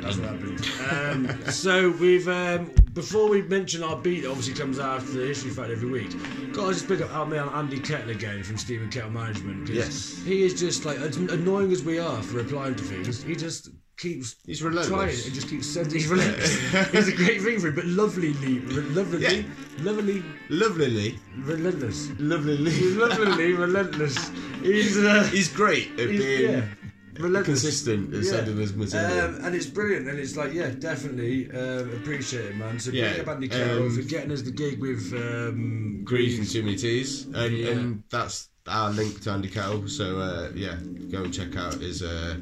That's 0.00 0.16
what 0.18 0.28
happened. 0.28 1.30
Um, 1.36 1.50
so 1.50 1.90
we've 1.90 2.28
um, 2.28 2.70
before 2.92 3.28
we 3.28 3.42
mention 3.42 3.82
our 3.82 3.96
beat, 3.96 4.20
that 4.20 4.30
obviously 4.30 4.54
comes 4.54 4.78
after 4.78 5.12
the 5.12 5.26
history 5.26 5.50
fact 5.50 5.70
every 5.70 5.88
week. 5.90 6.10
Got 6.52 6.68
to 6.68 6.72
just 6.74 6.88
pick 6.88 7.00
up 7.00 7.12
our 7.14 7.26
man 7.26 7.48
Andy 7.50 7.78
Kettle 7.78 8.10
again 8.10 8.42
from 8.42 8.56
Steam 8.56 8.82
and 8.82 9.14
Management. 9.14 9.66
'cause 9.66 9.76
Yes. 9.84 10.20
he 10.24 10.42
is 10.42 10.58
just 10.58 10.84
like 10.84 10.98
as 10.98 11.16
annoying 11.16 11.72
as 11.72 11.82
we 11.82 11.98
are 11.98 12.22
for 12.22 12.36
replying 12.38 12.74
to 12.76 12.82
things. 12.84 13.22
He 13.22 13.34
just 13.36 13.70
keeps 13.96 14.36
He's 14.46 14.62
relentless. 14.62 14.88
trying 14.88 15.24
and 15.26 15.34
just 15.34 15.48
keeps 15.48 15.66
sending. 15.66 15.92
He's 15.92 16.08
relentless. 16.16 16.58
He's 16.92 17.08
a 17.08 17.16
great 17.16 17.42
thing 17.42 17.60
for 17.60 17.68
him, 17.68 17.74
but 17.74 17.84
lovely, 17.86 18.32
lovely, 18.34 19.18
Yeah. 19.22 19.42
lovely, 19.80 20.22
Lovelily, 20.48 21.18
relentless, 21.38 22.08
lovelily. 22.18 22.96
lovely, 22.96 23.52
relentless. 23.52 24.30
He's 24.62 24.96
uh, 24.98 25.24
He's 25.32 25.48
great 25.48 25.90
at 25.98 26.08
He's- 26.10 26.22
being 26.22 26.50
yeah, 26.52 26.64
relentless. 27.18 27.62
consistent 27.62 28.14
at 28.14 28.24
sending 28.24 28.60
us 28.62 28.72
material. 28.72 29.20
Um, 29.36 29.44
and 29.44 29.54
it's 29.54 29.66
brilliant, 29.66 30.08
and 30.08 30.18
it's 30.18 30.36
like, 30.36 30.52
yeah, 30.54 30.70
definitely 30.70 31.50
um, 31.50 31.90
appreciate 31.92 32.46
it, 32.46 32.56
man. 32.56 32.78
So 32.78 32.90
Yeah, 32.92 33.12
big 33.12 33.20
up 33.20 33.28
Andy 33.28 33.48
Carroll 33.48 33.86
um, 33.86 33.96
for 33.96 34.02
getting 34.02 34.32
us 34.32 34.42
the 34.42 34.50
gig 34.50 34.80
with 34.80 35.12
um, 35.14 36.02
Grease 36.04 36.38
and 36.38 36.48
too 36.48 36.62
many 36.62 36.76
teas, 36.76 37.26
and, 37.34 37.56
Yeah. 37.56 37.68
and 37.70 38.02
that's 38.10 38.48
our 38.68 38.90
link 38.90 39.20
to 39.22 39.30
Andy 39.30 39.48
Kettle. 39.48 39.88
So 39.88 40.18
uh, 40.18 40.50
yeah, 40.54 40.76
go 41.10 41.24
and 41.24 41.32
check 41.34 41.56
out 41.56 41.74
his. 41.74 42.02
Uh, 42.02 42.36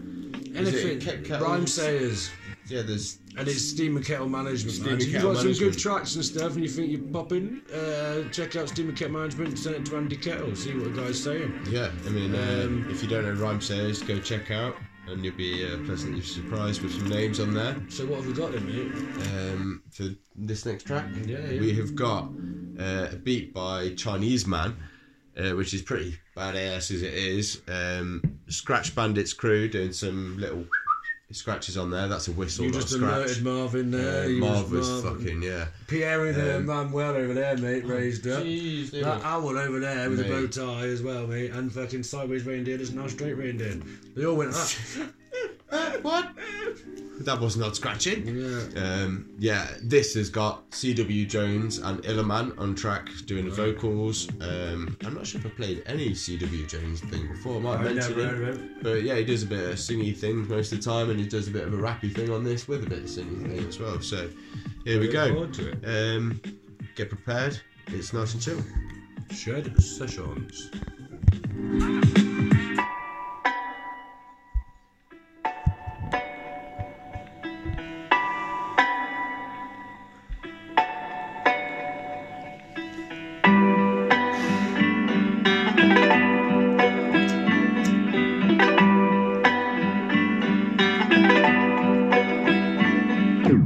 Anything, 0.54 0.98
Ke- 1.00 1.40
rhyme 1.40 1.66
sayers, 1.66 2.30
Yeah, 2.68 2.82
there's 2.82 3.18
and 3.36 3.46
it's 3.46 3.62
Steam 3.62 3.96
and 3.96 4.04
Kettle 4.04 4.28
Management. 4.28 4.72
Steam 4.74 4.84
man. 4.86 4.94
and 4.94 5.02
you've 5.04 5.22
got 5.22 5.36
some 5.36 5.52
good 5.52 5.78
tracks 5.78 6.16
and 6.16 6.24
stuff, 6.24 6.54
and 6.54 6.62
you 6.62 6.68
think 6.68 6.90
you're 6.90 7.00
popping, 7.12 7.60
uh, 7.72 8.28
check 8.30 8.56
out 8.56 8.68
Steam 8.68 8.88
and 8.88 8.96
Kettle 8.98 9.12
Management. 9.14 9.58
Send 9.58 9.76
it 9.76 9.86
to 9.86 9.96
Andy 9.96 10.16
Kettle. 10.16 10.56
See 10.56 10.74
what 10.74 10.84
the 10.94 11.02
guy's 11.02 11.22
saying. 11.22 11.52
yeah. 11.70 11.90
I 12.06 12.08
mean, 12.08 12.34
uh, 12.34 12.62
Um, 12.66 12.86
if 12.90 13.02
you 13.02 13.08
don't 13.08 13.24
know 13.24 13.34
Rhymesayers, 13.34 14.06
go 14.06 14.18
check 14.20 14.50
out, 14.50 14.74
and 15.06 15.24
you'll 15.24 15.36
be 15.36 15.64
uh, 15.66 15.76
pleasantly 15.84 16.22
surprised 16.22 16.82
with 16.82 16.92
some 16.94 17.08
names 17.08 17.38
on 17.40 17.52
there. 17.54 17.76
So 17.90 18.06
what 18.06 18.16
have 18.16 18.26
we 18.26 18.32
got 18.32 18.52
then, 18.52 18.66
mate? 18.66 18.92
Um, 19.52 19.82
for 19.92 20.04
this 20.34 20.64
next 20.66 20.84
track, 20.84 21.04
Yeah, 21.24 21.38
yeah. 21.50 21.60
we 21.60 21.74
have 21.74 21.94
got 21.94 22.30
uh, 22.80 23.08
a 23.12 23.16
beat 23.16 23.52
by 23.54 23.94
Chinese 23.94 24.46
Man, 24.46 24.74
uh, 25.38 25.54
which 25.56 25.72
is 25.74 25.82
pretty 25.82 26.16
badass 26.36 26.90
as 26.90 27.02
it 27.02 27.14
is. 27.14 27.60
Um, 27.68 28.22
Scratch 28.48 28.94
Bandits 28.94 29.32
crew 29.32 29.68
doing 29.68 29.92
some 29.92 30.36
little 30.38 30.64
scratches 31.30 31.76
on 31.76 31.90
there. 31.90 32.08
That's 32.08 32.28
a 32.28 32.32
whistle, 32.32 32.64
You 32.64 32.70
not 32.72 32.80
just 32.80 32.94
a 32.94 32.96
scratch. 32.96 33.12
alerted 33.12 33.44
Marvin 33.44 33.90
there. 33.90 34.24
Uh, 34.24 34.28
Marv 34.30 34.72
was 34.72 34.88
Marvin. 35.04 35.18
fucking 35.24 35.42
yeah. 35.42 35.66
Pierre 35.86 36.24
and 36.26 36.38
uh, 36.40 36.56
Um, 36.56 36.66
Manuel 36.66 37.16
over 37.16 37.34
there, 37.34 37.56
mate, 37.58 37.84
raised 37.84 38.26
up. 38.26 38.42
Jeez, 38.42 38.90
they 38.90 39.02
that 39.02 39.18
were- 39.20 39.24
owl 39.26 39.58
over 39.58 39.78
there 39.78 40.08
with 40.08 40.20
a 40.20 40.24
bow 40.24 40.46
tie 40.46 40.86
as 40.86 41.02
well, 41.02 41.26
mate, 41.26 41.50
and 41.50 41.70
fucking 41.72 42.02
sideways 42.02 42.44
reindeer 42.44 42.78
that's 42.78 42.90
now 42.92 43.06
straight 43.08 43.34
reindeer. 43.34 43.78
They 44.16 44.24
all 44.24 44.36
went 44.36 44.54
up. 44.54 44.68
what? 46.02 46.30
That 47.20 47.40
was 47.40 47.56
not 47.56 47.74
scratching. 47.76 48.26
yeah. 48.28 48.80
Um, 48.80 49.28
yeah, 49.38 49.68
this 49.82 50.14
has 50.14 50.30
got 50.30 50.72
C.W. 50.72 51.26
Jones 51.26 51.78
and 51.78 52.00
Illerman 52.04 52.56
on 52.58 52.74
track 52.76 53.08
doing 53.26 53.44
the 53.46 53.50
vocals. 53.50 54.28
Um, 54.40 54.96
I'm 55.04 55.14
not 55.14 55.26
sure 55.26 55.40
if 55.40 55.46
I 55.46 55.50
played 55.50 55.82
any 55.86 56.14
C.W. 56.14 56.66
Jones 56.66 57.00
thing 57.00 57.26
before. 57.28 57.56
I 57.56 57.58
might 57.58 57.76
have 57.80 57.94
mentioned 57.94 58.16
never 58.18 58.20
it. 58.20 58.38
heard 58.38 58.54
of 58.54 58.60
him. 58.60 58.76
But 58.82 59.02
yeah, 59.02 59.16
he 59.16 59.24
does 59.24 59.42
a 59.42 59.46
bit 59.46 59.68
of 59.68 59.74
singy 59.76 60.16
things 60.16 60.48
most 60.48 60.72
of 60.72 60.78
the 60.78 60.84
time, 60.84 61.10
and 61.10 61.18
he 61.18 61.26
does 61.26 61.48
a 61.48 61.50
bit 61.50 61.64
of 61.66 61.74
a 61.74 61.76
rappy 61.76 62.14
thing 62.14 62.30
on 62.30 62.44
this 62.44 62.68
with 62.68 62.84
a 62.84 62.88
bit 62.88 63.00
of 63.00 63.04
singy 63.06 63.42
thing 63.42 63.66
as 63.66 63.78
well. 63.80 64.00
So 64.00 64.30
here 64.84 65.00
we 65.00 65.08
go. 65.08 65.48
Um, 65.84 66.40
get 66.94 67.08
prepared. 67.08 67.60
It's 67.88 68.12
nice 68.12 68.32
and 68.34 68.42
chill. 68.42 68.62
Shed 69.30 69.82
Sessions. 69.82 70.70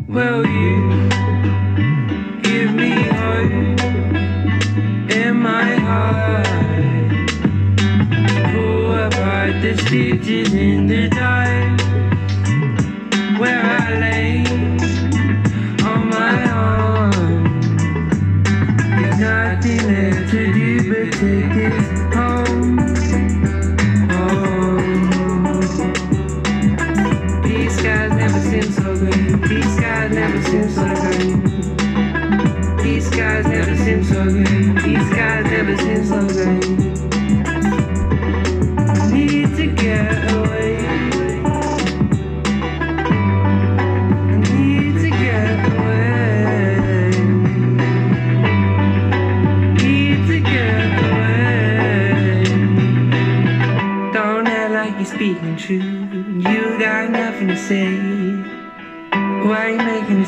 Will 0.09 0.47
you 0.47 1.09
give 2.43 2.75
me 2.75 2.93
hope 2.93 3.81
in 5.11 5.37
my 5.37 5.75
heart? 5.87 6.47
Pull 8.53 8.93
apart 8.93 9.63
the 9.63 9.73
stitches 9.79 10.53
in 10.53 10.87
the 10.87 11.09
dark 11.09 11.41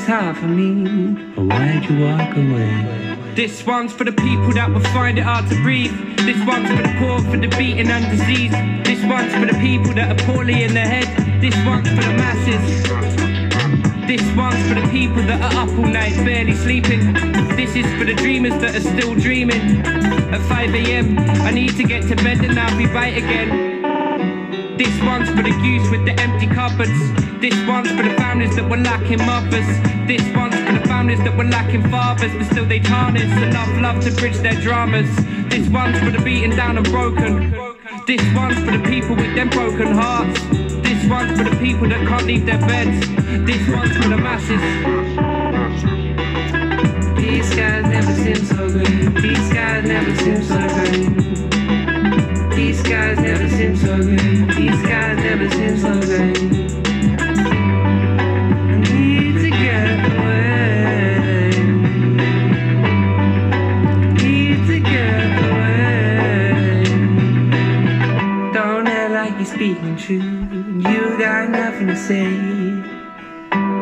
you 0.07 0.15
making 0.15 0.35
this 0.35 0.37
hard 0.37 0.37
for 0.37 0.49
me? 0.49 1.35
Or 1.37 1.45
why'd 1.45 1.89
you 1.89 2.05
walk 2.05 2.37
away? 2.37 3.35
This 3.35 3.67
one's 3.67 3.93
for 3.93 4.05
the 4.05 4.13
people 4.13 4.53
that 4.55 4.71
will 4.71 4.81
find 4.93 5.19
it 5.19 5.23
hard 5.23 5.49
to 5.49 5.63
breathe. 5.63 5.93
This 6.19 6.39
one's 6.47 6.69
for 6.69 6.83
the 6.83 6.95
poor, 6.99 7.21
for 7.23 7.37
the 7.37 7.49
beaten 7.57 7.91
and 7.91 8.19
diseased. 8.19 8.55
This 8.85 9.03
one's 9.05 9.33
for 9.35 9.47
the 9.47 9.59
people 9.61 9.93
that 9.95 10.11
are 10.13 10.27
poorly 10.27 10.63
in 10.63 10.75
their 10.75 10.87
head. 10.87 11.09
This 11.41 11.55
one's 11.65 11.89
for 11.89 12.03
the 12.03 12.15
masses. 12.15 12.83
This 14.07 14.23
one's 14.37 14.69
for 14.69 14.75
the 14.75 14.89
people 14.91 15.23
that 15.27 15.41
are 15.41 15.63
up 15.63 15.79
all 15.79 15.87
night, 15.87 16.15
barely 16.25 16.55
sleeping. 16.55 17.15
This 17.57 17.75
is 17.75 17.87
for 17.99 18.05
the 18.05 18.15
dreamers 18.15 18.61
that 18.61 18.77
are 18.77 18.81
still 18.81 19.15
dreaming. 19.15 19.81
At 20.33 20.41
5 20.49 20.75
a.m., 20.75 21.19
I 21.19 21.51
need 21.51 21.77
to 21.77 21.83
get 21.83 22.03
to 22.09 22.17
bed 22.17 22.45
and 22.45 22.59
I'll 22.59 22.77
be 22.77 22.87
right 22.87 23.17
again. 23.17 23.74
This 24.77 25.01
one's 25.03 25.29
for 25.31 25.43
the 25.43 25.55
goose 25.63 25.89
with 25.91 26.05
the 26.05 26.19
empty 26.21 26.49
cupboards. 26.49 26.91
This 27.41 27.55
one's 27.67 27.89
for 27.91 28.03
the 28.03 28.15
families 28.19 28.57
that 28.57 28.69
were 28.69 28.77
lacking 28.77 29.25
mothers. 29.25 29.67
This 30.09 30.23
one's 30.35 30.57
for 30.57 30.73
the 30.73 30.85
families 30.89 31.19
that 31.21 31.37
were 31.37 31.45
lacking 31.45 31.89
fathers, 31.91 32.33
but 32.37 32.47
still 32.51 32.67
they 32.67 32.81
harness 32.81 33.31
enough 33.41 33.71
love 33.81 34.03
to 34.03 34.11
bridge 34.21 34.39
their 34.39 34.61
dramas. 34.61 35.09
This 35.49 35.69
one's 35.69 35.99
for 36.01 36.11
the 36.11 36.19
beaten 36.25 36.57
down 36.57 36.77
and 36.77 36.91
broken. 36.91 37.53
This 38.07 38.23
one's 38.35 38.59
for 38.65 38.77
the 38.77 38.83
people 38.91 39.15
with 39.15 39.35
them 39.37 39.49
broken 39.51 39.93
hearts. 39.93 40.41
This 40.83 41.07
one's 41.09 41.39
for 41.39 41.49
the 41.49 41.57
people 41.57 41.89
that 41.89 42.07
can't 42.09 42.27
leave 42.27 42.45
their 42.45 42.59
beds. 42.59 43.07
This 43.47 43.69
one's 43.69 43.97
for 43.97 44.09
the 44.09 44.17
masses. 44.17 44.61
These 47.17 47.55
guys 47.55 47.85
never 47.87 48.13
seem 48.13 48.45
so 48.45 48.69
green. 48.69 49.15
These 49.15 49.53
guys 49.53 49.85
never 49.87 50.15
seem 50.17 50.43
so 50.43 50.59
green. 50.59 51.64
These 52.65 52.83
guys 52.83 53.19
never 53.19 53.47
seem 53.51 53.77
so 53.77 53.95
green. 53.99 54.47
These 54.47 54.83
guys 54.89 55.19
never 55.19 55.51
seem 55.51 55.77
so 55.77 56.01
green. 56.01 56.71
I 58.71 58.79
need 58.79 59.35
to 59.43 59.51
get 59.51 59.99
away. 60.17 61.51
Need 64.15 64.67
to 64.67 64.79
get 64.81 65.25
away. 65.45 66.85
Don't 68.55 68.89
act 68.89 69.11
like 69.13 69.35
you're 69.37 69.45
speaking 69.45 69.97
true. 69.97 70.23
You 70.91 71.19
got 71.19 71.51
nothing 71.51 71.89
to 71.89 71.97
say. 71.97 72.31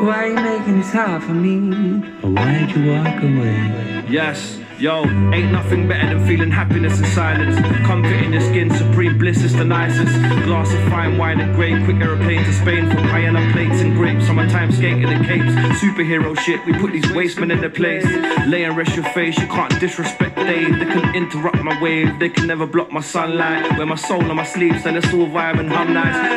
Why 0.04 0.26
you 0.26 0.34
making 0.34 0.78
this 0.78 0.90
hard 0.90 1.22
for 1.22 1.34
me? 1.34 2.02
Or 2.24 2.30
why'd 2.30 2.68
you 2.72 2.90
walk 2.90 3.22
away? 3.22 4.02
Yes, 4.08 4.58
Yo, 4.82 5.04
ain't 5.32 5.52
nothing 5.52 5.86
better 5.86 6.12
than 6.12 6.26
feeling 6.26 6.50
happiness 6.50 6.98
in 6.98 7.04
silence. 7.12 7.54
Comfort 7.86 8.16
in 8.16 8.32
your 8.32 8.42
skin, 8.42 8.68
supreme 8.68 9.16
bliss 9.16 9.44
is 9.44 9.54
the 9.54 9.64
nicest. 9.64 10.12
Glass 10.44 10.74
of 10.74 10.80
fine 10.90 11.16
wine 11.16 11.38
and 11.38 11.54
grape, 11.54 11.84
quick 11.84 11.98
aeroplane 11.98 12.42
to 12.42 12.52
Spain 12.52 12.90
for 12.90 12.96
paella 12.96 13.52
plates 13.52 13.80
and 13.80 13.94
grapes. 13.94 14.26
Summertime 14.26 14.72
skating 14.72 15.04
and 15.04 15.24
capes, 15.24 15.54
superhero 15.80 16.36
shit. 16.36 16.66
We 16.66 16.72
put 16.72 16.90
these 16.90 17.08
wastemen 17.12 17.52
in 17.52 17.60
their 17.60 17.70
place. 17.70 18.04
Lay 18.48 18.64
and 18.64 18.76
rest 18.76 18.96
your 18.96 19.04
face, 19.10 19.38
you 19.38 19.46
can't 19.46 19.78
disrespect 19.78 20.34
Dave. 20.34 20.76
They 20.76 20.86
can 20.86 21.14
interrupt 21.14 21.62
my 21.62 21.80
wave, 21.80 22.18
they 22.18 22.30
can 22.30 22.48
never 22.48 22.66
block 22.66 22.90
my 22.90 23.02
sunlight. 23.02 23.78
Wear 23.78 23.86
my 23.86 23.94
soul 23.94 24.24
on 24.24 24.34
my 24.34 24.44
sleeves, 24.44 24.84
and 24.84 24.96
let's 24.96 25.14
all 25.14 25.28
vibe 25.28 25.60
and 25.60 25.70
hum. 25.70 25.92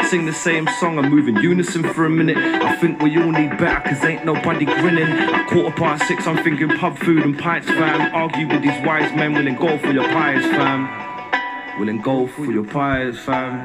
Sing 0.05 0.27
the 0.27 0.33
same 0.33 0.67
song 0.79 0.97
move 1.09 1.27
in 1.27 1.37
unison 1.37 1.81
for 1.93 2.05
a 2.05 2.11
minute. 2.11 2.37
I 2.37 2.75
think 2.75 3.01
we 3.01 3.17
all 3.19 3.31
need 3.31 3.57
better, 3.57 3.81
cause 3.89 4.03
ain't 4.03 4.23
nobody 4.23 4.65
grinning. 4.65 5.07
At 5.07 5.49
quarter 5.49 5.75
past 5.75 6.07
six, 6.07 6.27
I'm 6.27 6.43
thinking 6.43 6.69
pub 6.77 6.99
food 6.99 7.23
and 7.23 7.39
pints, 7.39 7.67
fam. 7.67 8.13
With 8.43 8.61
these 8.61 8.85
wise 8.85 9.13
men, 9.15 9.33
willing 9.33 9.55
go 9.55 9.77
for 9.77 9.91
your 9.91 10.03
pies, 10.03 10.43
fam. 10.43 11.79
Willing 11.79 12.01
go 12.01 12.27
for 12.27 12.45
your 12.45 12.65
pies, 12.65 13.17
fam. 13.19 13.63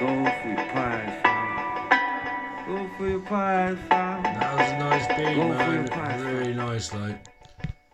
Go 0.00 0.08
for 0.40 0.48
your 0.48 0.66
pies, 0.72 1.22
fam. 1.22 2.66
Go 2.66 2.90
for 2.96 3.08
your 3.08 3.20
pies, 3.20 3.76
fam. 3.88 4.22
That 4.22 4.56
was 4.56 4.70
a 4.70 4.78
nice 4.78 5.06
beat, 5.08 5.34
Go 5.36 5.48
man. 5.48 5.88
pies, 5.88 6.22
Really 6.22 6.54
nice, 6.54 6.94
like. 6.94 7.26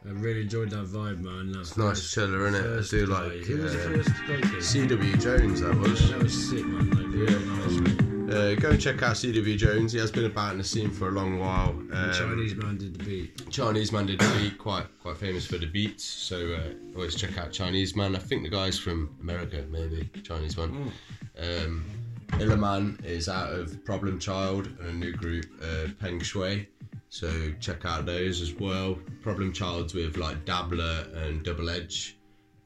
I 0.06 0.10
really 0.10 0.42
enjoyed 0.42 0.70
that 0.70 0.86
vibe, 0.86 1.20
man. 1.20 1.50
That's 1.50 1.70
It's 1.70 1.76
nice 1.76 2.12
chiller, 2.12 2.48
innit? 2.48 2.78
I 2.86 2.88
do 2.88 3.06
guy. 3.08 3.12
like 3.12 3.44
Who 3.44 3.56
was 3.62 3.72
the 3.72 3.78
first 3.78 4.10
bloke? 4.26 4.40
CW 4.40 5.20
Jones. 5.20 5.60
That 5.62 5.76
was. 5.76 6.10
That 6.10 6.22
was 6.22 6.48
sick, 6.50 6.64
man. 6.64 6.90
Like, 6.90 7.08
really 7.12 7.44
nice, 7.44 7.80
mate. 7.80 8.05
Uh, 8.28 8.56
go 8.56 8.70
and 8.70 8.80
check 8.80 9.02
out 9.04 9.14
CW 9.14 9.56
Jones. 9.56 9.92
He 9.92 10.00
has 10.00 10.10
been 10.10 10.24
about 10.24 10.50
in 10.50 10.58
the 10.58 10.64
scene 10.64 10.90
for 10.90 11.08
a 11.08 11.12
long 11.12 11.38
while. 11.38 11.68
Um, 11.68 12.12
Chinese 12.12 12.56
man 12.56 12.76
did 12.76 12.98
the 12.98 13.04
beat. 13.04 13.50
Chinese 13.50 13.92
man 13.92 14.06
did 14.06 14.18
the 14.18 14.38
beat, 14.38 14.58
quite 14.58 14.86
quite 15.00 15.16
famous 15.16 15.46
for 15.46 15.58
the 15.58 15.66
beats. 15.66 16.04
So 16.04 16.54
uh, 16.54 16.96
always 16.96 17.14
check 17.14 17.38
out 17.38 17.52
Chinese 17.52 17.94
man. 17.94 18.16
I 18.16 18.18
think 18.18 18.42
the 18.42 18.48
guy's 18.48 18.78
from 18.78 19.16
America, 19.20 19.64
maybe 19.70 20.10
Chinese 20.24 20.56
man. 20.56 20.92
Um, 21.38 21.84
Illerman 22.32 23.04
is 23.04 23.28
out 23.28 23.52
of 23.52 23.84
Problem 23.84 24.18
Child 24.18 24.66
and 24.80 24.88
a 24.88 24.92
new 24.92 25.12
group, 25.12 25.46
uh, 25.62 25.88
Peng 26.00 26.20
Shui. 26.20 26.68
So 27.08 27.52
check 27.60 27.84
out 27.84 28.06
those 28.06 28.40
as 28.40 28.54
well. 28.54 28.98
Problem 29.22 29.52
Child's 29.52 29.94
with 29.94 30.16
like 30.16 30.44
Dabbler 30.44 31.06
and 31.14 31.44
Double 31.44 31.70
Edge, 31.70 32.18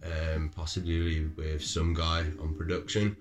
um, 0.02 0.50
possibly 0.56 1.26
with 1.36 1.62
some 1.62 1.92
guy 1.92 2.20
on 2.40 2.54
production. 2.56 3.14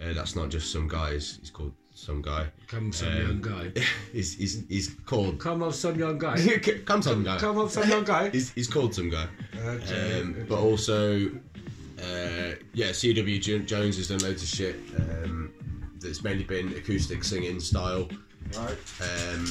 Uh, 0.00 0.14
that's 0.14 0.34
not 0.34 0.48
just 0.48 0.72
some 0.72 0.88
guys. 0.88 1.38
He's 1.38 1.50
called 1.50 1.74
some 2.02 2.20
guy. 2.20 2.46
Come 2.66 2.92
some 2.92 3.08
Um, 3.12 3.16
young 3.22 3.40
guy. 3.40 3.72
He's, 4.12 4.34
he's, 4.34 4.64
he's 4.68 4.94
called 5.06 5.38
Come 5.38 5.62
on, 5.62 5.72
some 5.72 5.98
young 5.98 6.18
guy. 6.18 6.36
Come 6.84 7.00
some 7.00 7.22
guy. 7.22 7.38
Come 7.38 7.58
on, 7.58 7.68
some 7.70 7.88
young 7.88 8.04
guy. 8.04 8.28
He's, 8.36 8.50
he's 8.52 8.66
called 8.68 8.94
some 8.94 9.08
guy. 9.08 9.26
Okay, 9.64 10.20
Um. 10.20 10.44
But 10.48 10.58
also, 10.58 11.28
uh, 11.28 12.54
yeah, 12.74 12.90
CW 12.90 13.40
Jones 13.66 13.96
has 13.96 14.08
done 14.08 14.18
loads 14.18 14.42
of 14.42 14.48
shit. 14.48 14.76
Um, 14.98 15.52
that's 16.00 16.24
mainly 16.24 16.44
been 16.44 16.68
acoustic 16.76 17.22
singing 17.22 17.60
style. 17.60 18.08
Right. 18.56 18.78
Um, 19.00 19.46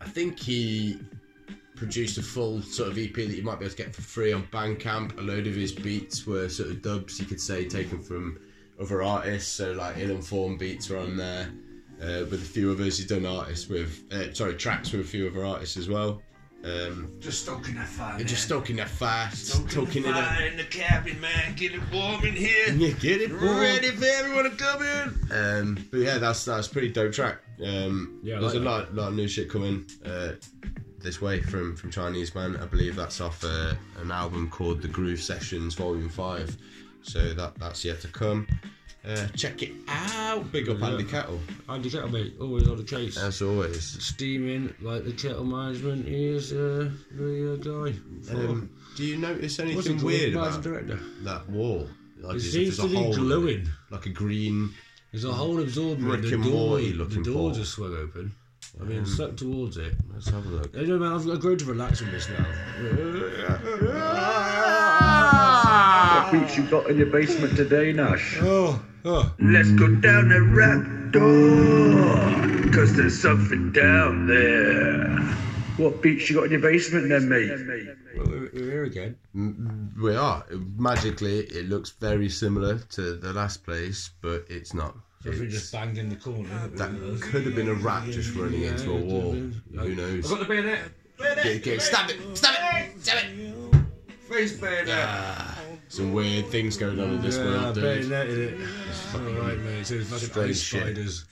I 0.00 0.06
think 0.08 0.38
he 0.40 0.98
produced 1.76 2.16
a 2.16 2.22
full 2.22 2.62
sort 2.62 2.88
of 2.90 2.96
EP 2.98 3.12
that 3.14 3.28
you 3.28 3.42
might 3.42 3.58
be 3.58 3.66
able 3.66 3.74
to 3.76 3.82
get 3.82 3.94
for 3.94 4.00
free 4.02 4.32
on 4.32 4.44
Bandcamp. 4.44 5.18
A 5.18 5.20
load 5.20 5.46
of 5.46 5.54
his 5.54 5.72
beats 5.72 6.26
were 6.26 6.48
sort 6.48 6.70
of 6.70 6.80
dubs, 6.80 7.20
you 7.20 7.26
could 7.26 7.40
say, 7.40 7.68
taken 7.68 8.00
from 8.02 8.38
other 8.82 9.02
artists. 9.02 9.50
So 9.50 9.72
like 9.72 9.96
ill-informed 9.98 10.58
beats 10.58 10.90
are 10.90 10.98
on 10.98 11.16
there. 11.16 11.50
Uh, 12.00 12.24
with 12.30 12.34
a 12.34 12.36
few 12.38 12.72
others, 12.72 12.98
he's 12.98 13.06
done 13.06 13.24
artists 13.24 13.68
with, 13.68 14.02
uh, 14.12 14.32
sorry, 14.34 14.54
tracks 14.54 14.90
with 14.90 15.02
a 15.02 15.04
few 15.04 15.28
other 15.28 15.44
artists 15.44 15.76
as 15.76 15.88
well. 15.88 16.20
Um, 16.64 17.12
Just 17.20 17.42
stoking 17.42 17.74
that 17.76 17.88
fire. 17.88 18.18
you're 18.18 18.26
just 18.26 18.44
stoking 18.44 18.76
that 18.76 18.88
fire, 18.88 19.28
Stoking 19.32 19.68
stoking 19.68 20.02
the 20.04 20.10
it 20.10 20.14
up. 20.16 20.24
fire 20.28 20.46
in 20.46 20.56
the 20.56 20.64
cabin, 20.64 21.20
man. 21.20 21.54
Get 21.56 21.74
it 21.74 21.80
warm 21.92 22.24
in 22.24 22.34
here. 22.34 22.68
Yeah, 22.72 22.90
get 23.00 23.20
it 23.20 23.30
warm. 23.32 23.58
ready 23.58 23.90
for 23.90 24.04
everyone 24.04 24.44
to 24.44 24.50
come 24.50 24.82
in. 24.82 25.18
Um, 25.32 25.88
but 25.90 25.98
yeah, 25.98 26.18
that's 26.18 26.44
that's 26.44 26.68
pretty 26.68 26.88
dope 26.90 27.12
track. 27.12 27.38
Um, 27.64 28.20
Yeah, 28.22 28.36
I 28.38 28.40
there's 28.40 28.54
like 28.54 28.62
a 28.62 28.64
lot, 28.64 28.94
lot 28.94 29.08
of 29.08 29.14
new 29.14 29.26
shit 29.28 29.48
coming 29.50 29.86
uh, 30.04 30.32
this 30.98 31.20
way 31.20 31.40
from 31.40 31.74
from 31.76 31.90
Chinese 31.90 32.32
man. 32.34 32.56
I 32.56 32.66
believe 32.66 32.94
that's 32.96 33.20
off 33.20 33.42
uh, 33.44 33.74
an 33.98 34.10
album 34.12 34.48
called 34.48 34.82
The 34.82 34.88
Groove 34.88 35.20
Sessions 35.20 35.74
Volume 35.74 36.08
Five. 36.08 36.56
So 37.02 37.34
that 37.34 37.54
that's 37.58 37.84
yet 37.84 38.00
to 38.02 38.08
come. 38.08 38.46
Uh, 39.04 39.26
check 39.36 39.62
it 39.62 39.72
out. 39.88 40.50
Big 40.52 40.68
up 40.68 40.80
Andy 40.80 41.02
Kettle, 41.02 41.40
Andy 41.68 41.90
Kettle, 41.90 42.08
mate. 42.10 42.34
Always 42.40 42.68
on 42.68 42.76
the 42.76 42.84
case. 42.84 43.16
as 43.18 43.42
always. 43.42 43.82
Steaming, 44.04 44.72
like 44.80 45.04
the 45.04 45.12
kettle 45.12 45.42
management 45.44 46.06
is 46.06 46.52
uh, 46.52 46.88
the 47.10 47.54
uh, 47.54 47.56
guy. 47.56 47.98
Um, 48.32 48.70
do 48.96 49.04
you 49.04 49.16
notice 49.16 49.58
anything 49.58 50.00
weird 50.04 50.34
about 50.36 50.62
director. 50.62 51.00
that 51.22 51.48
wall? 51.50 51.88
Like 52.20 52.36
It 52.36 52.40
seems 52.42 52.76
to 52.78 52.86
be 52.86 53.12
glowing. 53.12 53.68
like 53.90 54.06
a 54.06 54.10
green. 54.10 54.72
There's 55.10 55.24
a 55.24 55.32
hole 55.32 55.60
absorbing 55.60 56.04
Rick 56.06 56.20
it. 56.24 56.28
The 56.28 56.34
and 56.36 56.44
door, 56.44 56.78
the 56.78 57.22
ball. 57.32 57.50
are 57.58 57.64
swung 57.64 57.96
open. 57.96 58.32
I 58.80 58.84
mean, 58.84 59.04
Um, 59.20 59.36
towards 59.36 59.76
it. 59.76 59.94
Let's 60.14 60.28
have 60.30 60.46
a 60.46 60.48
look. 60.48 60.74
Anyway, 60.76 60.98
man, 60.98 61.12
I've, 61.12 61.28
I've 61.28 61.40
grown 61.40 61.58
to 61.58 61.64
relax 61.64 61.98
from 62.00 62.12
this 62.12 62.28
now. 62.28 62.46
What 66.32 66.40
beats 66.40 66.56
you 66.56 66.62
got 66.64 66.88
in 66.88 66.96
your 66.96 67.06
basement 67.10 67.56
today, 67.56 67.92
Nash? 67.92 68.38
Oh, 68.40 68.82
oh. 69.04 69.34
Let's 69.38 69.70
go 69.72 69.86
down 69.96 70.30
the 70.30 70.40
rap 70.40 71.12
door, 71.12 72.72
cause 72.72 72.96
there's 72.96 73.20
something 73.20 73.70
down 73.72 74.26
there. 74.28 75.18
What 75.76 76.00
beats 76.00 76.30
you 76.30 76.36
got 76.36 76.44
in 76.44 76.52
your 76.52 76.60
basement 76.60 77.10
then, 77.10 77.28
mate? 77.28 77.50
Well, 78.16 78.26
we're, 78.30 78.50
we're 78.54 78.70
here 78.70 78.84
again. 78.84 79.16
Mm, 79.36 79.94
We 80.00 80.16
are. 80.16 80.42
Magically, 80.78 81.40
it 81.40 81.68
looks 81.68 81.90
very 81.90 82.30
similar 82.30 82.78
to 82.78 83.14
the 83.14 83.34
last 83.34 83.62
place, 83.62 84.08
but 84.22 84.46
it's 84.48 84.72
not. 84.72 84.96
So 85.22 85.28
if 85.32 85.38
we 85.38 85.46
It's- 85.48 85.60
just 85.60 85.72
banged 85.74 85.98
in 85.98 86.08
the 86.08 86.16
corner. 86.16 86.48
that 86.76 87.20
could 87.20 87.44
have 87.44 87.54
been 87.54 87.68
a 87.68 87.74
rat 87.74 88.06
just 88.10 88.34
running 88.34 88.62
into 88.62 88.90
a 88.90 88.96
wall. 88.96 89.32
Who 89.34 89.94
knows? 89.94 90.24
I've 90.24 90.30
got 90.30 90.38
the 90.38 90.46
bayonet. 90.46 90.80
Get, 91.42 91.62
get, 91.62 91.82
stab 91.82 92.08
it! 92.08 92.16
Stab 92.38 92.54
it! 92.86 93.02
Stab 93.04 93.18
it! 93.22 93.54
Face 94.30 94.58
bayonet. 94.58 94.88
Ah, 94.98 95.58
some 95.92 96.14
weird 96.14 96.46
things 96.46 96.78
going 96.78 96.98
on 96.98 97.10
in 97.10 97.20
this 97.20 97.36
yeah, 97.36 97.44
world, 97.44 97.74
dude. 97.74 97.84
bayoneted 97.84 98.38
it. 98.38 98.68
Alright, 99.14 99.58
mate. 99.58 99.86
So 99.86 99.94
it's 99.96 100.26
fucking 100.26 100.42
ice 100.42 100.60
shit. 100.62 100.80
spiders. 100.80 101.24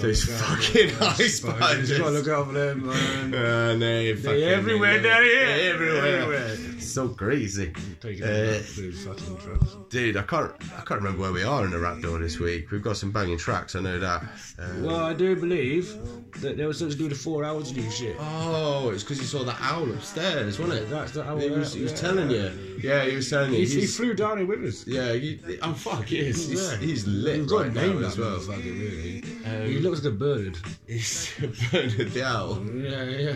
There's 0.00 0.40
fucking 0.40 0.90
ice 1.02 1.36
spiders. 1.36 1.90
You 1.90 1.98
gotta 1.98 2.10
look 2.12 2.28
out 2.28 2.46
for 2.46 2.52
them, 2.54 2.86
man. 2.86 3.34
Uh, 3.34 3.76
no, 3.76 4.16
fucking- 4.16 4.42
everywhere 4.42 5.02
down 5.02 5.22
here. 5.22 5.46
They're 5.46 5.74
Everywhere. 5.74 6.18
Everywhere. 6.22 6.80
So 6.92 7.08
crazy. 7.08 7.72
Taking 8.00 8.24
Uh, 8.24 8.58
fucking 8.60 9.36
drugs. 9.36 9.76
Dude, 9.88 10.16
I 10.16 10.22
can't 10.22 10.52
I 10.76 10.82
can't 10.82 11.00
remember 11.00 11.20
where 11.22 11.32
we 11.32 11.42
are 11.42 11.64
in 11.64 11.70
the 11.70 11.78
rap 11.78 12.00
door 12.02 12.18
this 12.18 12.38
week. 12.38 12.70
We've 12.70 12.82
got 12.82 12.96
some 12.96 13.10
banging 13.10 13.38
tracks, 13.38 13.74
I 13.74 13.80
know 13.80 13.98
that. 13.98 14.22
Uh, 14.58 14.68
Well, 14.80 15.00
I 15.00 15.14
do 15.14 15.34
believe 15.36 15.96
that 16.40 16.56
there 16.56 16.66
was 16.68 16.78
something 16.78 16.92
to 16.92 16.98
do 16.98 17.04
with 17.08 17.12
the 17.14 17.18
Four 17.18 17.44
Owls 17.44 17.72
new 17.74 17.90
shit. 17.90 18.16
Oh, 18.18 18.90
it's 18.90 19.02
because 19.02 19.18
you 19.18 19.24
saw 19.24 19.42
the 19.44 19.56
owl 19.60 19.90
upstairs, 19.92 20.58
wasn't 20.58 20.80
it? 20.80 20.90
That's 20.90 21.12
the 21.12 21.24
owl. 21.26 21.38
He 21.38 21.50
was, 21.50 21.72
he 21.74 21.82
was 21.82 21.92
yeah. 21.92 21.98
telling 21.98 22.30
you. 22.30 22.50
Yeah, 22.82 23.04
he 23.06 23.16
was 23.16 23.30
telling 23.30 23.52
you. 23.54 23.64
He, 23.66 23.80
he 23.80 23.86
flew 23.86 24.12
down 24.14 24.38
here 24.38 24.46
with 24.46 24.64
us. 24.64 24.86
yeah, 24.86 25.12
he, 25.12 25.40
oh 25.62 25.72
fuck, 25.72 26.04
he 26.04 26.18
is. 26.18 26.48
He's, 26.48 26.62
Yeah. 26.72 26.76
he's 26.78 27.06
lit 27.06 27.38
We've 27.40 27.48
got 27.48 27.58
right 27.58 27.70
a 27.70 27.74
name 27.74 28.00
now 28.02 28.08
as 28.08 28.18
well. 28.18 28.38
motherfucker, 28.38 28.64
really. 28.64 29.22
Um, 29.46 29.66
he 29.66 29.78
looks 29.78 30.02
like 30.04 30.12
a 30.12 30.16
bird. 30.16 30.58
He's 30.86 31.32
Bernard 31.72 32.10
the 32.12 32.24
owl. 32.24 32.62
Yeah, 32.66 33.04
yeah. 33.04 33.34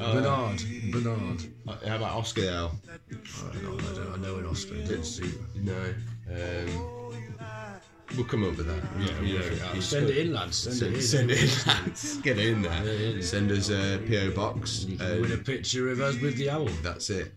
Oh. 0.00 0.12
Bernard. 0.14 0.62
Bernard. 0.90 1.42
Uh, 1.68 1.88
How 1.88 1.96
about 1.96 2.16
Oscar 2.16 2.40
the 2.42 2.56
owl? 2.58 2.72
I 2.90 3.58
don't, 3.62 3.80
I 3.80 3.94
don't 3.94 4.12
I 4.14 4.16
know 4.18 4.36
an 4.36 4.46
Austrian. 4.46 4.86
Didn't 4.86 5.04
see. 5.04 5.30
No. 5.56 5.94
Um, 6.30 7.24
we'll 8.16 8.24
come 8.24 8.44
up 8.44 8.56
with 8.56 8.66
that. 8.66 8.82
Yeah, 8.98 9.04
You 9.20 9.34
we'll 9.34 9.38
know, 9.38 9.42
figure 9.42 9.56
it 9.56 9.62
out. 9.62 9.74
he's 9.74 9.84
Send 9.86 10.10
it 10.10 10.16
in, 10.18 10.32
lads. 10.32 10.56
Send, 10.56 10.76
Send, 10.76 10.92
it 10.92 10.96
in. 10.96 11.02
send 11.02 11.30
it 11.30 11.42
in, 11.42 11.66
lads. 11.66 12.16
Get 12.18 12.38
it 12.38 12.46
in 12.48 12.62
there. 12.62 12.84
Yeah, 12.84 12.92
yeah. 13.16 13.22
Send 13.22 13.50
us 13.52 13.70
a 13.70 13.98
PO 14.08 14.30
box. 14.32 14.84
You 14.84 14.96
can 14.96 15.06
and 15.10 15.20
win 15.22 15.32
a 15.32 15.36
picture 15.36 15.90
of 15.90 16.00
us 16.00 16.18
with 16.20 16.36
the 16.36 16.50
owl. 16.50 16.66
That's 16.82 17.10
it. 17.10 17.32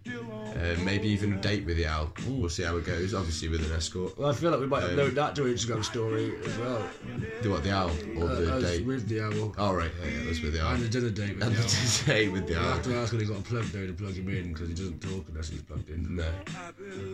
Uh, 0.55 0.73
maybe 0.85 1.09
even 1.09 1.33
a 1.33 1.35
date 1.41 1.65
with 1.65 1.75
the 1.75 1.85
owl. 1.85 2.09
We'll 2.27 2.49
see 2.49 2.63
how 2.63 2.77
it 2.77 2.85
goes. 2.85 3.13
Obviously 3.13 3.49
with 3.49 3.65
an 3.69 3.75
escort. 3.75 4.17
Well, 4.17 4.29
I 4.29 4.33
feel 4.33 4.51
like 4.51 4.61
we 4.61 4.67
might 4.67 4.83
Um, 4.83 4.91
upload 4.91 5.13
that 5.15 5.35
to 5.35 5.45
an 5.45 5.53
Instagram 5.53 5.83
story 5.83 6.33
as 6.45 6.57
well. 6.57 6.81
Do 7.43 7.51
what 7.51 7.63
the 7.63 7.71
owl 7.73 7.91
or 8.17 8.29
Uh, 8.29 8.35
the 8.35 8.61
date? 8.61 8.85
with 8.85 9.07
the 9.09 9.19
owl. 9.21 9.53
Oh 9.57 9.73
right, 9.73 9.91
yeah, 10.01 10.09
yeah, 10.09 10.25
that's 10.25 10.41
with 10.41 10.53
the 10.53 10.63
owl. 10.65 10.73
And 10.75 10.83
a 10.83 10.87
dinner 10.87 11.09
date 11.09 11.35
with 11.35 11.43
And 11.43 11.55
the 11.55 11.61
the 11.61 11.67
owl. 11.67 12.15
date 12.17 12.31
with 12.31 12.47
the 12.47 12.57
owl. 12.57 12.71
have 12.71 12.83
to 12.83 12.95
ask 12.95 13.11
when 13.11 13.21
he 13.21 13.27
got 13.27 13.39
a 13.39 13.41
plug 13.41 13.63
though 13.65 13.85
to 13.85 13.93
plug 13.93 14.13
him 14.13 14.29
in 14.29 14.53
because 14.53 14.69
he 14.69 14.73
doesn't 14.75 15.01
talk 15.01 15.25
unless 15.29 15.49
he's 15.49 15.61
plugged 15.61 15.89
in. 15.89 16.15
No. 16.15 16.25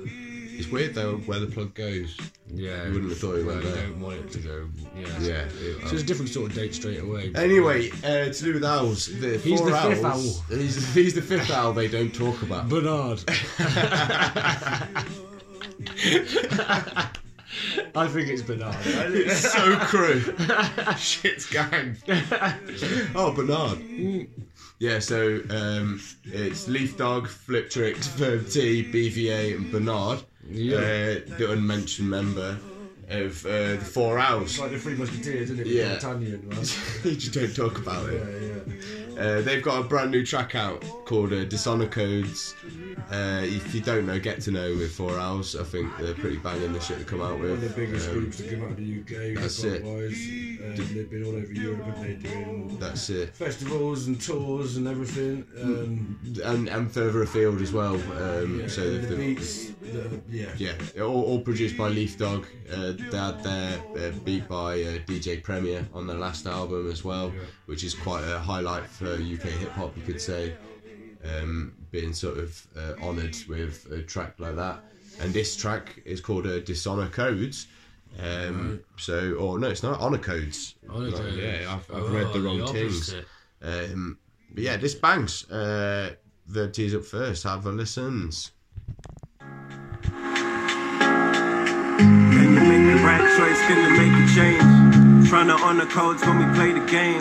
It's 0.06 0.68
weird 0.70 0.94
though 0.94 1.18
where 1.18 1.40
the 1.40 1.48
plug 1.48 1.74
goes. 1.74 2.18
Yeah. 2.54 2.86
You 2.86 2.94
wouldn't 2.94 3.10
have 3.10 3.20
thought 3.20 3.38
he 3.38 3.44
well, 3.44 3.56
went 3.56 3.74
there. 3.74 3.88
don't 3.88 4.00
want 4.02 4.18
it 4.20 4.32
to 4.34 4.40
go. 4.40 4.70
Yeah. 4.96 5.08
Yeah. 5.20 5.48
So 5.88 5.94
it's 5.94 6.04
a 6.04 6.06
different 6.06 6.30
sort 6.30 6.52
of 6.52 6.56
date 6.56 6.76
straight 6.76 7.00
away. 7.02 7.32
Anyway, 7.36 7.90
uh, 8.04 8.32
to 8.32 8.44
do 8.44 8.54
with 8.54 8.64
owls, 8.64 9.08
the 9.20 9.38
He's 9.40 9.60
four 9.60 9.72
the 9.72 9.78
fifth 9.78 10.04
owls, 10.06 10.42
He's, 10.50 10.94
he's 10.94 11.14
the 11.16 11.22
fifth 11.22 11.50
owl 11.50 11.74
they 11.74 11.88
don't 11.88 12.14
talk 12.14 12.42
about. 12.44 12.70
Bernard. 12.70 13.24
I 17.94 18.08
think 18.08 18.30
it's 18.30 18.42
Bernard. 18.42 18.76
It's 18.86 19.52
so 19.52 19.76
crew. 19.80 20.22
Shit's 20.98 21.50
gang. 21.50 21.98
Oh, 23.16 23.32
Bernard. 23.36 23.80
Yeah, 24.80 25.00
so 25.00 25.42
um, 25.50 26.02
it's 26.26 26.68
Leaf 26.68 26.98
Dog, 26.98 27.28
Fliptrix, 27.28 28.08
Verb 28.16 28.50
T, 28.50 28.84
BVA, 28.92 29.56
and 29.56 29.72
Bernard, 29.72 30.24
Yeah. 30.50 30.78
uh, 30.78 31.38
the 31.38 31.52
unmentioned 31.52 32.10
member 32.10 32.58
of 33.10 33.46
uh, 33.46 33.50
the 33.76 33.78
Four 33.80 34.18
Owls. 34.18 34.52
It's 34.52 34.60
like 34.60 34.72
the 34.72 34.80
Three 34.80 34.96
Musketeers, 34.96 35.52
isn't 35.52 35.60
it? 35.60 35.68
Yeah. 35.68 35.90
D'Artagnan, 36.00 36.50
right? 36.50 36.80
you 37.04 37.16
just 37.16 37.34
don't 37.34 37.56
talk 37.56 37.78
about 37.78 38.10
it. 38.10 38.24
Uh, 39.22 39.40
they've 39.42 39.62
got 39.62 39.80
a 39.80 39.84
brand 39.88 40.10
new 40.10 40.26
track 40.26 40.56
out 40.56 40.82
called 41.06 41.32
uh, 41.32 41.46
Dishonor 41.46 41.86
Codes. 41.88 42.56
Uh, 43.12 43.42
if 43.44 43.76
you 43.76 43.80
don't 43.82 44.08
know, 44.08 44.20
get 44.20 44.42
to 44.42 44.52
know 44.52 44.70
with 44.76 44.92
Four 44.94 45.20
Owls. 45.20 45.56
I 45.56 45.64
think 45.64 45.96
they're 46.00 46.16
pretty 46.16 46.38
banging 46.38 46.74
the 46.74 46.80
shit 46.80 46.98
they 46.98 47.04
come 47.04 47.22
out 47.22 47.40
with. 47.40 47.52
One 47.52 47.62
of 47.64 47.76
the 47.76 47.80
biggest 47.86 48.10
Um, 48.10 48.14
groups 48.16 48.38
that 48.40 48.50
come 48.50 48.64
out 48.64 48.72
of 48.72 48.78
the 48.78 49.00
UK. 49.02 49.36
That's 49.40 49.64
it. 49.64 49.84
Wise. 49.84 50.80
Um, 50.80 50.96
they've 50.96 51.10
been 51.10 51.24
all 51.26 51.36
over 51.36 51.54
Europe 51.54 51.86
and 51.86 52.04
they're 52.04 52.32
doing 52.32 52.78
That's 52.80 53.10
it. 53.12 53.36
festivals 53.36 54.08
and 54.08 54.20
tours 54.20 54.78
and 54.78 54.88
everything. 54.88 55.46
Um, 55.62 56.20
And, 56.44 56.68
and 56.68 56.92
further 56.92 57.22
afield 57.22 57.62
as 57.62 57.72
well. 57.72 57.96
Um, 57.96 58.62
yeah, 58.62 58.68
so 58.68 58.98
the 58.98 59.16
beats, 59.16 59.72
the, 59.82 60.22
yeah. 60.30 60.50
Yeah, 60.58 61.02
all, 61.04 61.24
all 61.24 61.40
produced 61.42 61.78
by 61.78 61.90
Leaf 61.90 62.18
Dog. 62.18 62.46
Uh, 62.72 62.94
they 62.94 63.18
had 63.18 63.44
their 63.44 63.80
uh, 63.98 64.12
beat 64.24 64.48
by 64.48 64.82
uh, 64.82 64.98
DJ 65.08 65.42
Premier 65.42 65.86
on 65.94 66.08
their 66.08 66.18
last 66.18 66.46
album 66.46 66.90
as 66.92 67.04
well, 67.04 67.34
which 67.66 67.84
is 67.84 67.94
quite 67.94 68.24
a 68.24 68.40
highlight 68.40 68.86
for 68.86 69.14
UK 69.14 69.44
hip 69.60 69.72
hop, 69.72 69.96
you 69.98 70.04
could 70.04 70.22
say. 70.22 70.54
Um, 71.24 71.74
being 71.92 72.14
sort 72.14 72.38
of 72.40 72.68
uh, 72.76 72.94
honoured 73.04 73.36
with 73.48 73.88
a 73.92 74.02
track 74.02 74.36
like 74.40 74.56
that. 74.56 74.84
And 75.20 75.34
this 75.34 75.56
track 75.56 76.02
is 76.06 76.20
called 76.22 76.48
uh, 76.48 76.60
Dishonor 76.60 77.10
Codes. 77.10 77.68
Um, 78.20 78.82
So, 78.98 79.34
or 79.34 79.60
no, 79.60 79.70
it's 79.70 79.84
not 79.84 80.00
Honor 80.00 80.18
Codes. 80.18 80.76
Honor 80.90 81.12
No, 81.12 81.18
Codes. 81.18 81.38
Yeah, 81.38 81.66
I've, 81.70 81.96
I've 81.96 82.04
Oh, 82.04 82.10
read 82.10 82.28
the 82.28 82.40
the 82.40 82.42
wrong 82.42 82.68
things. 82.74 83.14
Um, 83.62 84.18
but 84.54 84.64
yeah, 84.64 84.78
this 84.78 84.96
bangs. 84.96 85.50
Uh, 85.50 86.16
the 86.48 86.70
tease 86.70 86.96
up 86.96 87.06
first. 87.06 87.44
Have 87.44 87.66
a 87.68 87.72
listens. 87.72 88.52
Right 93.12 93.28
choice? 93.38 93.60
You 93.70 93.76
make 94.00 94.14
a 94.14 94.26
change? 94.36 94.72
Codes 95.92 96.22
when 96.24 96.38
we 96.40 96.46
play 96.56 96.72
the 96.72 96.86
game. 96.86 97.20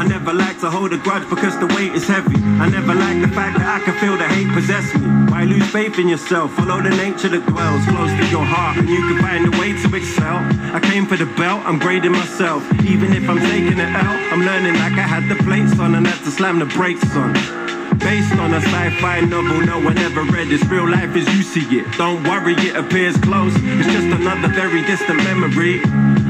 I 0.00 0.06
never 0.08 0.32
like 0.32 0.58
to 0.60 0.70
hold 0.70 0.92
a 0.94 0.96
grudge 0.96 1.28
because 1.28 1.58
the 1.58 1.66
weight 1.76 1.92
is 1.92 2.06
heavy. 2.08 2.36
I 2.62 2.68
never 2.70 2.94
like 2.94 3.20
the 3.20 3.28
fact 3.28 3.58
that 3.58 3.68
I 3.68 3.84
can 3.84 3.94
feel 4.00 4.16
the 4.16 4.24
hate 4.24 4.48
possess 4.54 4.86
me. 4.94 5.06
Why 5.30 5.44
lose 5.44 5.68
faith 5.70 5.98
in 5.98 6.08
yourself? 6.08 6.52
Follow 6.54 6.80
the 6.80 6.90
nature 6.90 7.28
that 7.28 7.44
dwells 7.44 7.84
close 7.84 8.12
to 8.20 8.26
your 8.30 8.44
heart, 8.44 8.78
and 8.78 8.88
you 8.88 9.00
can 9.08 9.20
find 9.20 9.44
a 9.52 9.58
way 9.60 9.76
to 9.82 9.94
excel. 9.94 10.38
I 10.72 10.80
came 10.80 11.04
for 11.04 11.16
the 11.16 11.26
belt, 11.36 11.60
I'm 11.66 11.78
grading 11.78 12.12
myself. 12.12 12.62
Even 12.84 13.12
if 13.12 13.28
I'm 13.28 13.40
taking 13.40 13.78
it 13.78 13.92
out, 13.92 14.18
I'm 14.32 14.40
learning 14.40 14.74
like 14.80 14.96
I 14.96 15.06
had 15.14 15.28
the 15.28 15.36
plates 15.44 15.78
on 15.78 15.94
and 15.94 16.06
had 16.06 16.24
to 16.24 16.30
slam 16.30 16.60
the 16.60 16.66
brakes 16.66 17.14
on. 17.14 17.34
Based 18.04 18.36
on 18.36 18.52
a 18.52 18.60
sci-fi 18.60 19.20
novel 19.20 19.64
no 19.64 19.80
one 19.80 19.96
ever 19.96 20.24
read. 20.24 20.52
It's 20.52 20.62
real 20.66 20.86
life 20.86 21.16
as 21.16 21.26
you 21.34 21.42
see 21.42 21.64
it. 21.78 21.90
Don't 21.96 22.22
worry, 22.24 22.52
it 22.52 22.76
appears 22.76 23.16
close. 23.16 23.54
It's 23.56 23.88
just 23.88 24.20
another 24.20 24.48
very 24.48 24.82
distant 24.82 25.24
memory. 25.24 25.80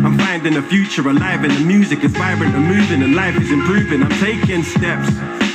I'm 0.06 0.16
finding 0.16 0.54
a 0.54 0.62
future 0.62 1.02
alive 1.08 1.42
and 1.42 1.52
the 1.52 1.64
music 1.64 2.04
is 2.04 2.12
vibrant 2.12 2.54
and 2.54 2.64
moving 2.64 3.02
and 3.02 3.16
life 3.16 3.34
is 3.40 3.50
improving. 3.50 4.04
I'm 4.04 4.20
taking 4.20 4.62
steps. 4.62 5.10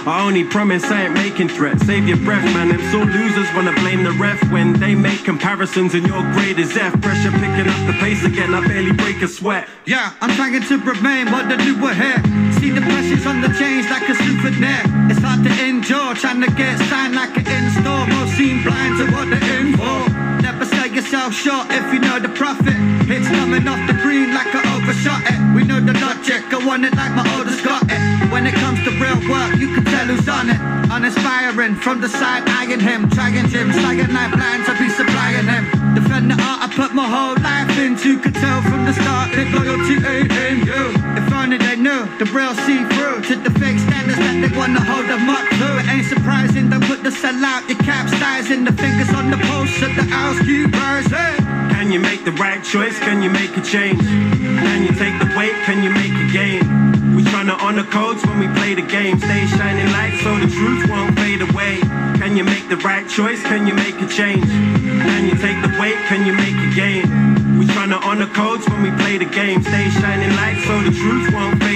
I 0.05 0.25
only 0.25 0.43
promise 0.43 0.83
I 0.91 1.05
ain't 1.05 1.13
making 1.13 1.49
threats. 1.49 1.85
Save 1.85 2.05
your 2.05 2.17
breath, 2.17 2.43
man. 2.53 2.67
Them 2.67 2.81
sore 2.91 3.05
losers 3.05 3.47
wanna 3.55 3.71
blame 3.79 4.03
the 4.03 4.11
ref 4.11 4.43
when 4.51 4.73
they 4.73 4.95
make 4.95 5.23
comparisons 5.23 5.93
and 5.93 6.05
your 6.05 6.21
grade 6.33 6.59
is 6.59 6.75
F. 6.75 6.99
Pressure 7.01 7.31
picking 7.31 7.69
up 7.69 7.87
the 7.87 7.95
pace 7.99 8.25
again. 8.25 8.53
I 8.53 8.59
barely 8.67 8.91
break 8.91 9.21
a 9.21 9.27
sweat. 9.29 9.69
Yeah, 9.85 10.11
I'm 10.19 10.35
trying 10.35 10.61
to 10.61 10.77
remain 10.79 11.31
what 11.31 11.47
the 11.47 11.55
new 11.55 11.75
here. 11.93 12.48
See 12.59 12.71
the 12.71 12.81
pressures 12.81 13.25
on 13.25 13.39
the 13.39 13.47
chains 13.55 13.89
like 13.89 14.03
a 14.09 14.15
souvenir. 14.15 14.83
It's 15.07 15.23
hard 15.23 15.47
to 15.47 15.51
endure, 15.63 16.13
trying 16.15 16.41
to 16.41 16.51
get 16.51 16.77
signed 16.91 17.15
like 17.15 17.31
an 17.39 17.47
in-store. 17.47 18.03
Most 18.11 18.35
seem 18.35 18.63
blind 18.63 18.99
to 18.99 19.05
what 19.15 19.31
they're 19.31 19.59
in 19.63 19.79
for. 19.79 19.99
Never 20.43 20.65
sell 20.65 20.87
yourself 20.87 21.33
short 21.33 21.71
if 21.71 21.87
you 21.93 21.99
know 21.99 22.19
the 22.19 22.27
profit. 22.29 22.75
It's 23.07 23.29
coming 23.29 23.65
off 23.65 23.79
the 23.87 23.95
green 24.03 24.33
like 24.35 24.51
I 24.51 24.59
overshot 24.75 25.23
it. 25.23 25.39
We 25.55 25.63
know 25.63 25.79
the 25.79 25.95
logic, 26.03 26.51
I 26.51 26.59
want 26.67 26.83
it 26.83 26.93
like 26.99 27.15
my 27.15 27.23
oldest 27.39 27.63
got 27.63 27.83
it. 27.87 28.01
When 28.29 28.45
it 28.45 28.55
comes 28.55 28.83
to 28.83 28.91
real 28.99 29.19
work, 29.31 29.55
you 29.55 29.73
can 29.73 29.85
tell 29.85 30.07
who's 30.11 30.27
on 30.27 30.49
it. 30.49 30.59
Uninspiring, 30.91 31.75
from 31.75 32.01
the 32.01 32.09
side 32.09 32.43
eyeing 32.49 32.81
him. 32.81 33.09
Trying 33.09 33.47
him, 33.47 33.71
cyanide 33.71 34.33
plans, 34.35 34.67
I'll 34.67 34.77
be 34.77 34.89
supplying 34.89 35.47
him. 35.47 35.78
Defend 35.95 36.29
the 36.29 36.37
art 36.37 36.59
I 36.61 36.67
put 36.75 36.93
my 36.93 37.07
whole 37.07 37.37
life 37.41 37.73
into. 37.77 38.19
Could 38.19 38.35
tell 38.35 38.61
from 38.61 38.85
the 38.85 38.93
start 38.93 39.33
that 39.33 39.47
loyalty 39.49 39.97
ain't 40.05 40.31
in 40.31 40.57
you. 40.69 40.83
If 41.17 41.33
only 41.33 41.57
they 41.57 41.75
knew 41.75 42.05
the 42.17 42.25
real 42.29 42.53
see 42.65 42.83
through 42.93 43.25
to 43.29 43.35
the 43.41 43.51
fake 43.59 43.79
standards 43.79 44.19
that 44.19 44.35
they 44.41 44.51
wanna 44.57 44.81
hold 44.81 45.07
them 45.09 45.29
up 45.29 45.45
to. 45.57 45.67
It 45.81 45.87
ain't 45.89 46.05
surprising 46.05 46.69
they 46.69 46.79
put 46.85 47.03
the 47.03 47.11
sell 47.11 47.43
out, 47.43 47.67
your 47.69 47.79
capsizing 47.79 48.65
the 48.65 48.73
fingers 48.73 49.09
on 49.13 49.31
the 49.31 49.37
pulse 49.49 49.81
of 49.81 49.95
the 49.95 50.05
house 50.05 50.39
keepers. 50.45 51.07
Hey. 51.09 51.37
Can 51.73 51.91
you 51.91 51.99
make 51.99 52.23
the 52.25 52.33
right 52.33 52.63
choice? 52.63 52.97
Can 52.99 53.23
you 53.23 53.29
make 53.29 53.55
a 53.57 53.61
change? 53.61 54.01
Can 54.01 54.83
you 54.83 54.93
take 54.93 55.17
the 55.17 55.29
weight? 55.37 55.55
Can 55.65 55.81
you 55.81 55.89
make 55.89 56.13
a 56.13 56.27
gain? 56.31 57.15
We 57.15 57.23
tryna 57.23 57.57
honor 57.59 57.83
codes 57.85 58.25
when 58.25 58.37
we 58.39 58.47
play 58.59 58.75
the 58.75 58.85
game. 58.85 59.17
Stay 59.19 59.47
shining 59.47 59.91
light 59.91 60.19
so 60.21 60.37
the 60.37 60.47
truth 60.47 60.89
won't 60.89 61.17
fade 61.17 61.41
away. 61.41 62.08
Can 62.29 62.37
you 62.37 62.43
make 62.43 62.69
the 62.69 62.77
right 62.77 63.09
choice? 63.09 63.41
Can 63.41 63.65
you 63.65 63.73
make 63.73 63.99
a 63.99 64.07
change? 64.07 64.45
Can 64.45 65.25
you 65.25 65.35
take 65.41 65.59
the 65.65 65.75
weight? 65.81 65.97
Can 66.05 66.27
you 66.27 66.33
make 66.33 66.53
a 66.53 66.75
gain? 66.75 67.57
We 67.57 67.65
tryna 67.65 67.99
honor 68.05 68.27
codes 68.27 68.69
when 68.69 68.83
we 68.83 68.91
play 69.01 69.17
the 69.17 69.25
game. 69.25 69.63
Stay 69.63 69.89
shining 69.89 70.35
light 70.35 70.61
so 70.61 70.79
the 70.79 70.91
truth 70.95 71.33
won't 71.33 71.59
fade 71.59 71.68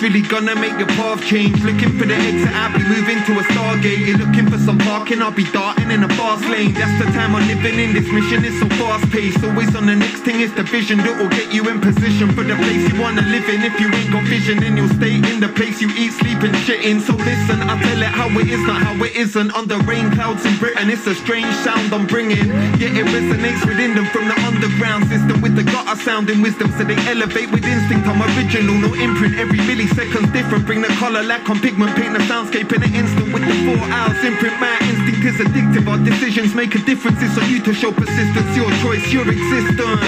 the 0.00 0.08
really 0.08 0.22
gonna 0.22 0.54
make 0.54 0.76
your 0.78 0.88
path 0.98 1.22
change. 1.24 1.62
Looking 1.62 1.98
for 1.98 2.06
the 2.06 2.14
exit, 2.14 2.52
I'll 2.54 2.72
be 2.72 2.84
moving 2.84 3.18
to 3.24 3.32
a 3.40 3.44
Stargate. 3.52 4.06
You're 4.06 4.18
looking 4.18 4.48
for 4.50 4.58
some 4.58 4.78
parking, 4.78 5.22
I'll 5.22 5.30
be 5.30 5.44
darting 5.52 5.90
in 5.90 6.04
a 6.04 6.08
fast 6.16 6.44
lane. 6.48 6.72
That's 6.74 7.04
the 7.04 7.10
time 7.12 7.34
I'm 7.34 7.46
living 7.48 7.78
in. 7.78 7.92
This 7.92 8.08
mission 8.12 8.44
is 8.44 8.58
so 8.60 8.68
fast 8.76 9.10
paced. 9.10 9.42
Always 9.44 9.74
on 9.74 9.86
the 9.86 9.96
next 9.96 10.20
thing, 10.20 10.40
it's 10.40 10.54
the 10.54 10.62
vision 10.62 10.98
that 10.98 11.16
will 11.18 11.28
get 11.28 11.52
you 11.52 11.68
in 11.68 11.80
position 11.80 12.32
for 12.32 12.42
the 12.42 12.56
place 12.56 12.92
you 12.92 13.00
wanna 13.00 13.22
live 13.22 13.48
in. 13.48 13.62
If 13.62 13.78
you 13.80 13.88
ain't 13.88 14.12
got 14.12 14.24
vision, 14.24 14.60
then 14.60 14.76
you'll 14.76 14.92
stay 15.00 15.16
in 15.16 15.40
the 15.40 15.48
place 15.48 15.80
you 15.80 15.88
eat, 15.96 16.12
sleep, 16.12 16.42
and 16.42 16.56
shit 16.64 16.84
in. 16.84 17.00
So 17.00 17.14
listen, 17.14 17.62
I 17.62 17.80
tell 17.80 18.02
it 18.02 18.12
how 18.12 18.28
it 18.38 18.48
is, 18.48 18.62
not 18.66 18.82
how 18.82 18.96
it 19.04 19.14
isn't. 19.16 19.54
Under 19.54 19.78
rain 19.88 20.10
clouds 20.12 20.44
in 20.44 20.56
Britain, 20.58 20.90
it's 20.90 21.06
a 21.06 21.14
strange 21.14 21.52
sound 21.64 21.92
I'm 21.92 22.06
bringing. 22.06 22.48
Yet 22.80 22.92
it 22.96 23.06
resonates 23.10 23.64
within 23.66 23.94
them 23.94 24.06
from 24.06 24.28
the 24.28 24.36
underground 24.44 25.08
system 25.08 25.40
with 25.40 25.56
the 25.56 25.64
gutter 25.64 25.98
sounding 26.02 26.42
wisdom. 26.42 26.70
So 26.76 26.84
they 26.84 26.98
elevate 27.08 27.50
with 27.50 27.64
instinct. 27.64 28.06
I'm 28.06 28.20
original, 28.36 28.74
no 28.74 28.92
imprint. 28.94 29.38
Every 29.38 29.60
millisecond's 29.96 30.32
different. 30.32 30.66
Bring 30.66 30.82
the 30.82 30.88
color 30.98 31.22
lack 31.22 31.48
on 31.48 31.60
pigment, 31.60 31.96
paint 31.96 32.12
the 32.12 32.20
soundscape 32.24 32.72
in 32.72 32.82
an 32.82 32.94
instant 32.94 33.32
with 33.32 33.44
the 33.44 33.54
Four 33.64 33.84
Owls 33.88 34.22
imprint. 34.24 34.60
My 34.60 34.76
instinct 34.82 35.24
is 35.24 35.36
addictive. 35.40 35.88
Our 35.88 35.98
decisions 35.98 36.54
make 36.54 36.74
a 36.74 36.78
difference. 36.78 37.18
It's 37.22 37.36
on 37.38 37.48
you 37.50 37.62
to 37.62 37.74
show 37.74 37.92
persistence. 37.92 38.56
Your 38.56 38.70
choice, 38.82 39.12
your 39.12 39.28
existence. 39.28 40.00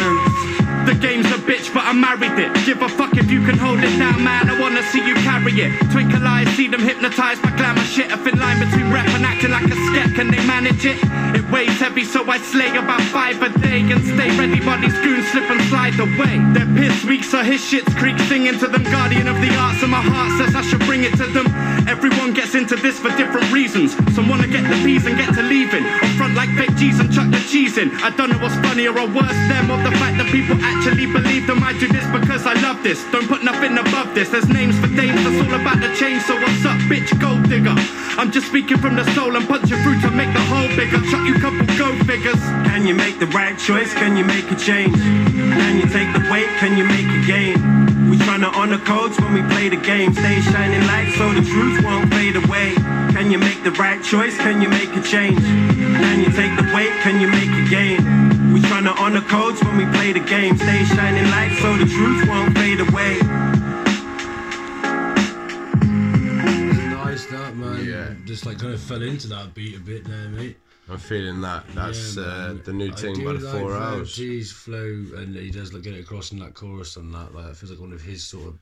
The 0.87 0.95
game's 0.95 1.27
a 1.27 1.39
bitch, 1.45 1.73
but 1.75 1.85
I 1.85 1.93
married 1.93 2.39
it. 2.39 2.49
Give 2.65 2.81
a 2.81 2.89
fuck 2.89 3.17
if 3.17 3.31
you 3.31 3.45
can 3.45 3.59
hold 3.59 3.81
it 3.81 3.93
down, 3.99 4.25
man. 4.25 4.49
I 4.49 4.59
wanna 4.59 4.83
see 4.85 5.05
you 5.07 5.15
carry 5.17 5.53
it. 5.53 5.73
Twinkle 5.93 6.27
eyes, 6.27 6.49
see 6.57 6.67
them 6.67 6.81
hypnotized 6.81 7.43
by 7.43 7.51
glamour 7.57 7.85
shit. 7.85 8.11
A 8.11 8.17
thin 8.17 8.39
line 8.39 8.59
between 8.59 8.91
rap 8.91 9.09
and 9.09 9.25
acting 9.25 9.51
like 9.51 9.67
a 9.67 9.77
sket. 9.89 10.15
Can 10.15 10.31
they 10.31 10.41
manage 10.47 10.87
it? 10.87 10.97
It 11.37 11.45
weighs 11.51 11.79
heavy, 11.79 12.05
so 12.05 12.25
I 12.31 12.39
slay 12.39 12.75
about 12.77 13.03
five 13.13 13.41
a 13.43 13.51
day 13.59 13.81
and 13.81 14.03
stay 14.03 14.31
ready. 14.39 14.61
But 14.61 14.81
these 14.81 14.99
goons 15.05 15.29
slip 15.29 15.51
and 15.51 15.61
slide 15.69 15.99
away. 16.01 16.41
They're 16.55 16.73
piss 16.75 17.05
weak, 17.05 17.25
so 17.25 17.43
his 17.43 17.63
shit's 17.63 17.93
creek 17.95 18.19
singing 18.21 18.59
to 18.59 18.67
them. 18.67 18.85
Guardian 18.85 19.29
of 19.29 19.37
the 19.43 19.53
arts, 19.69 19.83
and 19.83 19.91
my 19.91 20.01
heart 20.01 20.31
says 20.41 20.55
I 20.55 20.63
should 20.63 20.81
bring 20.89 21.05
it 21.05 21.13
to 21.21 21.27
them. 21.29 21.47
Everyone 21.89 22.33
gets 22.33 22.55
into 22.55 22.77
this 22.77 22.99
for 22.99 23.11
different 23.17 23.53
reasons. 23.53 23.93
Some 24.15 24.29
wanna 24.29 24.49
get 24.49 24.65
the 24.65 24.77
P's 24.85 25.07
and 25.07 25.17
get 25.17 25.35
to 25.35 25.43
leaving. 25.43 25.85
Or 25.85 26.09
front 26.17 26.35
like 26.35 26.51
fake 26.57 26.75
G's 26.77 27.01
and 27.01 27.13
chuck 27.13 27.31
the 27.31 27.41
cheese 27.49 27.79
in. 27.79 27.93
I 28.01 28.11
don't 28.11 28.31
know 28.31 28.39
what's 28.39 28.57
funnier 28.67 28.93
or 28.93 29.07
worse, 29.07 29.41
them 29.53 29.71
or 29.71 29.79
the 29.83 29.93
fact 30.01 30.17
that 30.19 30.29
people 30.33 30.57
actually 30.61 31.07
believe 31.07 31.47
them. 31.47 31.63
I 31.63 31.73
do 31.73 31.89
this 31.89 32.07
because 32.09 32.47
I 32.47 32.55
love 32.61 32.83
this. 32.83 33.05
Don't 33.13 33.29
put 33.29 33.45
nothing 33.45 33.77
above 33.77 34.15
this. 34.15 34.29
There's 34.31 34.49
names 34.49 34.79
for 34.81 34.89
dames, 34.89 35.21
that's 35.25 35.41
all 35.45 35.55
about 35.61 35.81
the 35.81 35.93
change. 35.97 36.23
So 36.25 36.35
what's 36.37 36.65
up, 36.65 36.79
bitch? 36.89 37.09
Gold 37.21 37.49
digger. 37.49 37.77
I'm 38.19 38.33
just 38.33 38.49
speaking 38.49 38.79
from 38.79 38.97
the 38.97 39.05
soul 39.15 39.37
and 39.37 39.47
punching 39.47 39.79
through 39.83 40.01
to 40.03 40.11
make 40.11 40.33
the 40.33 40.45
hole 40.51 40.69
bigger. 40.77 41.01
Chuck 41.11 41.25
you 41.27 41.35
couple 41.39 41.67
go 41.77 41.93
figures. 42.05 42.41
Can 42.69 42.87
you 42.87 42.95
make 42.95 43.19
the 43.19 43.29
right 43.29 43.57
choice? 43.59 43.93
Can 43.95 44.17
you 44.17 44.25
make 44.25 44.51
a 44.51 44.57
change? 44.57 44.97
Can 44.97 45.77
you 45.77 45.87
take 45.87 46.11
the 46.17 46.23
weight? 46.31 46.49
Can 46.59 46.77
you 46.77 46.85
make 46.85 47.07
a 47.07 47.21
gain? 47.27 47.98
We 48.19 48.25
tryna 48.25 48.53
honor 48.53 48.79
codes 48.79 49.17
when 49.21 49.33
we 49.33 49.43
play 49.43 49.69
the 49.69 49.77
game. 49.77 50.13
Stay 50.13 50.41
shining 50.41 50.85
light 50.89 51.15
so 51.17 51.33
the 51.33 51.41
truth 51.41 51.85
won't 51.85 52.13
fade 52.13 52.35
away. 52.35 52.75
Can 53.15 53.31
you 53.31 53.39
make 53.39 53.63
the 53.63 53.71
right 53.73 54.03
choice? 54.03 54.37
Can 54.39 54.61
you 54.61 54.69
make 54.69 54.91
a 54.97 55.01
change? 55.01 55.39
Can 55.39 56.19
you 56.19 56.31
take 56.33 56.57
the 56.57 56.69
weight? 56.75 56.91
Can 57.03 57.21
you 57.21 57.29
make 57.29 57.49
a 57.49 57.71
gain? 57.71 58.53
We 58.53 58.59
tryna 58.61 58.99
honor 58.99 59.21
codes 59.21 59.63
when 59.63 59.77
we 59.77 59.87
play 59.97 60.13
the 60.13 60.19
game. 60.19 60.59
Stay 60.59 60.85
shining 60.85 61.31
light 61.31 61.57
so 61.63 61.77
the 61.77 61.87
truth 61.87 62.29
won't 62.29 62.59
fade 62.59 62.81
away. 62.81 63.21
Nice 66.91 67.27
that 67.27 67.55
man. 67.55 67.85
Yeah. 67.85 68.15
Just 68.25 68.47
like 68.47 68.59
kind 68.59 68.75
of 68.75 68.81
fell 68.81 69.03
into 69.03 69.29
that 69.29 69.55
beat 69.55 69.77
a 69.77 69.81
bit 69.81 70.05
there, 70.05 70.29
mate. 70.31 70.57
I'm 70.91 70.99
feeling 70.99 71.41
that. 71.43 71.65
That's 71.75 72.17
Yeah, 72.17 72.23
uh, 72.23 72.55
the 72.65 72.73
new 72.73 72.93
thing 72.93 73.25
by 73.25 73.35
the 73.35 73.41
like 73.41 73.61
four 73.61 73.71
Verb 73.71 73.83
Owls. 73.83 74.15
G's 74.15 74.51
flow, 74.53 75.05
and 75.17 75.37
he 75.37 75.51
does 75.51 75.73
like 75.73 75.83
get 75.83 75.95
it 75.95 76.01
across 76.01 76.33
in 76.33 76.39
that 76.41 76.55
chorus 76.55 76.97
and 76.97 77.13
that. 77.15 77.35
Like, 77.35 77.47
it 77.51 77.57
feels 77.57 77.71
like 77.73 77.81
one 77.81 77.93
of 77.93 78.01
his 78.03 78.25
sort 78.25 78.49
of 78.49 78.59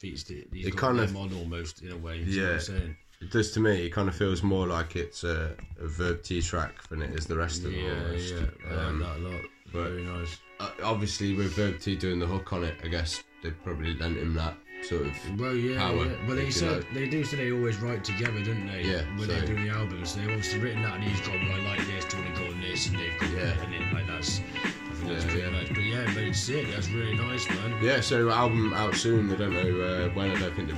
He's, 0.00 0.22
the, 0.22 0.46
he's 0.52 0.68
It 0.68 0.70
got 0.76 0.80
kind 0.80 1.00
of- 1.00 1.16
on 1.16 1.32
almost 1.34 1.82
in 1.82 1.90
a 1.90 1.96
way. 1.96 2.18
Yeah, 2.18 2.58
saying. 2.60 2.96
it 3.20 3.32
does 3.32 3.50
to 3.50 3.60
me. 3.60 3.84
It 3.86 3.90
kind 3.90 4.08
of 4.08 4.14
feels 4.14 4.44
more 4.44 4.64
like 4.68 4.94
it's 4.94 5.24
a, 5.24 5.56
a 5.80 5.88
Verb 5.88 6.22
T 6.22 6.40
track 6.40 6.86
than 6.88 7.02
it 7.02 7.18
is 7.18 7.26
the 7.26 7.36
rest 7.36 7.64
of. 7.64 7.72
Yeah, 7.72 7.90
almost. 8.04 8.32
yeah, 8.32 8.40
I 8.70 8.74
like 8.74 8.84
Um, 8.86 8.98
that 9.00 9.16
a 9.16 9.18
lot. 9.18 9.40
but- 9.72 9.88
Very 9.90 10.04
nice. 10.04 10.38
Obviously, 10.84 11.34
with 11.34 11.52
Verb 11.54 11.80
T 11.80 11.96
doing 11.96 12.20
the 12.20 12.26
hook 12.26 12.52
on 12.52 12.62
it, 12.62 12.76
I 12.84 12.86
guess 12.88 13.22
they 13.42 13.50
probably 13.50 13.94
lent 13.94 14.16
him 14.18 14.34
that 14.34 14.56
sort 14.82 15.02
of 15.06 15.40
Well, 15.40 15.54
yeah, 15.54 15.78
power. 15.78 16.06
yeah. 16.06 16.12
But 16.26 16.36
they 16.36 16.50
said 16.50 16.72
like. 16.78 16.94
they 16.94 17.08
do 17.08 17.24
say 17.24 17.36
they 17.36 17.52
always 17.52 17.78
write 17.78 18.04
together, 18.04 18.42
don't 18.42 18.66
they? 18.66 18.82
Yeah, 18.82 19.02
When 19.16 19.20
so- 19.20 19.26
they're 19.26 19.46
doing 19.46 19.64
the 19.64 19.70
album, 19.70 20.04
so 20.06 20.20
they've 20.20 20.28
obviously 20.28 20.60
written 20.60 20.82
that, 20.82 20.94
and 20.94 21.04
he's 21.04 21.26
well, 21.26 21.36
I 21.36 21.60
like 21.76 21.86
this, 21.86 22.04
do 22.06 22.16
you 22.18 22.22
want 22.24 22.36
to 22.36 22.40
go 22.42 22.48
on 22.50 22.60
this, 22.60 22.86
and 22.88 22.98
they've 22.98 23.18
got 23.20 23.30
Yeah. 23.30 23.62
and 23.62 23.72
then 23.72 23.94
like 23.94 24.06
that's. 24.06 24.40
I 24.40 25.00
think 25.00 25.12
that's 25.12 25.24
Yeah, 25.26 25.30
pretty 25.30 25.46
yeah. 25.46 25.50
nice. 25.60 25.68
But 25.68 25.78
yeah, 25.84 26.04
but 26.14 26.22
it's 26.24 26.40
sick. 26.40 26.66
That's 26.74 26.88
really 26.90 27.16
nice, 27.16 27.48
man. 27.50 27.74
Yeah, 27.82 28.00
so 28.00 28.30
album 28.30 28.72
out 28.74 28.96
soon. 28.96 29.28
They 29.28 29.36
don't 29.36 29.52
know 29.52 29.60
uh, 29.80 30.08
when. 30.10 30.30
I 30.32 30.38
don't 30.40 30.54
think 30.56 30.70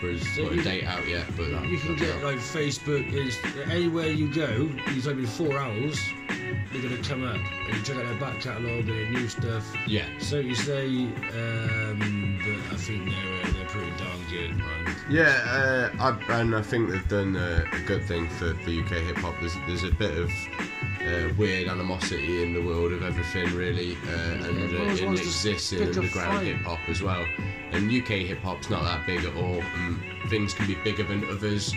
put 0.00 0.18
So 0.20 0.48
put 0.48 0.58
a 0.58 0.62
date 0.64 0.84
out 0.84 1.06
yet. 1.06 1.26
But 1.36 1.48
You 1.68 1.78
can 1.78 1.94
get 1.96 2.16
out. 2.16 2.24
like 2.24 2.38
Facebook 2.38 3.12
is 3.12 3.38
anywhere 3.70 4.08
you 4.08 4.32
go. 4.34 4.68
Type 5.00 5.06
in 5.18 5.26
Four 5.26 5.58
Owls, 5.58 6.00
they're 6.72 6.82
gonna 6.82 7.02
come 7.02 7.24
up 7.24 7.36
and 7.36 7.76
you 7.76 7.82
check 7.82 7.96
out 7.96 8.06
their 8.06 8.18
back 8.18 8.40
catalogue 8.40 8.80
and 8.80 8.88
their 8.88 9.10
new 9.10 9.28
stuff. 9.28 9.74
Yeah. 9.86 10.06
So 10.18 10.38
you 10.38 10.54
say, 10.54 10.86
um, 10.86 12.38
but 12.38 12.74
I 12.74 12.76
think 12.76 13.08
they're 13.08 13.42
uh, 13.42 13.52
they're 13.52 13.66
pretty 13.66 13.90
darn 13.96 14.18
good, 14.30 14.56
man. 14.56 14.96
Yeah, 15.10 15.90
uh, 16.00 16.18
I, 16.28 16.40
and 16.40 16.54
I 16.54 16.62
think 16.62 16.90
they've 16.90 17.08
done 17.08 17.36
uh, 17.36 17.64
a 17.72 17.80
good 17.80 18.04
thing 18.04 18.28
for, 18.28 18.54
for 18.54 18.70
UK 18.70 19.04
hip 19.04 19.16
hop. 19.16 19.34
There's 19.40 19.56
there's 19.66 19.84
a 19.84 19.94
bit 19.94 20.16
of 20.16 20.30
uh, 21.02 21.32
weird 21.36 21.68
animosity 21.68 22.42
in 22.42 22.52
the 22.52 22.62
world 22.62 22.92
of 22.92 23.02
everything, 23.02 23.54
really, 23.54 23.96
uh, 24.06 24.46
and 24.48 24.74
uh, 24.74 24.92
it 24.92 25.18
exists 25.18 25.72
in 25.72 25.78
pick 25.78 25.96
a 25.96 26.00
underground 26.00 26.46
hip 26.46 26.58
hop 26.58 26.80
as 26.88 27.02
well. 27.02 27.24
And 27.72 27.90
UK 27.90 28.26
hip 28.26 28.38
hop's 28.40 28.70
not 28.70 28.82
that 28.82 29.06
big 29.06 29.24
at 29.24 29.34
all. 29.36 29.60
And 29.60 30.00
things 30.30 30.54
can 30.54 30.66
be 30.66 30.74
bigger 30.76 31.02
than 31.04 31.24
others. 31.30 31.72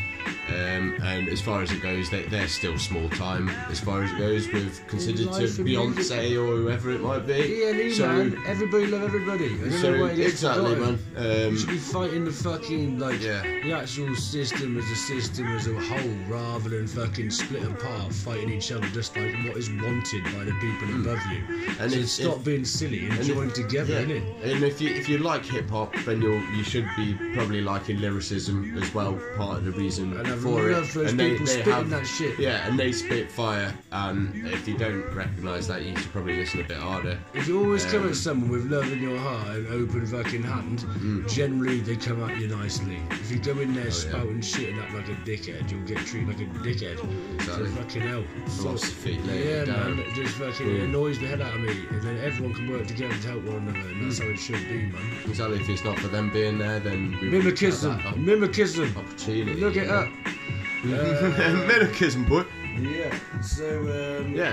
Um, 0.50 0.96
and 1.04 1.30
as 1.30 1.42
far 1.42 1.62
as 1.62 1.72
it 1.72 1.82
goes, 1.82 2.10
they, 2.10 2.24
they're 2.24 2.48
still 2.48 2.78
small 2.78 3.08
time 3.10 3.50
as 3.70 3.80
far 3.80 4.04
as 4.04 4.12
it 4.12 4.18
goes 4.18 4.52
with 4.52 4.86
considered 4.88 5.32
to 5.32 5.64
Beyonce 5.64 6.32
or 6.34 6.58
whoever 6.58 6.92
it 6.92 7.02
might 7.02 7.26
be. 7.26 7.64
Yeah, 7.64 7.94
so, 7.94 8.08
man. 8.08 8.38
Everybody 8.46 8.88
love 8.88 9.04
everybody. 9.04 9.56
I 9.64 9.70
so 9.70 9.92
know 9.92 10.02
why 10.04 10.10
it 10.12 10.16
gets 10.18 10.34
exactly, 10.34 10.76
man. 10.76 11.00
Um, 11.16 11.26
you 11.54 11.58
should 11.58 11.70
be 11.70 11.78
fighting 11.78 12.26
the 12.26 12.32
fucking 12.32 13.00
like 13.00 13.20
the 13.22 13.74
actual 13.74 14.16
system 14.16 14.78
as 14.78 14.89
a 14.92 14.96
system 14.96 15.48
as 15.48 15.68
a 15.68 15.74
whole, 15.74 16.16
rather 16.28 16.70
than 16.70 16.88
fucking 16.88 17.32
split 17.32 17.64
apart, 17.64 18.14
fighting 18.14 18.52
each 18.52 18.72
other 18.72 18.88
just 18.88 19.16
like 19.16 19.34
what 19.46 19.58
is 19.58 19.70
wanted 19.70 20.24
by 20.26 20.44
the 20.44 20.54
people 20.60 21.02
above 21.02 21.22
you. 21.32 21.64
And 21.80 21.92
so 21.92 21.98
if- 22.00 22.10
stop 22.10 22.38
if- 22.38 22.44
being 22.44 22.66
silly 22.66 23.06
and, 23.06 23.14
and 23.14 23.24
join 23.24 23.48
if- 23.48 23.54
together, 23.54 23.94
yeah. 23.94 24.06
innit? 24.06 24.44
And 24.44 24.64
if 24.64 24.82
you 24.82 24.89
if 24.89 25.08
you 25.08 25.18
like 25.20 25.46
hip 25.46 25.70
hop, 25.70 25.81
then 26.06 26.22
you'll 26.22 26.42
you 26.56 26.64
should 26.64 26.88
be 26.98 27.14
probably 27.34 27.62
liking 27.62 28.00
lyricism 28.02 28.78
as 28.82 28.94
well. 28.94 29.18
Part 29.38 29.60
of 29.60 29.66
the 29.66 29.72
reason 29.72 30.14
And 30.18 30.28
for 30.42 30.70
it. 30.70 30.96
and 31.10 31.20
they, 31.20 31.32
people 31.32 31.46
they 31.46 31.62
have 31.64 31.90
that 31.90 32.06
shit. 32.06 32.38
Yeah, 32.40 32.68
and 32.68 32.78
they 32.80 32.92
spit 32.92 33.32
fire. 33.32 33.74
And 33.92 34.48
if 34.48 34.68
you 34.68 34.78
don't 34.78 35.04
recognise 35.14 35.68
that, 35.68 35.84
you 35.84 35.96
should 35.96 36.12
probably 36.12 36.38
listen 36.38 36.62
a 36.62 36.64
bit 36.64 36.78
harder. 36.78 37.18
If 37.34 37.48
you 37.48 37.64
always 37.64 37.86
come 37.86 38.04
Um, 38.04 38.10
at 38.10 38.16
someone 38.16 38.50
with 38.50 38.66
love 38.72 38.92
in 38.92 39.02
your 39.02 39.18
heart 39.18 39.48
and 39.58 39.68
open 39.68 40.06
fucking 40.06 40.44
hand, 40.44 40.82
Hmm. 40.82 41.28
generally 41.28 41.80
they 41.82 41.96
come 41.96 42.22
at 42.24 42.38
you 42.40 42.48
nicely. 42.48 43.00
If 43.12 43.32
you 43.32 43.40
go 43.40 43.60
in 43.60 43.72
Oh, 43.72 43.82
there 43.82 43.92
spouting 43.92 44.42
shit 44.42 44.70
and 44.74 44.80
act 44.82 44.94
like 44.94 45.08
a 45.10 45.16
dickhead, 45.30 45.70
you'll 45.72 45.86
get 45.88 45.98
treated 46.00 46.30
like 46.30 46.40
a 46.42 46.50
dickhead. 46.68 46.98
Exactly. 47.36 47.68
So 47.70 47.76
fucking 47.76 48.02
hell. 48.02 48.24
Philosophy, 48.48 49.20
it 49.24 49.46
Yeah, 49.46 49.66
down. 49.66 49.96
man. 49.98 50.06
It 50.06 50.14
just 50.16 50.36
fucking 50.36 50.68
Mm. 50.68 50.84
annoys 50.86 51.20
the 51.20 51.28
head 51.28 51.42
out 51.42 51.54
of 51.56 51.62
me. 51.62 51.76
And 51.92 52.02
then 52.02 52.18
everyone 52.24 52.54
can 52.54 52.70
work 52.70 52.88
together 52.88 53.14
to 53.22 53.28
help 53.28 53.44
one 53.44 53.68
another, 53.68 53.80
and 53.90 54.06
that's 54.06 54.20
Mm. 54.20 54.24
how 54.24 54.30
it 54.30 54.40
should 54.40 54.68
be, 54.68 54.78
man. 54.92 55.02
Exactly. 55.28 55.58
If 55.72 55.78
it's 55.78 55.86
not 55.86 55.97
for 55.99 56.09
them 56.09 56.30
being 56.30 56.57
there, 56.57 56.82
then 56.82 57.17
we 57.22 57.30
Mimicism. 57.30 57.97
that 58.03 58.17
Mimicism. 58.17 58.93
opportunity. 58.97 59.57
Look 59.61 59.78
it 59.78 59.89
up. 59.89 60.09
Uh, 60.84 60.86
Mimicism, 61.65 62.26
boy. 62.28 62.43
Yeah. 62.78 63.15
So 63.41 63.80
um, 64.19 64.36
Yeah. 64.36 64.49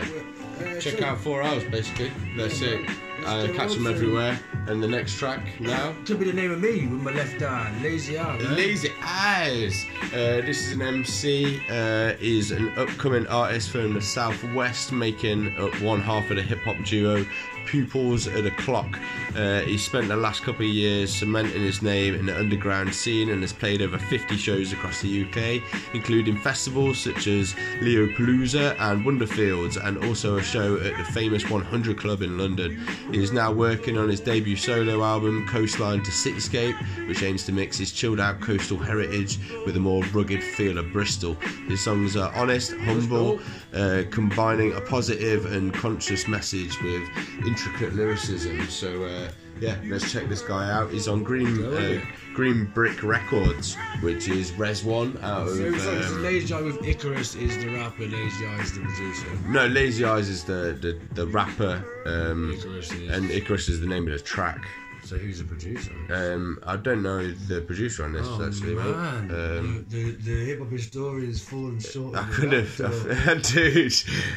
uh, 0.60 0.78
Check 0.78 0.98
so- 1.00 1.04
out 1.06 1.18
Four 1.18 1.42
Owls, 1.42 1.64
basically. 1.64 2.12
That's 2.36 2.60
Yeah, 2.62 2.68
it. 2.68 2.90
Uh, 3.24 3.48
catch 3.54 3.74
them 3.74 3.86
everywhere. 3.86 4.38
And 4.66 4.82
the 4.82 4.88
next 4.88 5.18
track 5.18 5.60
now. 5.60 5.94
Could 6.04 6.18
be 6.18 6.26
the 6.26 6.32
name 6.32 6.50
of 6.50 6.60
me 6.60 6.86
with 6.86 7.00
my 7.00 7.12
left 7.12 7.42
eye, 7.42 7.72
lazy 7.82 8.18
eye. 8.18 8.38
man. 8.38 8.54
Lazy 8.54 8.92
Eyes. 9.02 9.84
Uh, 10.06 10.42
this 10.44 10.66
is 10.66 10.72
an 10.72 10.82
MC. 10.82 11.60
Uh, 11.68 12.14
is 12.20 12.50
an 12.50 12.70
upcoming 12.78 13.26
artist 13.28 13.70
from 13.70 13.94
the 13.94 14.00
southwest, 14.00 14.92
making 14.92 15.56
up 15.58 15.74
one 15.80 16.00
half 16.00 16.30
of 16.30 16.36
the 16.36 16.42
hip 16.42 16.60
hop 16.64 16.76
duo 16.84 17.24
Pupils 17.68 18.26
at 18.26 18.46
a 18.46 18.50
Clock. 18.52 18.98
Uh, 19.36 19.60
he 19.60 19.76
spent 19.76 20.08
the 20.08 20.16
last 20.16 20.42
couple 20.42 20.64
of 20.66 20.72
years 20.72 21.14
cementing 21.14 21.60
his 21.60 21.82
name 21.82 22.14
in 22.14 22.24
the 22.26 22.36
underground 22.36 22.94
scene 22.94 23.28
and 23.28 23.42
has 23.42 23.52
played 23.52 23.82
over 23.82 23.98
50 23.98 24.36
shows 24.36 24.72
across 24.72 25.02
the 25.02 25.24
UK, 25.24 25.62
including 25.94 26.38
festivals 26.38 26.98
such 26.98 27.26
as 27.26 27.52
Leopallooza 27.80 28.74
and 28.80 29.04
Wonderfields, 29.04 29.76
and 29.86 30.02
also 30.04 30.38
a 30.38 30.42
show 30.42 30.76
at 30.78 30.96
the 30.96 31.04
famous 31.12 31.48
100 31.50 31.98
Club 31.98 32.22
in 32.22 32.38
London. 32.38 32.82
He 33.10 33.22
is 33.22 33.32
now 33.32 33.50
working 33.50 33.96
on 33.96 34.10
his 34.10 34.20
debut 34.20 34.56
solo 34.56 35.02
album, 35.02 35.46
Coastline 35.48 36.02
to 36.02 36.10
Cityscape, 36.10 36.76
which 37.08 37.22
aims 37.22 37.44
to 37.44 37.52
mix 37.52 37.78
his 37.78 37.90
chilled 37.90 38.20
out 38.20 38.40
coastal 38.40 38.76
heritage 38.76 39.38
with 39.64 39.76
a 39.76 39.80
more 39.80 40.04
rugged 40.12 40.42
feel 40.42 40.76
of 40.76 40.92
Bristol. 40.92 41.34
His 41.68 41.82
songs 41.82 42.16
are 42.16 42.30
honest, 42.34 42.74
humble, 42.76 43.40
uh, 43.72 44.02
combining 44.10 44.74
a 44.74 44.80
positive 44.82 45.46
and 45.46 45.72
conscious 45.72 46.28
message 46.28 46.80
with 46.82 47.08
intricate 47.46 47.94
lyricism. 47.94 48.68
So, 48.68 49.04
uh, 49.04 49.30
yeah, 49.60 49.76
let's 49.86 50.10
check 50.12 50.28
this 50.28 50.42
guy 50.42 50.70
out. 50.70 50.90
He's 50.90 51.08
on 51.08 51.22
Green 51.22 51.64
uh, 51.64 52.00
Green 52.34 52.66
Brick 52.66 53.02
Records, 53.02 53.76
which 54.00 54.28
is 54.28 54.52
Res 54.52 54.84
One 54.84 55.18
out 55.22 55.48
of. 55.48 55.56
so, 55.56 55.76
so 55.78 56.14
um, 56.16 56.22
Lazy 56.22 56.54
Eye 56.54 56.60
with 56.62 56.82
Icarus 56.86 57.34
is 57.34 57.56
the 57.58 57.68
rapper, 57.68 58.04
Lazy 58.06 58.46
Eye 58.46 58.60
is 58.62 58.72
the 58.74 58.80
producer. 58.80 59.26
no, 59.48 59.66
Lazy 59.66 60.04
Eyes 60.04 60.28
is 60.28 60.44
the 60.44 60.76
the, 60.80 61.00
the 61.14 61.26
rapper, 61.26 61.84
um, 62.06 62.52
Icarus 62.56 62.90
and 62.92 63.30
Icarus 63.30 63.68
is 63.68 63.80
the 63.80 63.86
name 63.86 64.06
of 64.06 64.12
the 64.12 64.18
track. 64.20 64.64
So 65.04 65.16
who's 65.16 65.38
the 65.38 65.44
producer? 65.44 65.92
Um, 66.10 66.58
I 66.66 66.76
don't 66.76 67.02
know 67.02 67.30
the 67.30 67.60
producer 67.62 68.04
on 68.04 68.12
this 68.12 68.26
Oh, 68.28 68.44
actually. 68.44 68.74
man, 68.74 69.30
Um, 69.30 69.86
the, 69.88 69.96
the, 69.96 70.10
the 70.16 70.44
hip 70.44 70.58
hop 70.58 70.70
historian's 70.70 71.40
fallen 71.42 71.78
short. 71.80 72.16
I 72.16 72.24
could 72.24 72.52
have, 72.52 73.42
dude. 73.42 73.92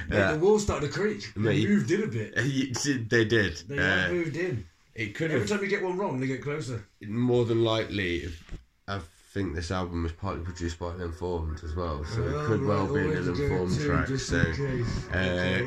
Yeah. 0.09 0.33
the 0.33 0.39
wall 0.39 0.59
started 0.59 0.91
to 0.91 0.97
creak. 0.97 1.33
They 1.35 1.41
Mate, 1.41 1.67
moved 1.67 1.91
in 1.91 2.03
a 2.03 2.07
bit. 2.07 2.35
They 3.09 3.25
did. 3.25 3.57
They 3.67 3.79
Uh, 3.79 4.09
moved 4.13 4.37
in. 4.37 4.65
It 4.95 5.15
could 5.15 5.31
Every 5.31 5.39
have 5.41 5.49
time 5.49 5.61
you 5.63 5.67
get 5.69 5.83
one 5.83 5.97
wrong, 5.97 6.19
they 6.19 6.27
get 6.27 6.41
closer. 6.43 6.85
more 7.07 7.45
than 7.45 7.63
likely. 7.63 8.27
I 8.87 8.99
think 9.33 9.55
this 9.55 9.71
album 9.71 10.03
was 10.03 10.11
partly 10.11 10.43
produced 10.43 10.77
by 10.79 10.87
Ill 10.87 11.01
Informed 11.03 11.61
as 11.63 11.73
well, 11.75 12.03
so 12.03 12.21
it 12.21 12.33
Oh, 12.33 12.45
could 12.45 12.61
well 12.65 12.85
right, 12.87 13.09
be 13.09 13.15
Ill 13.17 13.29
Informed 13.29 13.79
track. 13.79 14.07
just 14.07 14.27
So, 14.27 14.39
in 14.41 14.53
case. 14.53 15.09
uh, 15.13 15.61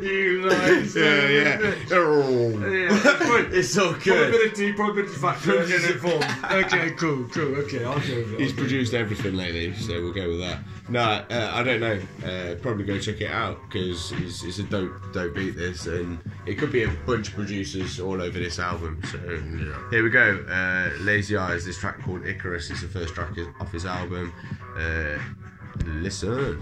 you 0.00 0.42
lies. 0.48 0.96
yeah, 0.96 1.28
yeah. 1.28 1.74
Oh. 1.92 2.58
it's 3.52 3.78
all 3.78 3.92
good. 3.92 4.30
Probability, 4.30 4.72
probability 4.72 5.14
factor, 5.14 5.58
and 5.62 5.70
informed. 5.72 6.24
Okay, 6.50 6.90
cool, 6.92 7.28
cool. 7.28 7.54
Okay, 7.58 7.84
I'll 7.84 7.94
go 8.00 8.16
with 8.16 8.32
it. 8.34 8.40
He's 8.40 8.52
produced 8.52 8.94
everything 8.94 9.34
lately, 9.36 9.72
so 9.74 10.02
we'll 10.02 10.12
go 10.12 10.28
with 10.30 10.40
that. 10.40 10.58
No, 10.92 11.00
uh, 11.00 11.50
I 11.54 11.62
don't 11.62 11.80
know. 11.80 11.98
Uh, 12.22 12.54
probably 12.56 12.84
go 12.84 12.98
check 12.98 13.22
it 13.22 13.30
out 13.30 13.58
because 13.62 14.12
it's, 14.12 14.44
it's 14.44 14.58
a 14.58 14.62
dope, 14.64 14.92
dope 15.14 15.34
beat. 15.34 15.56
This, 15.56 15.86
and 15.86 16.18
it 16.46 16.58
could 16.58 16.70
be 16.70 16.82
a 16.82 16.90
bunch 17.06 17.28
of 17.28 17.34
producers 17.34 17.98
all 17.98 18.20
over 18.20 18.38
this 18.38 18.58
album. 18.58 19.00
So 19.10 19.18
here 19.90 20.04
we 20.04 20.10
go. 20.10 20.44
Uh, 20.46 20.90
Lazy 21.00 21.34
Eyes. 21.34 21.64
This 21.64 21.78
track 21.78 22.02
called 22.02 22.26
Icarus 22.26 22.70
is 22.70 22.82
the 22.82 22.88
first 22.88 23.14
track 23.14 23.30
off 23.58 23.72
his 23.72 23.86
album. 23.86 24.34
Uh, 24.76 25.16
listen. 25.86 26.60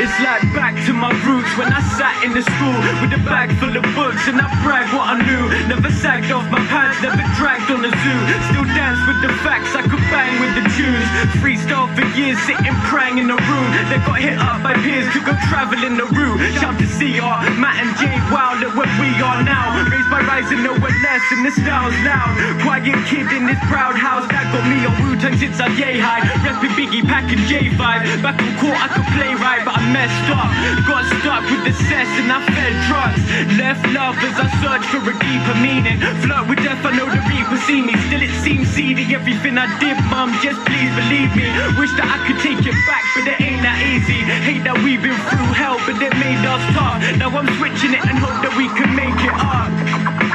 It's 0.00 0.18
like 0.24 0.42
back 0.54 0.78
to 0.86 0.94
my 0.94 1.10
roots 1.28 1.50
when 1.58 1.68
I 1.68 1.82
sat 1.98 2.24
in 2.24 2.32
the 2.32 2.40
school 2.40 2.78
with 3.04 3.12
a 3.12 3.22
bag 3.28 3.52
full 3.60 3.76
of 3.76 3.84
books 3.94 4.28
and 4.28 4.40
I 4.40 4.48
brag 4.64 4.88
what 4.96 5.12
I 5.12 5.20
knew. 5.20 5.68
Never 5.68 5.90
sagged 5.90 6.32
off 6.32 6.48
my 6.50 6.64
pants, 6.72 7.02
never 7.02 7.20
dragged 7.36 7.59
zoo. 8.02 8.18
Still 8.50 8.64
dance 8.74 9.00
with 9.06 9.20
the 9.22 9.32
facts, 9.44 9.74
I 9.74 9.82
could 9.82 10.04
bang 10.10 10.40
with 10.40 10.54
the. 10.54 10.69
Freestyle 11.38 11.86
for 11.94 12.04
years, 12.18 12.38
sitting 12.42 12.74
praying 12.90 13.18
in 13.18 13.26
the 13.30 13.38
room. 13.38 13.68
They 13.86 14.02
got 14.02 14.18
hit 14.18 14.38
up 14.38 14.62
by 14.62 14.74
peers 14.82 15.06
to 15.14 15.20
go 15.22 15.32
traveling 15.46 15.96
the 15.96 16.06
route. 16.10 16.38
Shout 16.58 16.74
to 16.82 16.86
CR, 16.98 17.38
Matt 17.58 17.78
and 17.78 17.92
Jay, 18.02 18.18
wow, 18.34 18.58
look 18.58 18.74
where 18.74 18.90
we 18.98 19.10
are 19.22 19.42
now. 19.42 19.78
Raised 19.86 20.10
by 20.10 20.22
rising 20.26 20.62
nowhere 20.62 20.94
less, 21.04 21.24
and 21.32 21.44
the 21.44 21.52
style's 21.52 21.96
loud. 22.06 22.32
Quiet 22.62 22.98
kid 23.06 23.28
in 23.36 23.46
this 23.46 23.60
proud 23.68 23.94
house 23.94 24.26
that 24.32 24.48
got 24.50 24.64
me 24.66 24.82
on 24.86 24.94
Wu 25.04 25.18
Tang 25.20 25.36
since 25.36 25.60
I'm 25.60 25.74
yay 25.76 25.98
high. 25.98 26.24
Repping 26.40 26.74
Biggie, 26.78 27.04
packing 27.04 27.42
J5. 27.50 27.78
Back 28.24 28.40
on 28.40 28.52
court, 28.56 28.78
I 28.80 28.88
could 28.88 29.08
play 29.16 29.34
right, 29.36 29.62
but 29.64 29.76
I 29.76 29.82
messed 29.92 30.28
up. 30.32 30.48
Got 30.86 31.04
stuck 31.20 31.44
with 31.50 31.62
the 31.68 31.74
cess 31.88 32.10
and 32.16 32.30
I 32.32 32.40
fed 32.48 32.74
drugs. 32.88 33.22
Left 33.60 33.84
love 33.92 34.16
as 34.24 34.36
I 34.40 34.46
search 34.64 34.84
for 34.88 35.02
a 35.04 35.14
deeper 35.20 35.56
meaning. 35.60 36.00
Flirt 36.24 36.48
with 36.48 36.62
death, 36.64 36.80
I 36.84 36.96
know 36.96 37.06
the 37.06 37.20
reaper 37.28 37.58
see 37.66 37.82
me. 37.82 37.92
Still 38.08 38.22
it 38.22 38.32
seems 38.40 38.68
seedy, 38.68 39.04
everything 39.14 39.58
I 39.58 39.68
did, 39.78 39.96
mum, 40.08 40.32
just 40.40 40.60
please 40.64 40.92
believe 40.96 41.19
Wish 41.20 41.92
that 42.00 42.08
I 42.08 42.16
could 42.26 42.40
take 42.40 42.64
it 42.64 42.72
back, 42.88 43.04
but 43.12 43.28
it 43.28 43.36
ain't 43.44 43.60
that 43.60 43.76
easy. 43.84 44.24
Hate 44.40 44.64
that 44.64 44.80
we've 44.80 45.02
been 45.02 45.12
through 45.28 45.52
hell, 45.52 45.76
but 45.84 46.00
it 46.00 46.16
made 46.16 46.40
us 46.48 46.64
tough. 46.72 46.96
Now 47.20 47.28
I'm 47.28 47.44
switching 47.60 47.92
it 47.92 48.00
and 48.08 48.16
hope 48.16 48.40
that 48.40 48.56
we 48.56 48.64
can 48.72 48.88
make 48.96 49.20
it 49.20 49.36
up. 49.36 50.29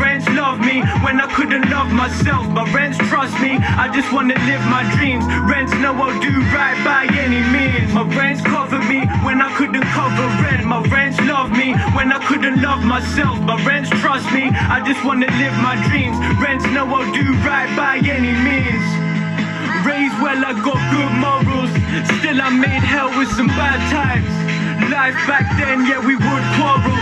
Rents 0.00 0.26
love 0.30 0.58
me 0.60 0.80
when 1.04 1.20
I 1.20 1.26
couldn't 1.34 1.70
love 1.70 1.90
myself. 1.92 2.48
My 2.48 2.64
rents 2.72 2.98
trust 3.10 3.34
me, 3.40 3.58
I 3.58 3.90
just 3.92 4.12
wanna 4.12 4.38
live 4.50 4.62
my 4.66 4.82
dreams. 4.96 5.24
Rents 5.50 5.72
know 5.82 5.94
I'll 5.94 6.18
do 6.20 6.34
right 6.54 6.78
by 6.84 7.06
any 7.24 7.42
means. 7.54 7.92
My 7.92 8.06
rents 8.16 8.42
cover 8.42 8.78
me 8.78 9.06
when 9.26 9.42
I 9.42 9.50
couldn't 9.56 9.86
cover 9.98 10.26
rent. 10.42 10.64
My 10.66 10.82
rents 10.88 11.20
love 11.22 11.50
me 11.50 11.74
when 11.96 12.12
I 12.12 12.18
couldn't 12.26 12.62
love 12.62 12.82
myself. 12.84 13.38
My 13.40 13.58
rents 13.64 13.90
trust 14.00 14.26
me, 14.32 14.50
I 14.50 14.82
just 14.86 15.04
wanna 15.04 15.30
live 15.42 15.56
my 15.62 15.76
dreams. 15.88 16.16
Rents 16.42 16.64
know 16.74 16.86
I'll 16.86 17.12
do 17.12 17.26
right 17.46 17.70
by 17.76 17.98
any 17.98 18.32
means. 18.46 18.86
Raised 19.86 20.18
well, 20.20 20.40
I 20.44 20.52
got 20.66 20.80
good 20.94 21.12
morals. 21.22 21.70
Still, 22.18 22.40
I 22.42 22.50
made 22.50 22.82
hell 22.82 23.10
with 23.18 23.30
some 23.38 23.48
bad 23.48 23.80
times. 23.90 24.30
Life 24.90 25.18
back 25.26 25.46
then, 25.58 25.86
yeah, 25.86 26.00
we 26.04 26.14
would 26.16 26.44
quarrel. 26.56 26.98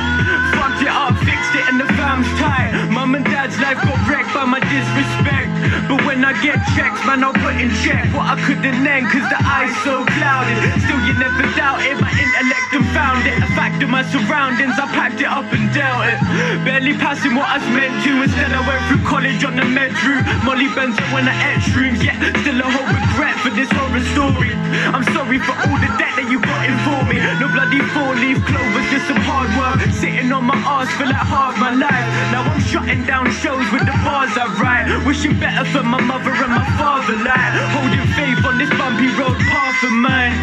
Fucked 0.57 0.83
it 0.83 0.89
up, 0.89 1.15
fixed 1.25 1.55
it, 1.55 1.65
and 1.69 1.81
the 1.81 1.96
fam's 2.17 2.41
tight. 2.41 2.89
Mum 2.91 3.15
and 3.15 3.25
dad's 3.25 3.59
life 3.61 3.77
got 3.77 3.99
wrecked 4.09 4.33
by 4.33 4.45
my 4.45 4.61
disrespect. 4.61 5.53
But 5.89 6.05
when 6.07 6.25
I 6.25 6.33
get 6.41 6.57
checks, 6.77 7.01
man, 7.05 7.25
I'll 7.25 7.37
put 7.37 7.57
in 7.61 7.69
check 7.85 8.09
what 8.15 8.27
I 8.27 8.37
couldn't 8.45 8.87
end, 8.87 9.07
cause 9.13 9.27
the 9.29 9.41
eye's 9.41 9.75
so 9.85 10.05
clouded. 10.17 10.57
Still, 10.85 11.01
you 11.05 11.15
never 11.19 11.45
doubt 11.57 11.85
it, 11.85 11.97
my 12.01 12.09
intellect 12.13 12.71
and 12.73 12.87
found 12.97 13.27
it. 13.27 13.37
A 13.43 13.49
fact 13.57 13.83
of 13.83 13.89
my 13.91 14.05
surroundings, 14.09 14.77
I 14.79 14.87
packed 14.93 15.21
it 15.21 15.29
up 15.29 15.49
and 15.53 15.69
dealt 15.75 16.09
it. 16.09 16.19
Barely 16.65 16.95
passing 16.97 17.35
what 17.35 17.49
I 17.49 17.59
was 17.59 17.69
meant 17.73 17.95
to. 18.05 18.11
Instead, 18.23 18.53
I 18.53 18.63
went 18.65 18.83
through 18.89 19.05
college 19.05 19.43
on 19.45 19.57
the 19.57 19.65
med 19.65 19.93
route. 20.05 20.25
Molly 20.45 20.69
Benzo 20.73 21.03
when 21.13 21.29
I 21.29 21.35
ate 21.53 21.65
shrooms, 21.69 22.01
yeah, 22.05 22.17
still 22.43 22.61
a 22.61 22.69
whole 22.69 22.89
regret 22.89 23.37
for 23.45 23.51
this 23.53 23.69
horror 23.73 24.05
story. 24.17 24.53
I'm 24.93 25.05
sorry 25.13 25.39
for 25.39 25.53
all 25.53 25.79
the 25.81 25.91
debt 26.01 26.13
that 26.17 26.29
you 26.31 26.39
got 26.41 26.63
in 26.69 26.77
for 26.85 27.01
me. 27.09 27.17
No 27.41 27.49
bloody 27.53 27.81
four 27.93 28.13
leaf 28.17 28.39
clovers, 28.45 28.87
just 28.93 29.07
some 29.09 29.21
hard 29.25 29.51
work. 29.57 29.81
Sitting 29.93 30.31
on 30.33 30.45
my 30.45 30.57
ass 30.57 30.91
for 30.97 31.07
like 31.07 31.27
half 31.27 31.57
my 31.59 31.73
life. 31.73 32.06
Now 32.33 32.43
I'm 32.43 32.61
shutting 32.61 33.05
down 33.05 33.31
shows 33.43 33.67
with 33.73 33.85
the 33.87 33.97
bars 34.07 34.33
I 34.37 34.47
write. 34.61 34.89
Wishing 35.07 35.39
better 35.39 35.65
for 35.71 35.83
my 35.83 36.01
mother 36.01 36.33
and 36.33 36.53
my 36.53 36.67
father, 36.81 37.17
like 37.21 37.53
holding 37.77 38.07
faith 38.17 38.41
on 38.49 38.59
this 38.59 38.71
bumpy 38.81 39.09
road 39.21 39.39
path 39.51 39.83
of 39.85 39.93
mine. 39.93 40.35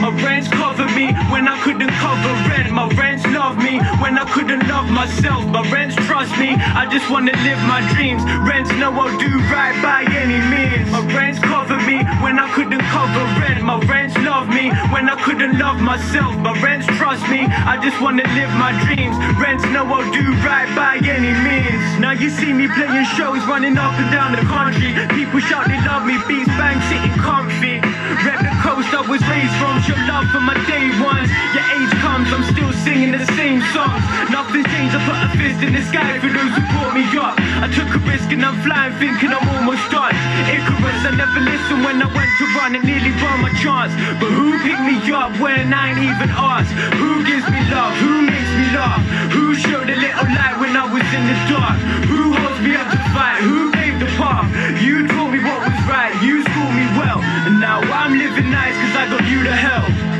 My 0.00 0.10
rents 0.22 0.48
cover 0.48 0.86
me 0.98 1.12
when 1.32 1.48
I 1.48 1.56
couldn't 1.64 1.90
cover 2.04 2.32
rent. 2.50 2.70
My 2.72 2.88
rents 3.00 3.24
love 3.26 3.56
me 3.56 3.63
when 4.02 4.18
I 4.18 4.24
couldn't 4.32 4.66
love 4.68 4.88
myself. 4.90 5.46
My 5.46 5.62
rents 5.70 5.96
trust 6.06 6.32
me, 6.38 6.54
I 6.54 6.86
just 6.90 7.10
wanna 7.10 7.32
live 7.46 7.60
my 7.66 7.80
dreams. 7.94 8.22
Rents 8.46 8.70
know 8.80 8.92
I'll 8.92 9.18
do 9.18 9.30
right 9.50 9.76
by 9.82 10.04
any 10.22 10.38
means. 10.52 10.90
My 10.90 11.02
rents 11.14 11.38
cover 11.40 11.76
me 11.88 12.04
when 12.22 12.38
I 12.38 12.48
couldn't 12.54 12.84
cover 12.94 13.24
rent. 13.40 13.62
My 13.62 13.78
rents 13.86 14.16
love 14.18 14.48
me 14.48 14.70
when 14.92 15.08
I 15.08 15.16
couldn't 15.24 15.58
love 15.58 15.80
myself. 15.80 16.36
My 16.38 16.54
rents 16.60 16.86
trust 16.98 17.24
me, 17.28 17.46
I 17.46 17.78
just 17.82 18.00
wanna 18.00 18.26
live 18.38 18.52
my 18.54 18.72
dreams. 18.84 19.16
Rents 19.40 19.64
know 19.74 19.84
I'll 19.86 20.10
do 20.12 20.26
right 20.46 20.70
by 20.76 21.00
any 21.02 21.32
means. 21.46 21.82
Now 21.98 22.12
you 22.12 22.30
see 22.30 22.52
me 22.52 22.68
playing 22.68 23.06
shows, 23.16 23.42
running 23.46 23.76
up 23.78 23.94
and 23.98 24.10
down 24.12 24.32
the 24.32 24.44
country. 24.46 24.94
People 25.16 25.40
shout 25.40 25.66
they 25.66 25.80
love 25.88 26.04
me, 26.06 26.16
beats 26.28 26.52
bang, 26.60 26.78
sitting 26.90 27.16
comfy. 27.18 27.80
Rep 28.24 28.40
the 28.44 28.54
coast 28.62 28.92
I 28.92 29.02
was 29.08 29.22
raised 29.26 29.56
from, 29.58 29.80
show 29.82 29.98
love 30.06 30.26
for 30.30 30.40
my 30.40 30.54
day 30.68 30.86
ones. 31.00 31.30
Your 31.56 31.66
age 31.74 31.92
comes, 32.04 32.28
I'm 32.32 32.44
still 32.52 32.72
singing 32.84 33.12
the 33.12 33.24
same 33.34 33.63
songs. 33.72 34.02
Nothing's 34.28 34.66
changed, 34.68 34.94
I 34.96 35.00
put 35.06 35.18
a 35.24 35.28
fist 35.38 35.60
in 35.62 35.72
the 35.72 35.82
sky 35.88 36.18
for 36.18 36.28
those 36.28 36.52
who 36.52 36.62
brought 36.74 36.92
me 36.92 37.04
up. 37.16 37.38
I 37.64 37.70
took 37.70 37.88
a 37.94 38.00
risk 38.04 38.28
and 38.34 38.44
I'm 38.44 38.58
flying, 38.66 38.92
thinking 39.00 39.30
I'm 39.30 39.46
almost 39.56 39.84
done. 39.88 40.12
Icarus, 40.50 41.00
I 41.06 41.12
never 41.16 41.40
listened 41.40 41.80
when 41.86 42.02
I 42.02 42.08
went 42.10 42.32
to 42.40 42.44
run 42.58 42.74
and 42.76 42.84
nearly 42.84 43.14
won 43.22 43.40
my 43.40 43.52
chance. 43.62 43.92
But 44.20 44.30
who 44.34 44.58
picked 44.60 44.84
me 44.84 44.98
up 45.12 45.32
when 45.40 45.72
I 45.72 45.94
ain't 45.94 46.02
even 46.02 46.30
asked? 46.34 46.74
Who 47.00 47.24
gives 47.24 47.46
me 47.48 47.60
love? 47.70 47.94
Who 48.02 48.26
makes 48.26 48.52
me 48.58 48.66
laugh? 48.74 49.02
Who 49.32 49.54
showed 49.54 49.88
a 49.88 49.96
little 49.96 50.28
light 50.34 50.56
when 50.60 50.74
I 50.76 50.84
was 50.90 51.06
in 51.14 51.24
the 51.30 51.38
dark? 51.48 51.78
Who 52.10 52.34
holds 52.34 52.60
me 52.60 52.74
up 52.74 52.88
to 52.90 53.00
fight? 53.14 53.40
Who 53.46 53.70
paved 53.72 54.00
the 54.00 54.10
path? 54.18 54.48
You 54.82 55.06
told 55.08 55.30
me 55.32 55.40
what 55.40 55.60
was 55.62 55.78
right, 55.86 56.14
you 56.22 56.42
schooled 56.42 56.74
me 56.74 56.86
well. 56.98 57.20
And 57.46 57.60
now 57.60 57.80
I'm 57.80 58.18
living 58.18 58.50
nice 58.50 58.74
cause 58.74 58.96
I 58.96 59.04
got 59.08 59.24
you 59.28 59.44
to 59.44 59.54
help. 59.54 60.13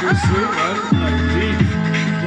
Sweet, 0.00 0.50
man. 0.50 0.76
Like, 0.96 1.20
deep. 1.34 1.60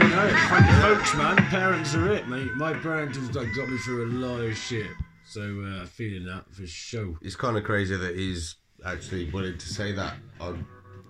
You 0.03 0.09
know, 0.09 0.29
thank 0.49 0.65
you, 0.67 0.81
folks, 0.81 1.15
man. 1.15 1.37
Parents 1.47 1.95
are 1.95 2.11
it, 2.11 2.27
mate. 2.27 2.53
My 2.55 2.73
parents 2.73 3.17
have 3.17 3.35
like, 3.35 3.53
got 3.55 3.69
me 3.69 3.77
through 3.77 4.05
a 4.05 4.11
lot 4.13 4.39
of 4.41 4.55
shit. 4.57 4.91
So, 5.25 5.41
uh, 5.41 5.85
feeling 5.85 6.25
that 6.25 6.45
for 6.53 6.67
sure. 6.67 7.17
It's 7.21 7.35
kind 7.35 7.57
of 7.57 7.63
crazy 7.63 7.95
that 7.95 8.15
he's 8.15 8.55
actually 8.85 9.29
willing 9.31 9.57
to 9.57 9.67
say 9.67 9.91
that 9.93 10.15
on 10.39 10.65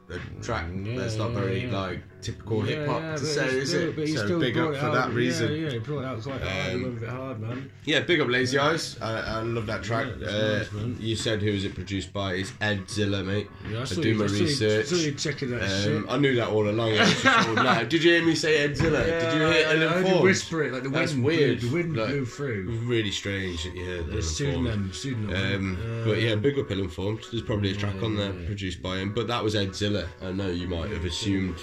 a 0.09 0.43
track 0.43 0.67
that's 0.95 1.15
not 1.15 1.31
very 1.31 1.65
yeah. 1.65 1.79
like 1.79 2.03
typical 2.23 2.61
hip 2.61 2.87
hop 2.87 3.01
yeah, 3.01 3.11
to 3.15 3.25
say, 3.25 3.47
is 3.59 3.73
it? 3.73 4.17
so 4.17 4.39
big 4.39 4.57
up 4.57 4.75
for 4.75 4.85
out. 4.85 4.93
that 4.93 5.09
reason. 5.11 5.51
Yeah, 5.53 5.69
he 5.71 5.79
brought 5.79 6.01
it 6.01 6.05
out 6.05 6.21
quite 6.23 6.41
hard. 6.41 6.73
Um, 6.73 6.95
bit 6.99 7.09
hard, 7.09 7.39
man. 7.39 7.71
Yeah, 7.85 7.99
big 8.01 8.21
up 8.21 8.29
Lazy 8.29 8.57
Eyes. 8.57 8.97
I, 9.01 9.11
I 9.19 9.41
love 9.41 9.65
that 9.67 9.83
track. 9.83 10.07
Yeah, 10.19 10.27
uh, 10.27 10.63
nice, 10.73 10.99
you 10.99 11.15
said 11.15 11.41
who 11.41 11.51
was 11.51 11.65
it 11.65 11.75
produced 11.75 12.13
by? 12.13 12.33
It's 12.35 12.53
Ed 12.61 12.89
Zilla, 12.89 13.23
mate. 13.23 13.49
Yeah, 13.69 13.79
I 13.79 13.81
I 13.81 13.85
do 13.85 14.09
you- 14.09 14.15
my 14.15 14.25
I 14.25 14.27
saw 14.27 14.35
you- 14.35 14.43
research. 14.45 14.85
saw 14.87 14.95
you 14.95 15.47
that 15.49 15.87
um. 15.97 16.07
I 16.09 16.17
knew 16.17 16.35
that 16.35 16.47
all 16.47 16.69
along. 16.69 16.89
I 16.93 16.99
was 16.99 17.21
just 17.21 17.45
told, 17.45 17.55
no, 17.57 17.83
Did 17.89 18.03
you 18.03 18.11
hear 18.11 18.25
me 18.25 18.35
say 18.35 18.57
Ed 18.63 18.77
Zilla? 18.77 19.03
Did 19.03 19.33
you 19.33 19.39
hear 19.39 19.47
I- 19.47 19.71
I 19.71 19.75
Ill 19.75 19.89
heard 19.89 20.07
you 20.07 20.21
whisper 20.21 20.63
it, 20.63 20.73
like 20.73 20.83
the 20.83 20.89
wind. 20.89 21.01
That's 21.01 21.13
weird. 21.15 21.59
blew- 21.59 21.69
the 21.69 21.75
wind 21.75 21.95
like, 21.97 22.07
blew 22.09 22.25
through. 22.25 22.79
Really 22.85 23.11
strange 23.11 23.63
that 23.63 23.75
you 23.75 23.85
heard 23.85 24.09
Ill 24.13 24.21
pseudonym, 24.21 24.91
pseudonym. 24.93 25.35
Um, 25.55 26.03
but 26.05 26.21
yeah, 26.21 26.35
big 26.35 26.57
up 26.57 26.71
Ill 26.71 26.79
Informed. 26.79 27.25
There's 27.31 27.43
probably 27.43 27.71
a 27.71 27.75
track 27.75 28.01
on 28.01 28.15
there 28.15 28.31
produced 28.45 28.81
by 28.81 28.97
him, 28.97 29.13
but 29.13 29.27
that 29.27 29.43
was 29.43 29.55
Ed 29.55 29.75
Zilla. 29.75 30.05
I 30.21 30.31
know 30.31 30.47
you 30.49 30.67
might 30.67 30.89
have 30.91 31.05
assumed 31.05 31.55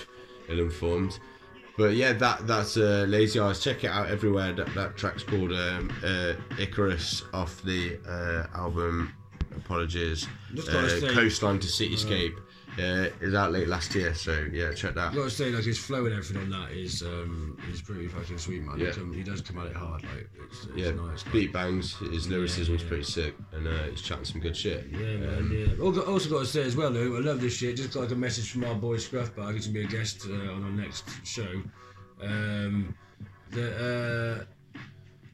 Ill 0.50 0.60
Informed. 0.60 1.18
But 1.76 1.94
yeah, 1.94 2.12
that 2.14 2.46
that's 2.46 2.76
uh, 2.76 3.06
Lazy 3.08 3.38
Eyes. 3.40 3.60
Check 3.62 3.84
it 3.84 3.88
out 3.88 4.08
everywhere. 4.08 4.52
That, 4.52 4.74
that 4.74 4.96
track's 4.96 5.22
called 5.22 5.52
um, 5.52 5.90
uh, 6.04 6.34
Icarus 6.58 7.22
off 7.32 7.62
the 7.62 7.98
uh, 8.06 8.56
album 8.56 9.14
Apologies. 9.56 10.26
Uh, 10.56 11.00
Coastline 11.12 11.58
to 11.60 11.66
Cityscape. 11.66 12.36
Uh, 12.78 13.08
is 13.20 13.34
out 13.34 13.50
late 13.52 13.66
last 13.68 13.94
year, 13.94 14.14
so 14.14 14.46
yeah, 14.52 14.72
check 14.72 14.94
that. 14.94 15.08
I've 15.08 15.14
got 15.14 15.24
to 15.24 15.30
say, 15.30 15.50
like 15.50 15.64
his 15.64 15.78
flow 15.78 16.06
and 16.06 16.14
everything 16.14 16.36
on 16.38 16.50
that 16.50 16.70
is 16.70 17.02
um, 17.02 17.58
is 17.72 17.82
pretty 17.82 18.06
fucking 18.06 18.38
sweet, 18.38 18.62
man. 18.62 18.78
Yeah. 18.78 18.92
He, 19.12 19.22
does 19.22 19.40
come 19.40 19.58
at 19.58 19.66
it 19.66 19.76
hard, 19.76 20.02
like 20.04 20.30
it's, 20.46 20.64
it's 20.66 20.76
yeah, 20.76 20.92
nice. 20.92 21.24
like- 21.24 21.32
beat 21.32 21.52
bangs. 21.52 21.96
His 21.96 22.26
Yeah, 22.26 22.36
lyricism's 22.36 22.82
yeah. 22.82 22.88
pretty 22.88 23.02
sick, 23.02 23.34
and 23.52 23.66
uh, 23.66 23.82
he's 23.90 24.00
chatting 24.02 24.24
some 24.24 24.40
good 24.40 24.56
shit. 24.56 24.86
Yeah, 24.92 24.98
man, 24.98 25.38
Um, 25.38 25.52
yeah. 25.52 25.84
Also, 25.84 26.02
also 26.06 26.30
got 26.30 26.38
to 26.40 26.46
say 26.46 26.62
as 26.62 26.76
well, 26.76 26.90
though, 26.92 27.16
I 27.16 27.20
love 27.20 27.40
this 27.40 27.54
shit. 27.56 27.76
Just 27.76 27.92
got 27.92 28.00
like 28.04 28.12
a 28.12 28.16
message 28.16 28.50
from 28.52 28.64
our 28.64 28.74
boy 28.74 28.96
Scruffbag. 28.96 29.54
He's 29.54 29.66
gonna 29.66 29.80
be 29.80 29.84
a 29.84 29.88
guest 29.88 30.26
uh, 30.28 30.32
on 30.52 30.62
our 30.64 30.70
next 30.70 31.04
show. 31.24 31.62
Um, 32.22 32.94
that 33.50 34.40
uh, 34.40 34.44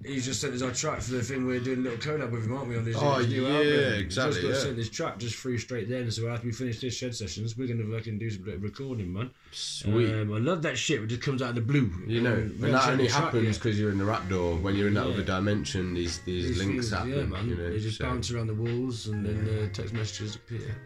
he's 0.04 0.24
just 0.26 0.40
sent 0.40 0.54
us 0.54 0.62
our 0.62 0.70
track 0.72 1.00
for 1.00 1.12
the 1.12 1.22
thing 1.22 1.46
we're 1.46 1.60
doing 1.60 1.78
a 1.78 1.82
little 1.82 1.98
collab 1.98 2.30
with 2.30 2.44
him, 2.44 2.56
aren't 2.56 2.68
we? 2.68 2.76
On 2.76 2.84
this, 2.84 2.96
Oh, 2.98 3.18
new 3.20 3.46
yeah, 3.46 3.54
album. 3.54 4.00
exactly, 4.00 4.02
He's 4.04 4.14
just 4.14 4.42
got 4.42 4.48
yeah. 4.48 4.54
sent 4.64 4.76
this 4.76 4.90
track 4.90 5.18
just 5.18 5.36
through 5.36 5.58
straight 5.58 5.88
then. 5.88 6.10
So 6.10 6.28
after 6.28 6.46
we 6.46 6.52
finish 6.52 6.80
this 6.80 6.96
shed 6.96 7.14
sessions, 7.14 7.56
we're 7.56 7.68
gonna 7.68 7.84
fucking 7.96 8.18
do 8.18 8.30
some 8.30 8.42
bit 8.44 8.54
of 8.54 8.62
recording, 8.62 9.12
man. 9.12 9.30
Sweet. 9.52 10.12
Um, 10.12 10.32
I 10.34 10.38
love 10.38 10.62
that 10.62 10.76
shit. 10.78 11.02
It 11.02 11.06
just 11.06 11.22
comes 11.22 11.42
out 11.42 11.50
of 11.50 11.54
the 11.56 11.60
blue. 11.62 11.90
You 12.06 12.20
know, 12.20 12.34
Um, 12.34 12.58
and 12.62 12.74
that 12.74 12.88
only 12.90 13.08
happens 13.08 13.58
because 13.58 13.78
you're 13.78 13.90
in 13.90 13.98
the 13.98 14.04
rap 14.04 14.28
door. 14.28 14.56
When 14.56 14.74
you're 14.76 14.88
in 14.88 14.94
that 14.94 15.06
Yeah. 15.06 15.12
other 15.14 15.22
dimension, 15.24 15.94
these 15.94 16.18
these, 16.20 16.48
These 16.48 16.58
links 16.58 16.72
things, 16.74 16.90
happen. 16.90 17.10
Yeah, 17.10 17.24
man. 17.24 17.48
You 17.48 17.54
know, 17.56 17.70
they 17.70 17.78
just 17.80 17.98
so 17.98 18.04
bounce 18.04 18.30
around 18.30 18.48
the 18.48 18.54
walls 18.54 19.06
and 19.08 19.24
then 19.24 19.48
uh, 19.48 19.72
text 19.72 19.94
messages 19.94 20.34
appear. 20.36 20.76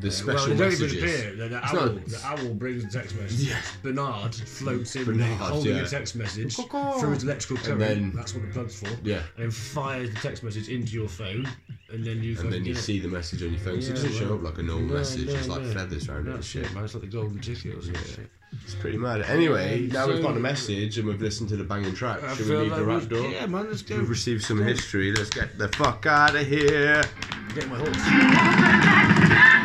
The 0.00 0.10
special 0.10 0.34
well, 0.34 0.46
they 0.48 0.56
don't 0.56 0.72
even 0.72 0.86
messages. 0.86 1.20
appear. 1.20 1.48
The, 1.48 1.66
owl, 1.66 1.74
not- 1.74 2.06
the 2.06 2.20
owl 2.24 2.54
brings 2.54 2.84
the 2.84 2.90
text 2.98 3.16
message. 3.16 3.40
Yes. 3.40 3.76
Bernard 3.82 4.34
floats 4.34 4.94
in 4.96 5.04
Bernard, 5.04 5.38
holding 5.38 5.76
yeah. 5.76 5.82
a 5.82 5.86
text 5.86 6.14
message 6.16 6.54
through 6.56 7.10
his 7.12 7.24
electrical 7.24 7.56
current. 7.58 7.78
then- 7.80 8.12
that's 8.14 8.34
what 8.34 8.44
the 8.44 8.52
plug's 8.52 8.80
for. 8.80 8.88
Yeah. 9.02 9.16
And 9.36 9.44
then 9.44 9.50
fires 9.50 10.10
the 10.12 10.20
text 10.20 10.42
message 10.42 10.68
into 10.68 10.92
your 10.92 11.08
phone, 11.08 11.48
and 11.90 12.04
then 12.04 12.22
you. 12.22 12.38
and 12.38 12.52
then 12.52 12.64
you 12.64 12.72
it. 12.72 12.78
see 12.78 12.98
the 13.00 13.08
message 13.08 13.42
on 13.42 13.50
your 13.50 13.60
phone. 13.60 13.80
so 13.80 13.90
it 13.90 13.94
doesn't 13.94 14.12
show 14.12 14.34
up 14.34 14.42
like 14.42 14.58
a 14.58 14.62
normal 14.62 14.88
no, 14.88 14.94
message. 14.94 15.26
no, 15.26 15.34
it's 15.34 15.48
like 15.48 15.62
no. 15.62 15.72
feathers 15.72 16.08
around 16.08 16.28
it. 16.28 16.34
and 16.34 16.44
shit. 16.44 16.72
man. 16.74 16.84
It's 16.84 16.94
like 16.94 17.02
the 17.02 17.08
golden 17.08 17.40
ticket 17.40 17.74
or 17.76 17.82
some 17.82 17.94
shit. 17.94 18.30
It's 18.64 18.74
pretty 18.74 18.96
mad. 18.96 19.22
Anyway, 19.22 19.88
now 19.92 20.06
we've 20.08 20.22
got 20.22 20.34
a 20.36 20.40
message 20.40 20.96
and 20.96 21.06
we've 21.06 21.20
listened 21.20 21.50
to 21.50 21.56
the 21.56 21.64
banging 21.64 21.94
track. 21.94 22.22
I 22.22 22.34
Should 22.34 22.48
we 22.48 22.56
leave 22.56 22.70
like 22.72 22.80
the 22.80 22.86
rap 22.86 23.06
door? 23.08 23.28
yeah, 23.28 23.44
man, 23.46 23.68
let's 23.68 23.82
go. 23.82 23.98
We've 23.98 24.08
received 24.08 24.42
some 24.42 24.62
history. 24.62 25.12
Let's 25.12 25.28
get 25.30 25.58
the 25.58 25.68
fuck 25.68 26.06
out 26.06 26.34
of 26.34 26.46
here. 26.46 27.02
Get 27.54 27.68
my 27.68 27.76
horse. 27.78 29.64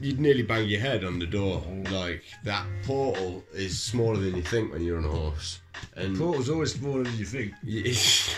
you'd 0.00 0.20
nearly 0.20 0.42
bang 0.42 0.68
your 0.68 0.80
head 0.80 1.04
on 1.04 1.18
the 1.18 1.26
door. 1.26 1.62
Like 1.90 2.22
that 2.44 2.66
portal 2.84 3.42
is 3.52 3.78
smaller 3.82 4.18
than 4.18 4.36
you 4.36 4.42
think 4.42 4.72
when 4.72 4.82
you're 4.82 4.98
on 4.98 5.04
a 5.04 5.08
horse. 5.08 5.60
And 5.96 6.16
Portal's 6.18 6.50
always 6.50 6.74
smaller 6.74 7.04
than 7.04 7.16
you 7.16 7.24
think. 7.24 7.52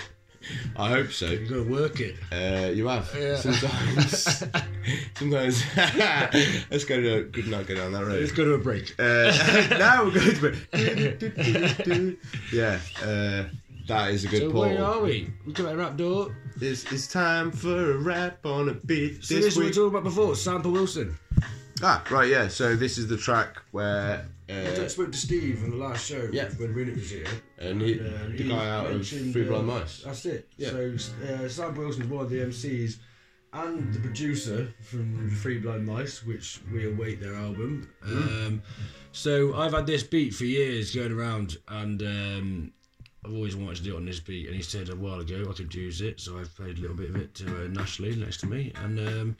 I 0.77 0.89
hope 0.89 1.13
so. 1.13 1.27
You've 1.27 1.49
got 1.49 1.55
to 1.55 1.71
work 1.71 2.01
it. 2.01 2.17
Uh, 2.33 2.71
you 2.73 2.89
have 2.89 3.09
Yeah. 3.17 3.37
sometimes. 3.41 4.45
sometimes. 5.17 5.63
Let's 6.71 6.85
go 6.85 7.01
to 7.01 7.25
good 7.31 7.47
night. 7.49 7.67
Go 7.69 7.77
down 7.77 7.93
that 7.93 8.05
road. 8.05 8.21
Let's 8.21 8.33
go 8.33 8.45
to 8.45 8.55
a 8.55 8.59
break. 8.59 8.93
Uh, 8.99 9.31
now 9.79 10.05
we're 10.05 10.11
going 10.11 10.35
to. 10.35 10.41
Break. 10.41 12.19
Yeah, 12.53 12.81
uh, 13.03 13.45
that 13.89 14.11
is 14.11 14.25
a 14.25 14.29
good 14.29 14.41
so 14.43 14.51
portal. 14.51 14.75
where 14.75 14.85
are 14.85 15.01
we? 15.01 15.33
We 15.47 15.53
got 15.53 15.73
a 15.75 15.77
rap 15.77 15.97
door. 15.97 16.35
It's, 16.61 16.91
it's 16.93 17.07
time 17.07 17.51
for 17.53 17.93
a 17.93 17.99
rap 17.99 18.45
on 18.45 18.69
a 18.69 18.75
beat 18.75 19.25
So 19.25 19.35
this 19.35 19.45
this 19.45 19.47
is 19.47 19.57
what 19.57 19.61
we 19.61 19.65
were 19.65 19.69
week. 19.69 19.75
talking 19.75 19.89
about 19.91 20.05
before, 20.05 20.35
Sample 20.37 20.73
Wilson. 20.73 21.17
Ah, 21.83 22.05
right, 22.11 22.29
yeah. 22.29 22.49
So 22.49 22.77
this 22.77 22.99
is 22.99 23.09
the 23.09 23.17
track 23.17 23.57
where. 23.73 24.27
I 24.49 24.53
Uh, 24.53 24.89
spoke 24.89 25.13
to 25.13 25.19
Steve 25.19 25.63
on 25.65 25.71
the 25.71 25.77
last 25.77 26.07
show 26.07 26.29
Yeah. 26.33 26.49
when 26.59 26.75
Rinnick 26.75 26.97
was 26.97 27.11
here. 27.11 27.27
And 27.59 27.81
he- 27.81 27.99
uh, 28.01 28.29
the 28.37 28.49
guy 28.49 28.69
out 28.69 28.91
of 28.91 29.07
Three 29.07 29.45
Blind 29.45 29.71
uh, 29.71 29.75
Mice. 29.81 30.03
That's 30.05 30.27
it. 30.27 30.49
Yeah. 30.59 30.71
So 30.71 30.97
uh, 31.27 31.49
Sam 31.49 31.75
Wilson's 31.75 32.07
one 32.09 32.25
of 32.25 32.31
the 32.31 32.41
MCs 32.41 32.99
and 33.55 33.93
the 33.95 34.01
producer 34.01 34.73
from 34.83 35.31
Three 35.43 35.59
Blind 35.59 35.87
Mice, 35.87 36.23
which 36.25 36.61
we 36.73 36.87
await 36.87 37.21
their 37.21 37.35
album. 37.35 37.89
Mm. 38.07 38.47
Um, 38.47 38.63
so 39.13 39.55
I've 39.55 39.73
had 39.73 39.87
this 39.87 40.03
beat 40.03 40.35
for 40.35 40.45
years 40.45 40.95
going 40.95 41.13
around, 41.13 41.57
and 41.69 42.03
um, 42.03 42.73
I've 43.25 43.35
always 43.35 43.55
wanted 43.55 43.77
to 43.77 43.83
do 43.85 43.95
it 43.95 43.97
on 43.97 44.05
this 44.05 44.19
beat. 44.19 44.47
And 44.47 44.57
he 44.57 44.63
said 44.63 44.89
a 44.89 44.97
while 44.97 45.21
ago 45.21 45.47
I 45.49 45.53
could 45.53 45.73
use 45.75 46.01
it, 46.01 46.21
so 46.21 46.39
I've 46.39 46.55
played 46.57 46.79
a 46.79 46.81
little 46.81 46.97
bit 46.97 47.11
of 47.11 47.17
it 47.17 47.35
to 47.37 47.65
uh, 47.65 47.69
Nash 47.69 48.01
Lee 48.01 48.17
next 48.17 48.41
to 48.41 48.47
me, 48.47 48.73
and 48.83 48.99
um, 48.99 49.37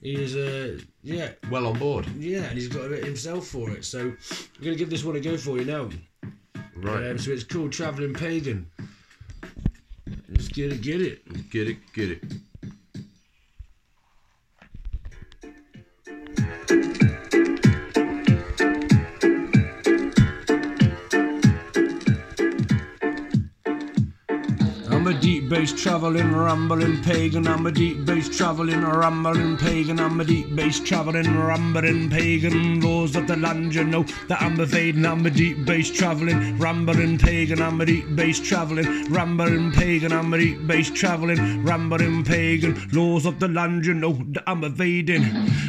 he 0.00 0.14
is 0.14 0.36
uh, 0.36 0.78
yeah 1.02 1.30
well 1.50 1.66
on 1.66 1.78
board. 1.78 2.06
Yeah, 2.16 2.44
and 2.44 2.54
he's 2.56 2.68
got 2.68 2.86
a 2.86 2.88
bit 2.88 3.04
himself 3.04 3.46
for 3.46 3.70
it. 3.70 3.84
So 3.84 4.00
I'm 4.00 4.64
gonna 4.64 4.76
give 4.76 4.90
this 4.90 5.04
one 5.04 5.16
a 5.16 5.20
go 5.20 5.36
for 5.36 5.58
you 5.58 5.64
now. 5.64 5.88
Right. 6.76 7.10
Um, 7.10 7.18
so 7.18 7.32
it's 7.32 7.44
called 7.44 7.72
Traveling 7.72 8.14
Pagan. 8.14 8.70
Let's 10.28 10.48
get 10.48 10.72
it, 10.72 10.82
get 10.82 11.00
it. 11.00 11.50
Get 11.50 11.68
it, 11.68 11.78
get 11.92 12.10
it. 12.10 12.22
A 25.06 25.12
deep 25.44 25.50
bass 25.50 25.82
traveling, 25.82 26.34
rambling 26.34 27.02
pagan. 27.02 27.46
I'm 27.46 27.66
a 27.66 27.70
deep 27.70 28.06
bass 28.06 28.34
traveling, 28.34 28.82
rambling 28.82 29.58
pagan. 29.58 30.00
I'm 30.00 30.18
a 30.18 30.24
deep 30.24 30.54
bass 30.56 30.80
traveling, 30.80 31.38
rambling 31.38 32.08
pagan. 32.08 32.80
Laws 32.80 33.14
of 33.14 33.26
the 33.26 33.36
land, 33.36 33.74
you 33.74 33.84
know 33.84 34.04
that 34.28 34.40
I'm 34.40 34.58
evading. 34.58 35.04
I'm 35.04 35.26
a 35.26 35.30
deep 35.30 35.66
bass 35.66 35.90
traveling, 35.90 36.58
rambling 36.58 37.18
pagan. 37.18 37.60
I'm 37.60 37.78
a 37.80 37.84
deep 37.84 38.16
bass 38.16 38.40
traveling, 38.40 39.12
rambling 39.12 39.72
pagan. 39.72 40.12
I'm 40.12 40.32
a 40.32 40.38
deep 40.38 40.66
bass 40.66 40.90
traveling, 40.90 41.62
rambling 41.62 42.24
pagan. 42.24 42.88
Laws 42.92 43.26
of 43.26 43.38
the 43.38 43.48
land, 43.48 43.84
you 43.84 43.92
know 43.92 44.18
that 44.28 44.44
I'm 44.46 44.64
evading. 44.64 45.24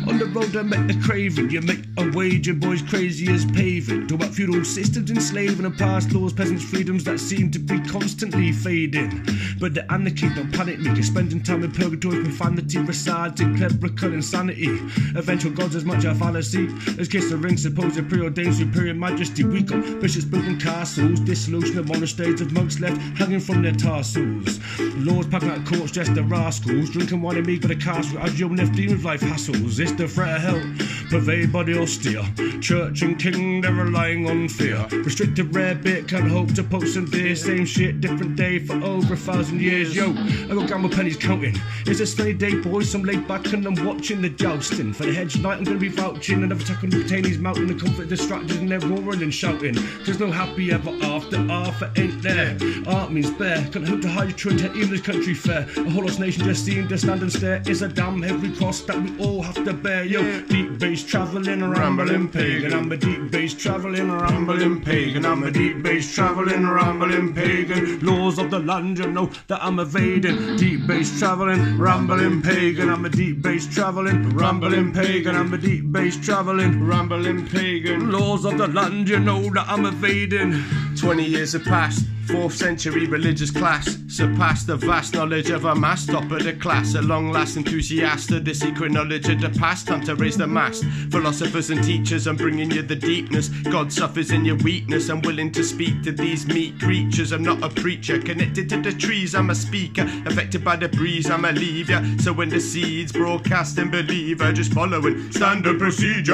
On 0.08 0.18
the 0.18 0.26
road 0.28 0.56
I 0.56 0.62
met 0.62 0.90
a 0.90 1.00
craven, 1.02 1.50
you 1.50 1.62
make 1.62 1.84
a 1.98 2.10
wage, 2.12 2.48
your 2.48 2.56
boys 2.56 2.82
crazy 2.82 3.28
as 3.34 3.44
paving. 3.44 4.08
Talk 4.08 4.22
about 4.22 4.34
feudal 4.34 4.64
systems 4.64 5.12
enslaving 5.12 5.66
and 5.66 5.78
past 5.78 6.14
laws, 6.14 6.32
peasants' 6.32 6.64
freedoms 6.64 7.04
that 7.04 7.20
seem 7.20 7.52
to 7.52 7.60
be 7.60 7.80
constantly 7.82 8.54
fading. 8.54 9.26
But 9.60 9.65
the 9.74 9.92
anarchy 9.92 10.30
don't 10.34 10.52
panic 10.54 10.80
me, 10.80 10.94
you're 10.94 11.04
spending 11.04 11.42
time 11.42 11.64
in 11.64 11.72
purgatory, 11.72 12.24
profanity 12.24 12.78
resides 12.80 13.42
in 13.42 13.58
clerical 13.58 14.14
insanity. 14.14 14.68
Eventual 15.16 15.52
gods 15.52 15.76
as 15.76 15.86
much 15.86 16.04
a 16.04 16.14
fallacy 16.14 16.68
as 17.00 17.08
kiss 17.08 17.30
the 17.30 17.38
ring, 17.38 17.58
supposed 17.58 18.08
preordained 18.10 18.56
superior 18.56 18.94
majesty. 18.94 19.44
We 19.44 19.64
got 19.64 20.00
bishops 20.00 20.26
building 20.26 20.60
castles, 20.60 21.20
dissolution 21.22 21.80
of 21.80 21.88
monasteries 21.88 22.42
of 22.42 22.52
monks 22.52 22.80
left 22.80 23.02
hanging 23.18 23.40
from 23.40 23.62
their 23.62 23.74
tassels. 23.74 24.60
Lords 24.98 25.28
packing 25.28 25.50
out 25.50 25.66
courts, 25.66 25.92
just 25.92 26.14
the 26.14 26.24
rascals, 26.24 26.90
drinking 26.90 27.22
wine 27.22 27.38
and 27.38 27.48
meat 27.48 27.62
for 27.62 27.68
the 27.68 27.76
castle 27.76 28.20
as 28.20 28.40
you'll 28.40 28.54
left 28.54 28.74
dealing 28.74 28.98
with 28.98 29.06
life 29.06 29.22
hassles. 29.22 29.80
It's 29.80 29.92
the 29.94 30.08
threat 30.08 30.36
of 30.38 30.42
hell, 30.42 30.62
pervade 31.10 31.52
the 31.52 31.82
austere. 31.82 32.24
Church 32.62 33.02
and 33.02 33.18
king, 33.20 33.62
they're 33.62 33.74
relying 33.74 34.30
on 34.30 34.50
fear. 34.50 34.86
Restricted 34.92 35.56
rare 35.56 35.76
bit, 35.76 36.08
can't 36.08 36.30
hope 36.30 36.54
to 36.56 36.64
post 36.64 36.94
some 36.94 37.06
dear. 37.06 37.36
Same 37.36 37.66
shit, 37.66 38.02
different 38.02 38.36
day 38.36 38.60
for 38.60 38.76
over 38.84 39.14
a 39.14 39.18
thousand 39.18 39.55
years. 39.60 39.96
Yo, 39.96 40.12
I 40.12 40.56
got 40.56 40.68
gamble 40.68 40.90
pennies 40.90 41.18
counting. 41.18 41.56
It's 41.86 42.00
a 42.00 42.06
sunny 42.06 42.34
day, 42.34 42.56
boys. 42.56 42.94
I'm 42.96 43.04
laid 43.04 43.28
back 43.28 43.52
and 43.54 43.66
I'm 43.66 43.86
watching 43.86 44.22
the 44.22 44.30
jousting. 44.30 44.94
For 44.94 45.06
the 45.06 45.14
hedge 45.14 45.38
night, 45.40 45.58
I'm 45.58 45.64
gonna 45.64 45.78
be 45.78 45.90
vouching. 45.90 46.44
Another 46.44 46.62
attack 46.62 46.84
on 46.84 46.90
the 46.90 46.98
Britanniy's 46.98 47.38
mountain. 47.38 47.68
The 47.68 47.76
comfort 47.76 48.10
distracted 48.10 48.60
and 48.60 48.70
they're 48.70 48.80
roaring 48.80 49.22
and 49.22 49.34
shouting. 49.34 49.76
There's 50.04 50.20
no 50.20 50.32
happy 50.32 50.72
ever 50.72 50.92
after. 51.02 51.38
Arthur 51.50 51.92
ain't 51.96 52.22
there. 52.22 52.58
Art 52.88 53.12
means 53.12 53.32
bear. 53.32 53.58
Can't 53.72 53.88
hope 53.88 54.02
to 54.02 54.10
hide 54.10 54.30
your 54.30 54.38
truth, 54.38 54.64
even 54.76 54.92
this 54.92 55.02
country 55.02 55.34
fair. 55.34 55.68
A 55.78 55.90
whole 55.90 56.04
lost 56.04 56.20
nation 56.20 56.44
just 56.44 56.66
seeing 56.66 56.88
to 56.88 56.98
stand 56.98 57.22
and 57.22 57.32
stare. 57.32 57.62
It's 57.66 57.82
a 57.82 57.88
damn 57.88 58.22
heavy 58.22 58.56
cross 58.56 58.82
that 58.82 59.02
we 59.02 59.18
all 59.20 59.42
have 59.42 59.64
to 59.64 59.74
bear. 59.74 60.04
Yo, 60.04 60.42
deep 60.42 60.80
bass 60.80 61.04
traveling, 61.04 61.64
rambling 61.64 62.30
pagan. 62.30 62.74
I'm 62.74 62.92
a 62.92 62.98
deep 62.98 63.32
bass 63.32 63.54
traveling, 63.54 64.12
rambling 64.12 64.82
pagan. 64.82 65.26
I'm 65.26 65.44
a 65.44 65.52
deep 65.52 65.84
bass 65.84 66.14
traveling, 66.14 66.68
rambling 66.68 67.34
pagan. 67.34 68.00
Laws 68.00 68.40
of 68.40 68.52
the 68.52 68.60
land, 68.60 68.98
you 69.00 69.12
know 69.12 69.30
that 69.48 69.64
I'm 69.64 69.80
evading. 69.80 70.58
Deep 70.58 70.88
bass 70.88 71.20
traveling, 71.20 71.78
rambling 71.78 72.42
pagan. 72.42 72.90
I'm 72.90 73.06
a 73.06 73.10
deep 73.10 73.42
bass 73.42 73.68
traveling, 73.68 74.36
rambling 74.36 74.94
pagan. 74.94 75.36
I'm 75.36 75.54
a 75.54 75.58
deep 75.58 75.92
bass 75.92 76.18
traveling, 76.18 76.86
rambling 76.86 77.48
pagan. 77.48 78.12
Laws 78.12 78.46
of 78.46 78.58
the 78.58 78.68
land, 78.68 79.08
you 79.10 79.20
know 79.20 79.42
that 79.54 79.68
I'm 79.68 79.86
evading. 79.86 80.64
20 80.96 81.24
years 81.24 81.54
have 81.54 81.64
passed. 81.64 82.06
Fourth 82.28 82.56
century 82.56 83.06
religious 83.06 83.52
class 83.52 83.98
surpassed 84.08 84.68
the 84.68 84.76
vast 84.76 85.14
knowledge 85.14 85.50
of 85.52 85.66
a 85.66 85.76
mass 85.76 86.06
top 86.06 86.32
of 86.32 86.44
the 86.44 86.54
class. 86.54 86.96
A 86.96 87.02
long 87.02 87.32
last 87.32 87.56
enthusiast 87.56 88.32
of 88.32 88.46
the 88.46 88.54
secret 88.54 88.92
knowledge 88.92 89.30
of 89.30 89.42
the 89.42 89.50
past. 89.60 89.88
Time 89.88 90.04
to 90.06 90.16
raise 90.16 90.38
the 90.38 90.48
mast. 90.48 90.84
Philosophers 91.12 91.70
and 91.70 91.84
teachers, 91.84 92.28
I'm 92.28 92.36
bringing 92.36 92.72
you 92.72 92.82
the 92.82 92.96
deepness. 92.96 93.50
God 93.50 93.92
suffers 93.92 94.32
in 94.32 94.44
your 94.44 94.56
weakness. 94.58 95.10
I'm 95.10 95.22
willing 95.22 95.52
to 95.52 95.64
speak 95.64 96.02
to 96.04 96.12
these 96.12 96.48
meek 96.48 96.80
creatures. 96.80 97.32
I'm 97.32 97.44
not 97.44 97.62
a 97.64 97.70
preacher, 97.70 98.20
connected 98.20 98.70
to 98.70 98.82
the 98.82 98.92
trees. 98.92 99.36
I'm 99.36 99.50
a 99.50 99.56
speaker, 99.56 100.04
affected 100.26 100.64
by 100.64 100.78
the 100.78 100.90
breeze. 100.90 101.30
I'm 101.30 101.46
a 101.46 101.52
leaver. 101.52 102.04
So 102.20 102.34
when 102.34 102.50
the 102.50 102.60
seeds 102.60 103.12
broadcast 103.12 103.78
and 103.78 103.92
believer, 103.92 104.52
just 104.52 104.74
following 104.74 105.32
standard 105.32 105.78
procedure. 105.78 106.34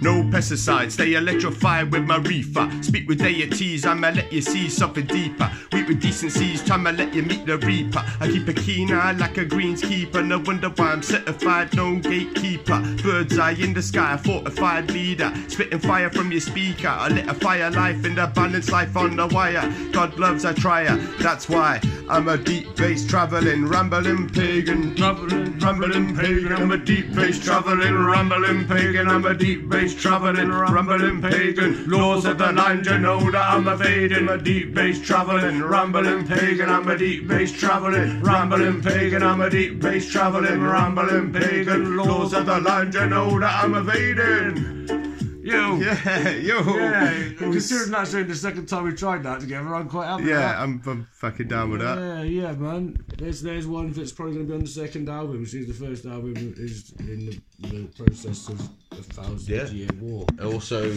No 0.00 0.22
pesticides, 0.22 0.92
stay 0.92 1.14
electrified 1.14 1.92
with 1.92 2.04
my 2.04 2.16
reefer. 2.16 2.70
Speak 2.82 3.08
with 3.08 3.18
deities, 3.18 3.84
I'ma 3.84 4.10
let 4.10 4.32
you 4.32 4.40
see 4.40 4.68
something 4.68 5.06
deeper. 5.26 5.50
Weep 5.72 5.88
with 5.88 6.00
decencies, 6.00 6.68
I 6.70 6.76
let 6.76 7.14
you 7.14 7.22
meet 7.22 7.46
the 7.46 7.58
reaper. 7.58 8.04
I 8.20 8.28
keep 8.28 8.48
a 8.48 8.52
keen 8.52 8.92
eye 8.92 9.12
like 9.12 9.38
a 9.38 9.44
greenskeeper. 9.44 10.24
No 10.24 10.38
wonder 10.38 10.68
why 10.68 10.92
I'm 10.92 11.02
certified, 11.02 11.74
no 11.74 11.96
gatekeeper. 11.96 12.80
Bird's 13.02 13.38
eye 13.38 13.52
in 13.52 13.74
the 13.74 13.82
sky, 13.82 14.16
fortified 14.16 14.90
leader. 14.90 15.32
Spitting 15.48 15.80
fire 15.80 16.10
from 16.10 16.30
your 16.30 16.40
speaker. 16.40 16.88
I 16.88 17.08
lit 17.08 17.28
a 17.28 17.34
fire 17.34 17.70
life 17.70 18.04
in 18.04 18.14
the 18.14 18.26
balance 18.34 18.70
life 18.70 18.96
on 18.96 19.16
the 19.16 19.26
wire. 19.26 19.72
God 19.92 20.18
loves 20.18 20.44
a 20.44 20.54
trier, 20.54 20.96
that's 21.18 21.48
why 21.48 21.80
I'm 22.08 22.28
a 22.28 22.38
deep 22.38 22.76
bass 22.76 23.04
traveling, 23.04 23.66
rambling 23.66 24.28
pagan. 24.28 24.94
Traveling, 24.94 25.58
rambling 25.58 26.16
pagan. 26.16 26.52
I'm 26.52 26.70
a 26.70 26.76
deep 26.76 27.12
bass 27.12 27.42
traveling, 27.42 27.94
rambling 27.94 28.68
pagan. 28.68 29.08
I'm 29.08 29.24
a 29.24 29.34
deep 29.34 29.68
bass 29.68 29.94
traveling, 29.94 30.50
rambling 30.50 31.20
pagan. 31.20 31.90
Laws 31.90 32.24
of 32.24 32.38
the 32.38 32.52
land, 32.52 32.86
you 32.86 32.98
know 32.98 33.18
that 33.32 33.50
I'm 33.50 33.66
evading. 33.66 34.28
A 34.28 34.38
deep 34.38 34.72
bass 34.72 35.00
traveling, 35.00 35.15
rambling 35.24 36.26
pagan. 36.26 36.68
I'm 36.68 36.88
a 36.88 36.98
deep 36.98 37.26
bass 37.26 37.50
traveling, 37.50 38.22
rambling 38.22 38.82
pagan. 38.82 39.22
I'm 39.22 39.40
a 39.40 39.48
deep 39.48 39.80
bass 39.80 40.10
traveling, 40.10 40.60
rambling 40.60 41.32
pagan. 41.32 41.96
Laws 41.96 42.34
of 42.34 42.46
the 42.46 42.60
land, 42.60 42.94
you 42.94 43.06
know 43.06 43.40
that 43.40 43.64
I'm 43.64 43.74
evading. 43.74 45.15
Yo. 45.46 45.76
Yeah, 45.76 46.30
yo. 46.30 46.76
Yeah, 46.76 47.28
considering 47.38 47.90
that's 47.92 48.12
only 48.14 48.26
the 48.28 48.34
second 48.34 48.66
time 48.66 48.84
we 48.84 48.92
tried 48.92 49.22
that 49.22 49.40
together, 49.40 49.74
I'm 49.74 49.88
quite 49.88 50.06
happy 50.06 50.22
with 50.24 50.30
Yeah, 50.32 50.40
that. 50.40 50.58
I'm, 50.58 50.82
I'm 50.86 51.06
fucking 51.12 51.46
down 51.48 51.70
with 51.70 51.80
that. 51.82 51.98
Yeah, 51.98 52.22
yeah, 52.22 52.52
man. 52.52 52.98
There's 53.16 53.42
there's 53.42 53.66
one 53.66 53.92
that's 53.92 54.10
probably 54.12 54.34
going 54.34 54.46
to 54.46 54.50
be 54.50 54.54
on 54.56 54.64
the 54.64 54.66
second 54.70 55.08
album. 55.08 55.46
Since 55.46 55.68
the 55.68 55.86
first 55.86 56.04
album 56.04 56.54
is 56.58 56.92
in 56.98 57.26
the, 57.26 57.40
the 57.68 57.84
process 57.96 58.48
of 58.48 58.60
a 58.92 58.96
thousand 58.96 59.54
Yeah. 59.54 59.66
year 59.68 59.88
war. 60.00 60.26
Also, 60.42 60.90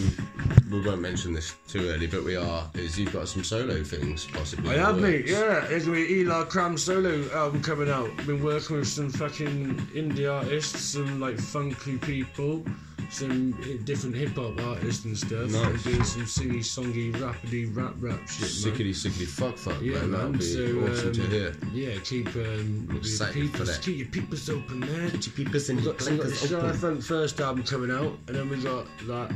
we 0.72 0.82
won't 0.82 1.02
mention 1.02 1.34
this 1.34 1.54
too 1.68 1.88
early, 1.90 2.08
but 2.08 2.24
we 2.24 2.36
are. 2.36 2.68
Is 2.74 2.98
you've 2.98 3.14
got 3.14 3.28
some 3.28 3.44
solo 3.44 3.84
things 3.84 4.26
possibly? 4.34 4.72
I 4.72 4.78
have, 4.80 4.98
mate. 5.00 5.28
Yeah, 5.28 5.66
there's 5.70 5.86
gonna 5.86 5.98
be 5.98 6.12
Eli 6.22 6.44
Cram 6.46 6.76
solo 6.78 7.24
album 7.34 7.62
coming 7.62 7.90
out. 7.90 8.10
Been 8.26 8.44
working 8.44 8.78
with 8.78 8.88
some 8.88 9.12
fucking 9.12 9.76
indie 9.94 10.28
artists, 10.32 10.80
some 10.82 11.20
like 11.20 11.38
funky 11.40 11.98
people. 12.00 12.64
Some 13.10 13.52
different 13.86 14.16
hip 14.16 14.36
hop 14.36 14.60
artists 14.62 15.06
and 15.06 15.18
stuff. 15.18 15.50
Nice. 15.52 15.84
Doing 15.84 16.04
some 16.04 16.24
singy, 16.24 16.60
songy, 16.60 17.12
rappity, 17.14 17.76
rap, 17.76 17.94
rap 18.00 18.20
shit. 18.28 18.42
man. 18.42 18.50
Sickety, 18.78 18.92
sickety, 18.92 19.28
fuck, 19.28 19.58
fuck, 19.58 19.82
Yeah, 19.82 20.00
man. 20.02 20.12
That'd 20.12 20.30
man. 20.32 20.40
be 20.40 20.46
So 20.46 20.64
awesome 20.92 21.14
to 21.14 21.24
um, 21.24 21.30
hear. 21.32 21.56
Yeah, 21.74 22.00
keep 22.04 22.28
um, 22.36 22.90
your 22.92 23.28
peepers, 23.32 23.78
keep 23.80 23.98
your 23.98 24.08
peepers 24.08 24.50
open, 24.50 24.80
man. 24.82 25.12
Keep 25.12 25.38
your 25.38 25.46
peepers 25.48 25.70
and 25.70 25.82
your 25.82 25.94
got, 25.94 26.02
so 26.02 26.12
we've 26.12 26.20
got 26.20 26.28
the 26.30 26.34
blinkers 26.38 26.50
Shy 26.50 26.56
open. 26.56 26.74
Funk 26.80 27.02
first 27.04 27.42
album 27.42 27.64
coming 27.64 27.92
out, 27.92 28.18
and 28.28 28.36
then 28.36 28.50
we 28.50 28.58
got 28.58 28.86
that 29.08 29.32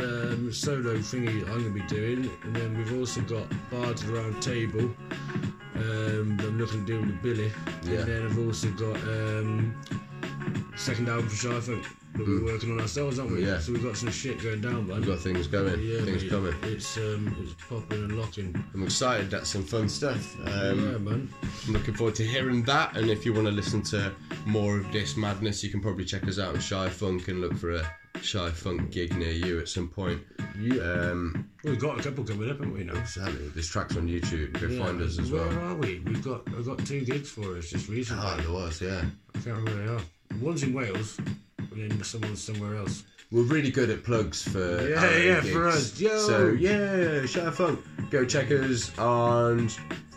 um, 0.00 0.52
solo 0.52 0.96
thingy 0.98 1.42
I'm 1.48 1.58
gonna 1.62 1.70
be 1.70 1.80
doing, 1.82 2.28
and 2.42 2.56
then 2.56 2.76
we've 2.76 2.98
also 2.98 3.20
got 3.22 3.46
Bards 3.70 4.02
of 4.02 4.08
the 4.08 4.14
Round 4.14 4.42
Table. 4.42 4.90
Um, 5.76 6.36
I'm 6.40 6.58
looking 6.58 6.86
to 6.86 6.92
do 6.92 7.00
with 7.00 7.22
Billy, 7.22 7.52
Yeah. 7.84 8.00
and 8.00 8.08
then 8.08 8.26
I've 8.26 8.38
also 8.38 8.70
got 8.72 8.96
um, 8.96 9.74
second 10.76 11.08
album 11.08 11.28
for 11.28 11.36
Shy 11.36 11.60
Funk 11.60 11.84
that 12.14 12.26
we're 12.26 12.44
working 12.44 12.70
on 12.72 12.80
ourselves, 12.80 13.18
aren't 13.18 13.32
we? 13.32 13.42
Mm. 13.42 13.46
Yeah. 13.46 13.58
So 13.58 13.72
we've 13.72 13.82
got 13.82 13.96
some 13.96 14.10
shit 14.10 14.40
going 14.42 14.60
down, 14.60 14.86
man. 14.86 14.98
We've 14.98 15.06
got 15.06 15.18
things 15.18 15.46
going, 15.48 15.82
Yeah, 15.82 16.02
things 16.04 16.22
mate. 16.22 16.30
coming. 16.30 16.54
It's 16.62 16.96
um, 16.96 17.36
it's 17.40 17.54
popping 17.68 18.04
and 18.04 18.18
locking. 18.18 18.64
I'm 18.74 18.82
excited. 18.84 19.30
That's 19.30 19.48
some 19.50 19.64
fun 19.64 19.88
stuff. 19.88 20.36
Um, 20.46 20.92
yeah, 20.92 20.98
man. 20.98 21.28
I'm 21.66 21.72
looking 21.72 21.94
forward 21.94 22.14
to 22.16 22.24
hearing 22.24 22.62
that. 22.64 22.96
And 22.96 23.10
if 23.10 23.24
you 23.26 23.32
want 23.32 23.46
to 23.46 23.52
listen 23.52 23.82
to 23.84 24.12
more 24.46 24.78
of 24.78 24.92
this 24.92 25.16
madness, 25.16 25.64
you 25.64 25.70
can 25.70 25.80
probably 25.80 26.04
check 26.04 26.26
us 26.28 26.38
out 26.38 26.54
on 26.54 26.60
Shy 26.60 26.88
Funk 26.88 27.28
and 27.28 27.40
look 27.40 27.56
for 27.56 27.72
a 27.72 27.90
Shy 28.22 28.48
Funk 28.50 28.92
gig 28.92 29.16
near 29.16 29.32
you 29.32 29.58
at 29.58 29.68
some 29.68 29.88
point. 29.88 30.20
Yeah. 30.58 30.82
Um, 30.82 31.50
We've 31.64 31.80
got 31.80 31.98
a 31.98 32.02
couple 32.02 32.22
coming 32.22 32.48
up, 32.48 32.58
haven't 32.58 32.74
we? 32.74 32.84
Now. 32.84 32.94
exactly. 33.00 33.48
There's 33.48 33.68
tracks 33.68 33.96
on 33.96 34.06
YouTube. 34.06 34.52
Go 34.60 34.68
Yeah. 34.68 34.84
find 34.84 35.02
us 35.02 35.18
as 35.18 35.32
Where 35.32 35.46
well. 35.48 35.58
are 35.58 35.74
we? 35.74 35.98
We've 36.00 36.22
got 36.22 36.46
I've 36.48 36.64
got 36.64 36.78
two 36.86 37.04
gigs 37.04 37.30
for 37.30 37.56
us 37.56 37.70
just 37.70 37.88
recently. 37.88 38.24
Oh, 38.24 38.36
there 38.36 38.52
was, 38.52 38.80
yeah. 38.80 39.02
I 39.34 39.38
can't 39.38 39.46
remember 39.46 39.74
where 39.74 39.86
they 39.86 39.92
are. 39.94 40.00
One's 40.40 40.62
in 40.62 40.72
Wales, 40.72 41.18
and 41.58 41.90
then 41.90 42.02
someone's 42.02 42.42
somewhere 42.42 42.76
else. 42.76 43.04
We're 43.30 43.42
really 43.42 43.70
good 43.70 43.90
at 43.90 44.04
plugs 44.04 44.42
for 44.42 44.88
Yeah, 44.88 45.16
yeah, 45.16 45.40
gigs. 45.40 45.50
for 45.52 45.68
us. 45.68 46.00
Yo! 46.00 46.18
So 46.18 46.48
yeah, 46.50 47.24
Shy 47.26 47.50
Funk. 47.50 47.80
Go 48.10 48.24
check 48.24 48.50
us 48.50 48.96
on 48.98 49.68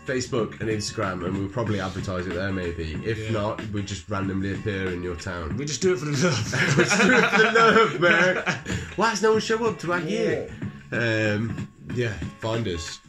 Facebook 0.06 0.60
and 0.60 0.68
Instagram, 0.70 1.24
and 1.24 1.36
we'll 1.36 1.48
probably 1.48 1.80
advertise 1.80 2.26
it 2.26 2.34
there. 2.34 2.52
Maybe. 2.52 2.94
If 3.04 3.18
Yeah. 3.18 3.30
not, 3.32 3.66
we 3.72 3.82
just 3.82 4.08
randomly 4.08 4.54
appear 4.54 4.90
in 4.92 5.02
your 5.02 5.16
town. 5.16 5.56
We 5.56 5.64
just 5.64 5.80
do 5.82 5.94
it 5.94 5.98
for 5.98 6.04
the 6.04 6.12
love. 6.12 6.76
Just 6.76 7.00
do 7.02 7.12
it 7.12 7.24
for 7.30 7.38
the 7.42 7.52
love, 7.52 8.00
man. 8.00 8.36
Why 8.96 9.10
does 9.10 9.22
no 9.22 9.32
one 9.32 9.40
show 9.40 9.64
up 9.66 9.78
to 9.80 9.92
our 9.92 10.00
gig? 10.00 10.50
Um, 10.92 11.68
yeah, 11.94 12.12
find 12.40 12.66
us. 12.68 13.00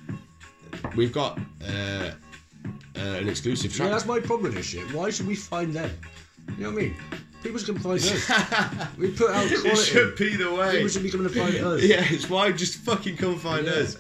We've 0.96 1.14
got 1.14 1.38
uh, 1.68 2.12
uh, 2.96 3.00
an 3.00 3.28
exclusive 3.30 3.74
track. 3.74 3.88
Yeah, 3.88 3.92
that's 3.94 4.06
my 4.06 4.20
problem 4.20 4.44
with 4.44 4.56
this 4.56 4.66
shit. 4.66 4.92
Why 4.94 5.10
should 5.12 5.28
we 5.28 5.36
find 5.36 5.74
them? 5.74 5.92
You 6.58 6.64
know 6.64 6.72
what 6.72 6.80
I 6.80 6.82
mean? 6.84 6.96
People 7.42 7.58
should 7.58 7.68
come 7.68 7.80
find 7.80 7.96
us. 8.02 8.30
we 8.98 9.12
put 9.12 9.30
out 9.30 9.48
quality. 9.48 9.70
It 9.70 9.78
should 9.78 10.18
be 10.18 10.36
the 10.36 10.54
way. 10.54 10.72
People 10.74 10.90
should 10.90 11.04
be 11.04 11.10
coming 11.10 11.30
to 11.30 11.34
find 11.40 11.56
us. 11.64 11.82
Yeah, 11.82 12.04
it's 12.10 12.30
why 12.30 12.52
just 12.52 12.80
fucking 12.80 13.16
come 13.16 13.40
find 13.40 13.66
Yeah, 13.66 13.72
us. 13.74 13.98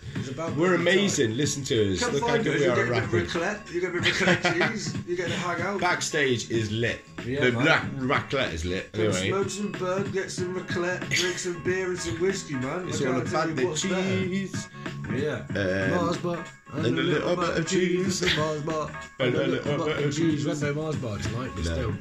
We're 0.58 0.74
amazing. 0.76 1.38
Listen 1.38 1.64
to 1.64 1.94
us. 1.94 2.02
Come 2.02 2.14
Look 2.16 2.28
how 2.28 2.36
good 2.38 2.48
us. 2.56 2.60
we 2.60 2.66
You 2.66 2.72
are 2.72 2.74
at 2.74 2.80
a 2.80 3.08
bit 3.08 3.24
of 3.26 3.36
rapping. 3.36 3.42
raclette. 3.42 3.74
You 3.74 3.80
get 3.80 3.90
a 3.92 3.94
bit 3.94 4.02
of 4.12 4.18
raclette 4.18 4.70
cheese. 4.74 4.98
You 5.08 5.16
get 5.16 5.28
to 5.30 5.36
hang 5.36 5.62
out. 5.62 5.80
Backstage 5.80 6.52
is 6.52 6.70
lit. 6.70 7.00
Yeah, 7.26 7.46
the 7.46 7.52
man. 7.54 7.66
ra- 8.10 8.18
raclette 8.20 8.52
is 8.54 8.66
lit. 8.66 8.92
Come 8.92 9.04
Anyway, 9.06 9.30
smoke 9.30 9.50
some 9.50 9.72
bud, 9.72 10.12
get 10.12 10.32
some 10.32 10.54
raclette, 10.60 11.10
drink 11.10 11.38
some 11.38 11.64
beer 11.64 11.88
and 11.88 11.98
some 12.00 12.20
whiskey, 12.20 12.56
man. 12.56 12.90
it's 12.90 13.02
I 13.02 13.06
all 13.08 13.22
about 13.22 13.56
the 13.56 13.74
cheese. 13.74 14.68
Yeah. 15.14 15.46
Um, 15.56 15.92
Mars 16.06 16.18
bar 16.18 16.46
and 16.74 16.86
a 16.86 16.90
little 16.90 17.36
bit 17.38 17.58
of 17.58 17.68
cheese. 17.70 18.22
Mars 18.38 18.62
bar 18.64 18.92
and 19.20 19.34
a 19.36 19.48
little 19.48 19.86
bit 19.86 20.04
of 20.06 20.14
cheese. 20.16 20.44
We 20.44 20.52
had 20.52 20.62
no 20.62 20.74
Mars 20.74 20.96
bar 20.98 21.18
tonight, 21.20 21.52
but 21.56 21.64
still. 21.64 21.94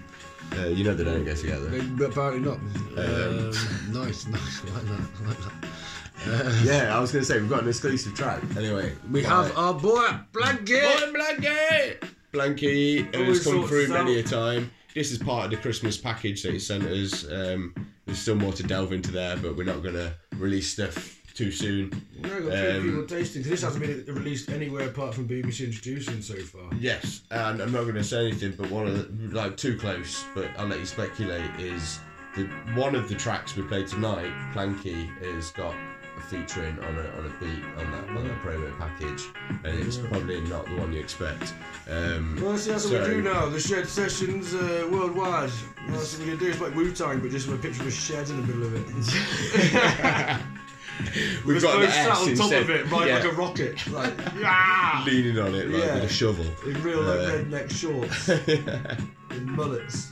Uh, 0.56 0.66
you 0.68 0.82
know 0.84 0.94
they 0.94 1.04
don't 1.04 1.24
get 1.24 1.36
together. 1.36 1.66
They- 1.68 2.04
Apparently 2.04 2.40
not. 2.40 2.58
Um, 2.96 3.50
nice, 3.92 4.26
nice. 4.26 4.62
I 4.64 4.70
like 4.74 4.84
that. 4.84 5.08
I 5.22 5.28
like 5.28 5.38
that. 5.38 5.52
Uh, 6.46 6.60
Yeah, 6.64 6.96
I 6.96 7.00
was 7.00 7.12
gonna 7.12 7.24
say 7.24 7.40
we've 7.40 7.48
got 7.50 7.62
an 7.62 7.68
exclusive 7.68 8.14
track. 8.14 8.42
Anyway, 8.56 8.92
We 9.10 9.22
have 9.22 9.56
our 9.56 9.74
boy 9.74 10.06
Blanket. 10.32 10.82
Boy 10.82 11.12
Blanket. 11.12 12.04
Blanky 12.32 13.14
has 13.14 13.44
come 13.44 13.66
through 13.66 13.88
many 13.88 14.18
a 14.18 14.22
time. 14.22 14.70
This 14.94 15.12
is 15.12 15.18
part 15.18 15.44
of 15.46 15.50
the 15.52 15.56
Christmas 15.58 15.96
package 15.96 16.42
that 16.42 16.52
he 16.52 16.58
sent 16.58 16.84
us. 16.84 17.24
Um, 17.30 17.74
there's 18.04 18.18
still 18.18 18.34
more 18.34 18.52
to 18.52 18.62
delve 18.62 18.92
into 18.92 19.12
there, 19.12 19.36
but 19.36 19.56
we're 19.56 19.64
not 19.64 19.82
gonna 19.82 20.14
release 20.36 20.70
stuff 20.72 21.17
too 21.38 21.52
soon. 21.52 22.02
No, 22.20 22.34
I've 22.36 22.46
got 22.48 22.52
Um, 22.76 22.82
people 22.82 23.06
tasting 23.06 23.42
because 23.42 23.60
this 23.60 23.62
hasn't 23.62 24.06
been 24.06 24.12
released 24.12 24.50
anywhere 24.50 24.88
apart 24.88 25.14
from 25.14 25.28
BBC 25.28 25.66
Introducing 25.66 26.20
so 26.20 26.34
far. 26.34 26.68
Yes, 26.80 27.22
and 27.30 27.62
I'm 27.62 27.70
not 27.70 27.82
going 27.82 27.94
to 27.94 28.02
say 28.02 28.26
anything, 28.26 28.54
but 28.58 28.68
one 28.72 28.88
of 28.88 28.94
the, 28.96 29.32
like 29.34 29.56
too 29.56 29.78
close, 29.78 30.24
but 30.34 30.48
I'll 30.58 30.66
let 30.66 30.80
you 30.80 30.86
speculate. 30.86 31.48
Is 31.60 32.00
the 32.34 32.46
one 32.74 32.96
of 32.96 33.08
the 33.08 33.14
tracks 33.14 33.54
we 33.54 33.62
played 33.62 33.86
tonight, 33.86 34.32
Planky, 34.52 35.06
has 35.22 35.50
got 35.52 35.76
a 36.16 36.20
featuring 36.22 36.76
on 36.80 36.96
a 36.98 37.06
on 37.18 37.26
a 37.26 37.32
beat 37.38 37.62
on 37.78 37.92
that 37.92 38.08
on 38.18 38.26
that 38.26 38.40
promo 38.42 38.76
package, 38.76 39.22
and 39.62 39.78
it's 39.78 39.98
Yeah. 39.98 40.08
probably 40.08 40.40
not 40.40 40.64
the 40.66 40.74
one 40.74 40.92
you 40.92 40.98
expect. 40.98 41.54
Um, 41.88 42.36
Well, 42.42 42.58
see, 42.58 42.72
that's 42.72 42.86
what 42.90 43.02
we 43.02 43.14
do 43.14 43.22
now. 43.22 43.48
The 43.48 43.60
shed 43.60 43.86
sessions 43.86 44.54
uh, 44.54 44.88
worldwide. 44.90 45.50
That's 45.86 46.14
what 46.14 46.26
we're 46.26 46.34
gonna 46.34 46.38
do. 46.46 46.50
It's 46.50 46.60
like 46.60 46.74
Wu 46.74 46.90
Tang, 46.92 47.20
but 47.20 47.30
just 47.30 47.46
with 47.46 47.60
a 47.60 47.62
picture 47.62 47.82
of 47.82 47.86
a 47.86 47.90
shed 47.92 48.28
in 48.28 48.40
the 48.40 48.46
middle 48.48 48.64
of 48.64 48.74
it. 48.74 50.40
We've 51.46 51.62
got 51.62 51.80
the 51.80 51.86
both 51.86 51.94
sat 51.94 52.10
on 52.10 52.34
top 52.34 52.52
of 52.52 52.70
it, 52.70 52.90
right 52.90 53.08
Yeah. 53.08 53.14
like 53.18 53.24
a 53.24 53.30
rocket, 53.32 53.86
like 53.90 54.14
yeah, 54.40 55.02
leaning 55.06 55.38
on 55.38 55.54
it 55.54 55.68
like 55.68 55.82
Yeah. 55.84 55.94
with 55.94 56.04
a 56.04 56.08
shovel. 56.08 56.46
in 56.66 56.82
real 56.82 57.00
like 57.02 57.18
Uh, 57.20 57.32
redneck 57.32 57.70
shorts, 57.70 58.28
in 59.30 59.50
mullets. 59.52 60.10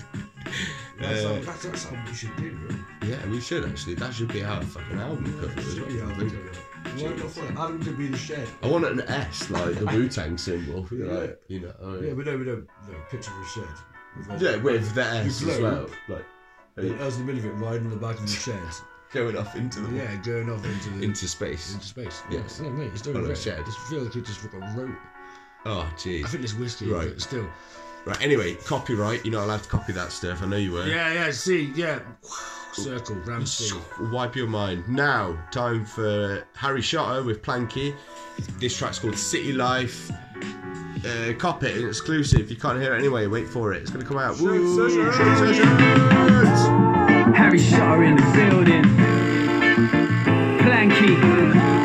That's, 0.99 1.25
Uh, 1.25 1.35
how, 1.35 1.41
that's, 1.43 1.63
that's 1.65 1.85
how 1.85 2.05
we 2.07 2.15
should 2.15 2.37
do 2.37 2.57
it. 2.71 3.09
Yeah, 3.09 3.27
we 3.29 3.41
should 3.41 3.65
actually. 3.67 3.95
That 3.95 4.15
should 4.15 4.33
be 4.33 4.43
our 4.45 4.63
fucking 4.63 4.99
album 4.99 5.25
cover 5.41 5.59
as 5.61 5.79
well. 5.81 5.91
Yeah, 5.91 6.05
I 6.07 6.11
I'll 6.11 6.19
think. 6.19 6.31
do 6.33 6.39
it. 6.39 7.03
Why 7.03 7.11
not 7.13 7.31
for 7.31 7.45
Adam 7.61 7.85
to 7.85 7.91
be 7.93 8.07
the 8.07 8.17
shed? 8.17 8.49
I 8.63 8.69
want 8.69 8.85
an 8.87 9.01
S, 9.03 9.51
like 9.51 9.75
the 9.79 9.87
Wu 9.87 10.09
Tang 10.09 10.39
symbol. 10.39 10.87
Like, 10.91 11.39
you 11.49 11.61
know. 11.61 11.75
I 11.83 11.87
mean- 11.87 12.05
Yeah, 12.05 12.13
but 12.15 12.27
no, 12.27 12.39
we 12.39 12.45
don't. 12.45 12.67
No, 12.89 12.95
picture 13.11 13.33
of 13.33 13.41
a 13.45 13.49
shed. 13.49 14.31
With, 14.31 14.41
Yeah, 14.43 14.57
with 14.57 14.95
the 14.95 15.03
S 15.05 15.43
as 15.43 15.61
well. 15.61 15.87
Like, 16.09 16.25
us 16.79 17.17
in 17.19 17.27
the 17.27 17.33
middle 17.33 17.51
of 17.51 17.57
it, 17.61 17.65
riding 17.65 17.85
on 17.87 17.91
the 17.91 17.97
back 17.97 18.15
of 18.19 18.23
the 18.23 18.29
shed. 18.33 18.57
Going 19.17 19.37
off 19.39 19.57
into 19.57 19.81
the 19.81 19.97
Yeah, 19.97 20.15
going 20.17 20.51
off 20.51 20.63
into 20.65 20.91
the 20.91 21.03
into 21.03 21.27
space. 21.27 21.73
into 21.73 21.87
space. 21.87 22.23
Yes. 22.31 22.61
Yeah, 22.63 22.69
mate, 22.71 22.91
it's 22.93 23.01
doing 23.01 23.17
On 23.17 23.23
a 23.23 23.27
great. 23.29 23.39
shed. 23.39 23.59
I 23.61 23.63
just 23.65 23.79
feel 23.79 24.01
like 24.03 24.15
it 24.15 24.27
just 24.27 24.41
fucking 24.41 24.61
wrote. 24.77 24.91
Oh, 25.65 25.91
jeez. 25.97 26.25
I 26.25 26.29
think 26.29 26.43
this 26.43 26.53
whiskey, 26.55 26.91
Right. 26.91 27.09
but 27.09 27.21
still. 27.23 27.47
Right. 28.05 28.21
Anyway, 28.23 28.55
copyright. 28.67 29.25
You're 29.25 29.33
not 29.33 29.45
allowed 29.45 29.63
to 29.63 29.69
copy 29.71 29.93
that 29.95 30.13
stuff. 30.13 30.43
I 30.43 30.47
know 30.47 30.59
you 30.59 30.73
were. 30.73 30.87
Yeah, 30.87 31.13
yeah, 31.15 31.31
see, 31.31 31.73
yeah. 31.75 32.01
Circle, 32.75 33.17
round 33.25 33.49
C. 33.49 33.73
Wipe 34.13 34.37
your 34.37 34.47
mind. 34.49 34.87
Now, 34.87 35.37
time 35.51 35.87
for 35.87 36.45
Harry 36.55 36.83
Shotta 36.83 37.23
with 37.25 37.41
Planky. 37.43 37.95
This 38.61 38.77
track's 38.77 38.99
called 38.99 39.17
City 39.17 39.55
Life. 39.55 40.11
Uh, 41.07 41.33
cop 41.39 41.65
it, 41.65 41.75
an 41.79 41.89
exclusive. 41.89 42.51
You 42.51 42.57
can't 42.57 42.79
hear 42.81 42.95
it 42.95 42.99
anyway. 42.99 43.27
Wait 43.29 43.49
for 43.49 43.73
it. 43.73 43.81
It's 43.81 43.91
gonna 43.91 44.05
come 44.05 44.19
out. 44.19 44.39
Woo! 44.41 44.87
Harry 47.35 47.59
Shotta 47.59 48.03
in 48.03 48.17
the 48.17 48.23
building. 48.35 49.06
Planky. 50.67 51.76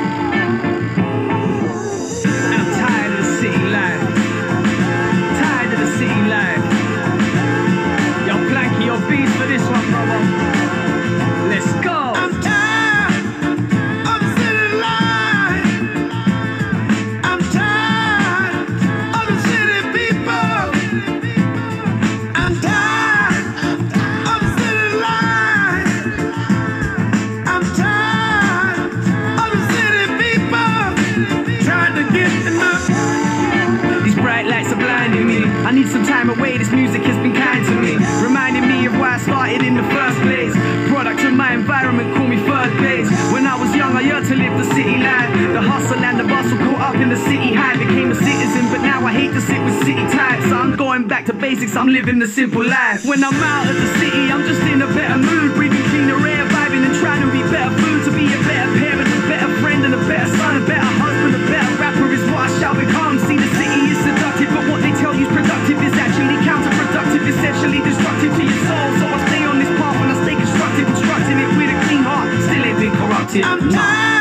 place, 51.72 51.80
I'm 51.80 51.88
living 51.88 52.20
the 52.20 52.28
simple 52.28 52.64
life. 52.64 53.06
When 53.06 53.24
I'm 53.24 53.34
out 53.34 53.70
of 53.70 53.76
the 53.76 53.88
city, 54.00 54.32
I'm 54.32 54.44
just 54.48 54.62
in 54.64 54.82
a 54.82 54.88
better 54.88 55.18
mood, 55.18 55.56
breathing 55.56 55.84
cleaner 55.90 56.20
air, 56.28 56.46
vibing 56.50 56.84
and 56.86 56.96
trying 57.00 57.22
to 57.22 57.32
be 57.32 57.42
better 57.50 57.72
food, 57.80 58.06
to 58.06 58.12
be 58.12 58.26
a 58.28 58.40
better 58.44 58.70
parent, 58.80 59.08
a 59.08 59.22
better 59.28 59.52
friend, 59.60 59.86
and 59.86 59.94
a 59.94 60.02
better 60.08 60.30
son, 60.38 60.64
a 60.64 60.66
better 60.66 60.92
husband, 61.00 61.36
a 61.36 61.44
better 61.48 61.74
rapper 61.80 62.12
is 62.12 62.24
what 62.32 62.50
I 62.50 62.60
shall 62.60 62.76
become. 62.76 63.20
See, 63.20 63.38
the 63.38 63.52
city 63.56 63.82
is 63.92 64.00
seductive, 64.04 64.50
but 64.52 64.64
what 64.70 64.82
they 64.82 64.94
tell 65.00 65.16
you's 65.16 65.32
productive 65.32 65.80
is 65.82 65.94
actually 65.96 66.38
counterproductive, 66.44 67.24
essentially 67.28 67.80
destructive 67.82 68.32
to 68.36 68.44
your 68.44 68.62
soul. 68.68 68.88
So 69.00 69.06
I 69.08 69.20
stay 69.32 69.44
on 69.46 69.58
this 69.60 69.72
path 69.80 69.96
when 70.00 70.10
I 70.12 70.18
stay 70.24 70.36
constructive, 70.36 70.86
constructing 70.88 71.38
it 71.40 71.50
with 71.56 71.72
a 71.72 71.78
clean 71.88 72.04
heart, 72.04 72.30
still 72.48 72.64
ain't 72.64 72.80
been 72.80 72.94
corrupted. 73.00 73.44
I'm. 73.44 74.21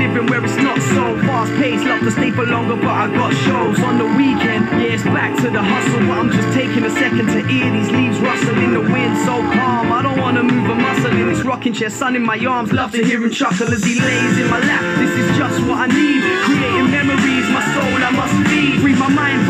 Living 0.00 0.26
where 0.32 0.42
it's 0.42 0.56
not 0.56 0.80
so 0.96 1.04
fast 1.28 1.52
paced. 1.60 1.84
Love 1.84 2.00
to 2.00 2.10
stay 2.10 2.30
for 2.30 2.46
longer, 2.46 2.76
but 2.76 2.88
I 2.88 3.06
got 3.12 3.32
shows 3.44 3.78
on 3.84 3.98
the 3.98 4.08
weekend. 4.16 4.64
Yeah, 4.80 4.96
it's 4.96 5.04
back 5.04 5.36
to 5.44 5.50
the 5.50 5.62
hustle, 5.62 6.00
but 6.08 6.16
I'm 6.16 6.30
just 6.32 6.48
taking 6.56 6.84
a 6.84 6.90
second 6.90 7.26
to 7.28 7.40
hear 7.46 7.70
these 7.70 7.90
leaves 7.92 8.18
rustle 8.18 8.56
in 8.56 8.72
the 8.72 8.80
wind. 8.80 9.14
So 9.28 9.34
calm, 9.52 9.92
I 9.92 10.00
don't 10.02 10.18
wanna 10.18 10.42
move 10.42 10.70
a 10.70 10.74
muscle 10.74 11.12
in 11.12 11.26
this 11.28 11.42
rocking 11.44 11.74
chair. 11.74 11.90
Sun 11.90 12.16
in 12.16 12.24
my 12.24 12.38
arms, 12.46 12.72
love 12.72 12.92
to 12.92 13.04
hear 13.04 13.22
him 13.22 13.30
chuckle 13.30 13.68
as 13.68 13.84
he 13.84 14.00
lays 14.00 14.38
in 14.38 14.48
my 14.48 14.60
lap. 14.60 14.82
This 14.98 15.12
is 15.20 15.28
just 15.36 15.60
what 15.68 15.78
I 15.84 15.86
need. 15.86 16.20
Creating 16.48 16.90
memories, 16.90 17.46
my 17.52 17.64
soul 17.74 18.00
I 18.08 18.10
must 18.10 18.36
feed. 18.48 18.80
Free 18.80 18.94
my 18.94 19.08
mind 19.08 19.44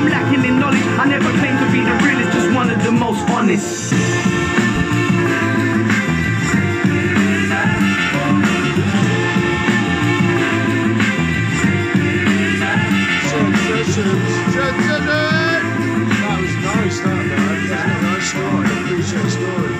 I'm 0.00 0.08
lacking 0.08 0.44
in 0.48 0.58
knowledge. 0.58 0.80
I 0.96 1.04
never 1.04 1.28
claim 1.28 1.58
to 1.58 1.66
be 1.70 1.84
the 1.84 1.92
realest, 2.02 2.32
just 2.32 2.50
one 2.56 2.70
of 2.70 2.82
the 2.82 2.90
most 2.90 3.20
honest. 3.28 3.92
That 16.20 16.36
was 16.40 16.54
nice, 16.64 17.00
that 17.68 17.86
a 17.86 18.02
nice 18.02 18.24
story. 18.30 18.64
I 18.64 18.68
appreciate 18.84 19.22
the 19.22 19.30
story. 19.30 19.76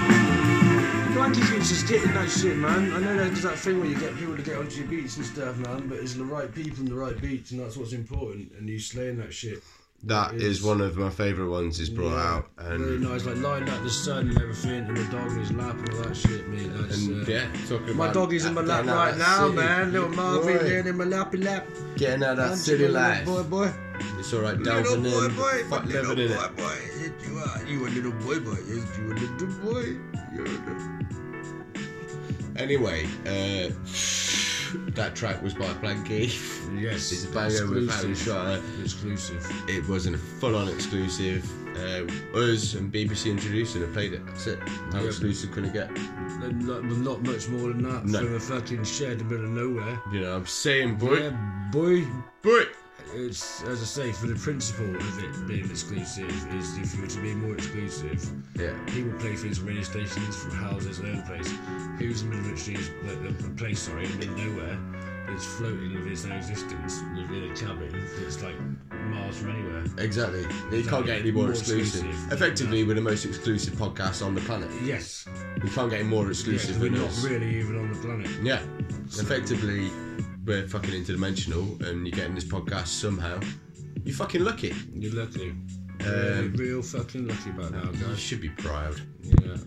Getting 1.89 2.13
that 2.15 2.31
shit, 2.31 2.57
man. 2.57 2.93
I 2.93 3.01
know 3.01 3.17
there's 3.17 3.43
that 3.43 3.59
thing 3.59 3.81
where 3.81 3.89
you 3.89 3.99
get 3.99 4.17
people 4.17 4.37
to 4.37 4.43
get 4.43 4.57
onto 4.57 4.77
your 4.79 4.87
beats 4.87 5.17
and 5.17 5.27
stuff, 5.27 5.57
man, 5.59 5.89
but 5.89 5.99
it's 5.99 6.15
the 6.15 6.23
right 6.23 6.55
people 6.55 6.79
and 6.79 6.89
the 6.89 6.95
right 6.95 7.21
beats, 7.21 7.51
and 7.51 7.59
that's 7.59 7.77
what's 7.77 7.93
important. 7.93 8.53
And 8.57 8.69
you 8.69 8.79
slaying 8.79 9.17
that 9.17 9.35
shit. 9.35 9.61
That 10.05 10.33
It 10.35 10.41
is 10.43 10.63
one 10.63 10.81
of 10.81 10.97
my 10.97 11.11
favourite 11.11 11.51
ones 11.51 11.77
he's 11.77 11.91
brought 11.91 12.13
Yeah, 12.15 12.35
out, 12.37 12.51
and 12.57 13.03
nice, 13.03 13.27
like 13.27 13.37
lying 13.37 13.69
out 13.69 13.83
the 13.83 13.91
sun 13.91 14.31
and 14.31 14.41
everything, 14.41 14.87
and 14.89 14.97
the 14.97 15.05
dog 15.13 15.31
in 15.33 15.39
his 15.41 15.53
lap 15.53 15.75
and 15.77 15.91
all 15.91 16.03
that 16.05 16.17
shit, 16.17 16.49
mate. 16.49 16.71
That's, 16.73 17.05
And, 17.07 17.29
uh, 17.29 17.31
yeah, 17.31 17.47
talking 17.69 17.97
my 17.99 18.05
about 18.07 18.15
doggy's 18.15 18.47
in 18.47 18.55
my 18.55 18.63
lap 18.63 18.87
right 18.87 19.17
now, 19.19 19.45
city. 19.45 19.57
man. 19.57 19.93
Little 19.93 20.09
Marvin 20.09 20.57
boy. 20.57 20.63
there 20.65 20.89
in 20.89 20.97
my 20.97 21.05
lappy 21.05 21.37
lap. 21.37 21.67
getting 21.97 22.25
out 22.25 22.39
of 22.39 22.49
that 22.49 22.57
city 22.57 22.89
life. 22.89 23.27
Boy, 23.27 23.43
boy. 23.43 23.71
It's 24.19 24.33
alright, 24.33 24.57
Little 24.59 24.83
delving 24.85 25.03
boy, 25.03 25.25
in, 25.27 25.35
boy, 25.37 25.65
fuck 25.69 25.85
little 25.85 26.15
living 26.15 26.31
in 26.31 26.37
boy, 26.37 26.45
it. 26.45 26.57
boy. 26.57 26.79
Yes, 26.99 27.13
you 27.29 27.37
are. 27.37 27.63
You 27.69 27.87
a 27.87 27.89
little 27.91 28.13
boy, 28.13 28.41
boy. 28.41 28.59
Yes, 28.67 28.99
you 28.99 29.13
a 29.13 29.15
little 29.15 29.49
boy. 29.73 29.97
You're 30.35 30.47
a 30.47 31.01
Anyway, 32.57 33.05
uh, 33.27 33.71
that 34.91 35.15
track 35.15 35.43
was 35.43 35.55
by 35.55 35.67
Blanky. 35.75 36.29
Yes, 36.81 37.13
it's 37.13 37.25
a 37.25 37.29
banger 37.29 37.67
with 37.67 37.91
Harry 37.91 38.11
exclusive. 38.11 38.27
Shire. 38.27 38.61
Exclusive. 38.83 39.53
It 39.69 39.89
wasn't 39.89 40.17
a 40.17 40.19
full-on 40.19 40.69
exclusive. 40.69 41.49
Uh, 41.77 42.05
us 42.39 42.75
and 42.75 42.93
BBC 42.93 43.31
introduced 43.31 43.77
and 43.77 43.85
I 43.85 43.89
played 43.93 44.13
it. 44.13 44.27
That's 44.27 44.47
it. 44.49 44.59
How 44.93 45.01
Yeah. 45.01 45.07
exclusive 45.07 45.53
can 45.53 45.65
it 45.67 45.73
get? 45.73 45.91
Not, 46.53 46.85
not 46.85 47.23
much 47.23 47.49
more 47.49 47.69
than 47.69 47.83
that 47.83 48.05
No. 48.07 48.19
from 48.19 48.35
a 48.35 48.41
fucking 48.41 48.85
shed 48.85 49.13
in 49.13 49.19
the 49.19 49.25
middle 49.25 49.45
of 49.47 49.51
nowhere. 49.53 50.01
You 50.13 50.21
know, 50.21 50.35
I'm 50.37 50.47
saying, 50.47 50.97
boy. 50.97 51.19
Yeah, 51.21 51.69
boy. 51.71 52.05
Boy. 52.43 52.65
It's 53.15 53.63
as 53.65 53.83
I 53.83 53.85
say, 53.85 54.13
for 54.13 54.27
the 54.29 54.37
principle 54.37 54.95
of 54.95 55.19
it 55.25 55.47
being 55.49 55.69
exclusive 55.69 56.31
is 56.55 56.79
if 56.79 56.95
you 56.95 57.03
were 57.03 57.09
to 57.09 57.21
be 57.21 57.35
more 57.35 57.55
exclusive, 57.55 58.25
yeah, 58.57 58.73
people 58.87 59.13
play 59.19 59.35
things 59.35 59.59
from 59.59 59.69
radio 59.69 59.83
stations, 59.83 60.37
from 60.37 60.53
houses, 60.53 61.01
their 61.01 61.13
own 61.13 61.23
place. 61.23 61.51
Who's 61.99 62.23
in 62.23 62.31
the 62.31 62.37
middle 62.37 62.51
of 62.53 62.57
the 62.57 62.61
street, 62.63 62.93
like 63.05 63.31
a 63.31 63.51
place, 63.57 63.81
sorry, 63.81 64.05
in 64.07 64.21
the 64.21 64.27
nowhere, 64.27 64.79
that's 65.27 65.45
floating 65.45 65.93
with 65.95 66.07
its 66.07 66.25
own 66.25 66.33
existence 66.33 67.01
within 67.17 67.51
a 67.51 67.55
cabin 67.57 67.91
that's 68.21 68.43
like 68.43 68.55
miles 69.11 69.39
from 69.39 69.51
anywhere. 69.51 69.85
Exactly. 69.99 70.43
You 70.77 70.85
can't 70.85 71.05
get 71.05 71.21
any 71.21 71.33
more, 71.33 71.45
More 71.45 71.53
exclusive. 71.53 72.05
exclusive. 72.07 72.33
Effectively, 72.33 72.85
we're 72.85 72.95
the 72.95 73.01
most 73.01 73.25
exclusive 73.25 73.75
podcast 73.75 74.25
on 74.25 74.35
the 74.37 74.41
planet. 74.43 74.71
Yes. 74.85 75.27
We 75.63 75.69
can't 75.71 75.91
get 75.91 76.01
any 76.01 76.09
more 76.09 76.29
exclusive 76.29 76.71
Yeah, 76.71 76.75
'cause 76.77 76.83
we're 76.83 76.97
not 77.01 77.09
us. 77.11 77.25
really 77.25 77.59
even 77.59 77.77
on 77.77 77.93
the 77.93 77.99
planet. 77.99 78.31
Yeah. 78.43 78.63
Effectively, 79.19 79.91
we're 80.51 80.67
fucking 80.67 80.91
interdimensional, 80.91 81.81
and 81.89 82.05
you're 82.05 82.17
getting 82.17 82.35
this 82.35 82.45
podcast 82.45 82.89
somehow. 82.89 83.39
You're 84.05 84.17
fucking 84.17 84.43
lucky. 84.43 84.75
You're 84.93 85.15
lucky. 85.15 85.51
Um, 85.51 85.63
Really, 86.01 86.49
real 86.49 86.83
fucking 86.83 87.29
lucky 87.29 87.51
about 87.51 87.71
now, 87.71 87.89
You 88.09 88.17
should 88.17 88.41
be 88.41 88.49
proud. 88.49 89.01
Yeah. 89.23 89.59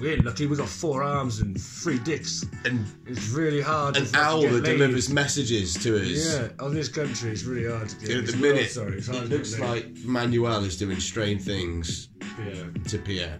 We're 0.00 0.16
lucky 0.22 0.46
we 0.46 0.56
got 0.56 0.68
four 0.70 1.02
arms 1.02 1.40
and 1.40 1.60
three 1.60 1.98
dicks. 1.98 2.42
And 2.64 2.86
it's 3.06 3.28
really 3.28 3.60
hard 3.60 3.98
An 3.98 4.06
owl 4.14 4.40
that 4.48 4.64
delivers 4.64 5.10
messages 5.10 5.74
to 5.82 6.00
us. 6.00 6.08
Yeah, 6.36 6.48
on 6.58 6.72
this 6.74 6.88
country 6.88 7.30
it's 7.30 7.44
really 7.44 7.70
hard 7.70 7.90
to 7.90 7.96
get 7.96 8.16
At 8.16 8.26
the 8.26 8.32
world, 8.32 8.40
minute, 8.40 8.70
sorry, 8.70 8.96
it's 8.96 9.08
hard 9.08 9.24
it 9.24 9.28
looks 9.28 9.58
like 9.58 9.94
Manuel 10.06 10.64
is 10.64 10.78
doing 10.78 10.98
strange 11.00 11.42
things 11.42 12.08
Yeah. 12.42 12.64
to 12.88 12.98
Pierre. 12.98 13.38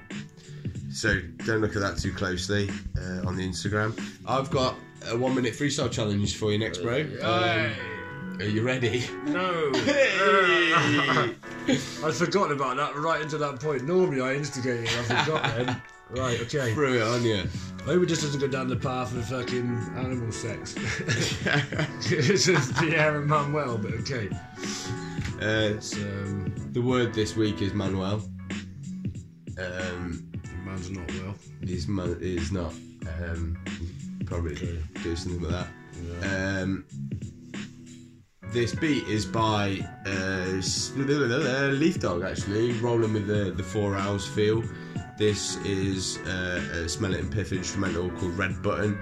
So 0.92 1.18
don't 1.46 1.62
look 1.62 1.74
at 1.76 1.80
that 1.82 1.96
too 1.96 2.12
closely 2.12 2.68
uh, 2.98 3.26
on 3.26 3.36
the 3.36 3.48
Instagram. 3.48 3.98
I've 4.26 4.50
got 4.50 4.76
a 5.08 5.16
one 5.16 5.34
minute 5.34 5.54
freestyle 5.54 5.90
challenge 5.90 6.36
for 6.36 6.52
you 6.52 6.58
next, 6.58 6.78
bro. 6.78 7.00
Um, 7.22 7.72
are 8.38 8.44
you 8.44 8.62
ready? 8.62 9.04
No. 9.24 9.70
I'd 11.68 12.14
forgotten 12.14 12.52
about 12.52 12.76
that 12.76 12.96
right 12.96 13.22
until 13.22 13.38
that 13.40 13.60
point. 13.60 13.84
Normally 13.84 14.20
I 14.20 14.34
instigate 14.34 14.84
it, 14.84 14.98
I 15.10 15.24
forgot 15.24 15.42
then. 15.56 15.82
Right, 16.10 16.38
okay. 16.42 16.74
Threw 16.74 16.98
it 16.98 17.02
on 17.02 17.22
you. 17.22 17.42
It 17.86 18.06
just 18.06 18.20
doesn't 18.20 18.38
go 18.38 18.46
down 18.46 18.68
the 18.68 18.76
path 18.76 19.16
of 19.16 19.26
fucking 19.28 19.78
animal 19.96 20.30
sex. 20.30 20.74
it's 22.04 22.44
just 22.44 22.76
Pierre 22.76 23.16
and 23.16 23.26
Manuel, 23.26 23.78
but 23.78 23.94
okay. 23.94 24.28
Uh, 25.40 25.80
um, 26.02 26.54
the 26.72 26.82
word 26.82 27.14
this 27.14 27.34
week 27.34 27.62
is 27.62 27.72
Manuel. 27.72 28.22
Um, 29.58 30.30
Man's 30.66 30.90
not 30.90 31.10
well. 31.12 31.34
He's 31.62 31.88
man, 31.88 32.18
he's 32.20 32.52
not. 32.52 32.74
Um, 33.22 33.56
probably 34.24 34.82
do 35.02 35.16
something 35.16 35.40
with 35.40 35.50
that. 35.50 36.62
Um, 36.62 36.84
this 38.52 38.74
beat 38.74 39.06
is 39.08 39.24
by 39.24 39.78
uh, 40.06 40.60
Leaf 41.72 42.00
Dog 42.00 42.22
actually, 42.22 42.72
rolling 42.80 43.12
with 43.12 43.26
the 43.26 43.52
the 43.56 43.62
Four 43.62 43.96
Owls 43.96 44.28
feel. 44.28 44.62
This 45.18 45.56
is 45.64 46.18
uh, 46.26 46.60
a 46.74 46.88
Smell 46.88 47.14
It 47.14 47.20
and 47.20 47.32
Piff 47.32 47.52
instrumental 47.52 48.10
called 48.10 48.36
Red 48.36 48.62
Button. 48.62 48.98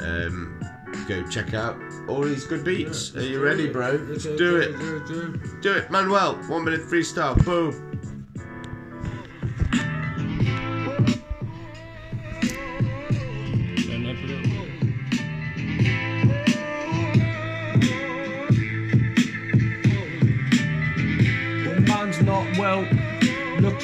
Um, 0.00 0.60
go 1.08 1.26
check 1.28 1.54
out 1.54 1.76
all 2.08 2.22
these 2.22 2.44
good 2.44 2.64
beats. 2.64 3.14
Are 3.16 3.22
you 3.22 3.42
ready, 3.42 3.68
bro? 3.68 3.92
Let's 4.08 4.24
do 4.24 4.56
it. 4.56 5.62
Do 5.62 5.72
it, 5.72 5.90
Manuel. 5.90 6.34
One 6.48 6.64
minute 6.64 6.82
freestyle. 6.82 7.42
Boom. 7.44 7.91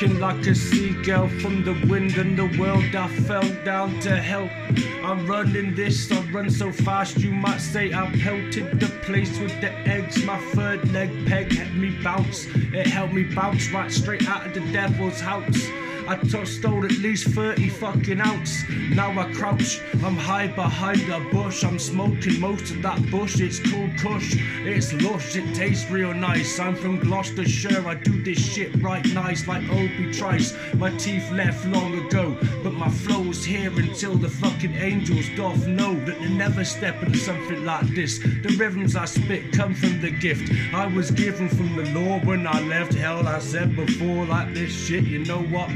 Looking 0.00 0.20
like 0.20 0.46
a 0.46 0.54
seagull 0.54 1.28
from 1.40 1.64
the 1.64 1.72
wind 1.88 2.16
and 2.18 2.38
the 2.38 2.56
world. 2.56 2.94
I 2.94 3.08
fell 3.08 3.48
down 3.64 3.98
to 4.00 4.16
hell. 4.16 4.48
I'm 5.02 5.26
running 5.26 5.74
this, 5.74 6.12
I 6.12 6.20
run 6.30 6.50
so 6.50 6.70
fast, 6.70 7.16
you 7.16 7.32
might 7.32 7.58
say 7.58 7.92
I 7.92 8.08
pelted 8.20 8.78
the 8.78 8.86
place 9.02 9.40
with 9.40 9.60
the 9.60 9.72
eggs. 9.88 10.22
My 10.24 10.38
third 10.52 10.92
leg 10.92 11.10
peg 11.26 11.52
had 11.52 11.74
me 11.74 12.00
bounce, 12.04 12.46
it 12.46 12.86
helped 12.86 13.12
me 13.12 13.24
bounce 13.24 13.72
right 13.72 13.90
straight 13.90 14.28
out 14.28 14.46
of 14.46 14.54
the 14.54 14.60
devil's 14.70 15.20
house. 15.20 15.66
I 16.08 16.44
stole 16.44 16.86
at 16.86 16.92
least 16.92 17.28
30 17.28 17.68
fucking 17.68 18.22
ounce. 18.22 18.66
Now 18.94 19.10
I 19.10 19.30
crouch, 19.34 19.82
I'm 20.02 20.16
high 20.16 20.46
behind 20.46 21.06
a 21.10 21.20
bush. 21.30 21.62
I'm 21.64 21.78
smoking 21.78 22.40
most 22.40 22.70
of 22.70 22.80
that 22.80 23.10
bush. 23.10 23.40
It's 23.40 23.58
called 23.58 23.94
Kush, 23.98 24.36
it's 24.64 24.94
lush, 25.02 25.36
it 25.36 25.54
tastes 25.54 25.90
real 25.90 26.14
nice. 26.14 26.58
I'm 26.58 26.74
from 26.74 26.98
Gloucestershire, 26.98 27.86
I 27.86 27.96
do 27.96 28.22
this 28.22 28.38
shit 28.38 28.82
right 28.82 29.04
nice 29.12 29.46
like 29.46 29.62
Obi 29.68 30.10
Trice. 30.10 30.56
My 30.76 30.90
teeth 30.96 31.30
left 31.30 31.66
long 31.66 31.98
ago, 31.98 32.38
but 32.62 32.72
my 32.72 32.88
flow's 32.88 33.44
here 33.44 33.70
until 33.78 34.14
the 34.14 34.30
fucking 34.30 34.76
angels 34.76 35.26
doth 35.36 35.66
know 35.66 35.94
that 36.06 36.18
they 36.20 36.28
never 36.30 36.64
step 36.64 37.02
into 37.02 37.18
something 37.18 37.66
like 37.66 37.86
this. 37.94 38.18
The 38.18 38.56
rhythms 38.58 38.96
I 38.96 39.04
spit 39.04 39.52
come 39.52 39.74
from 39.74 40.00
the 40.00 40.10
gift 40.10 40.50
I 40.72 40.86
was 40.86 41.10
given 41.10 41.50
from 41.50 41.76
the 41.76 41.90
Lord 41.92 42.24
when 42.24 42.46
I 42.46 42.60
left 42.60 42.94
hell. 42.94 43.28
I 43.28 43.40
said 43.40 43.76
before, 43.76 44.24
like 44.24 44.54
this 44.54 44.72
shit, 44.72 45.04
you 45.04 45.18
know 45.18 45.42
what? 45.42 45.68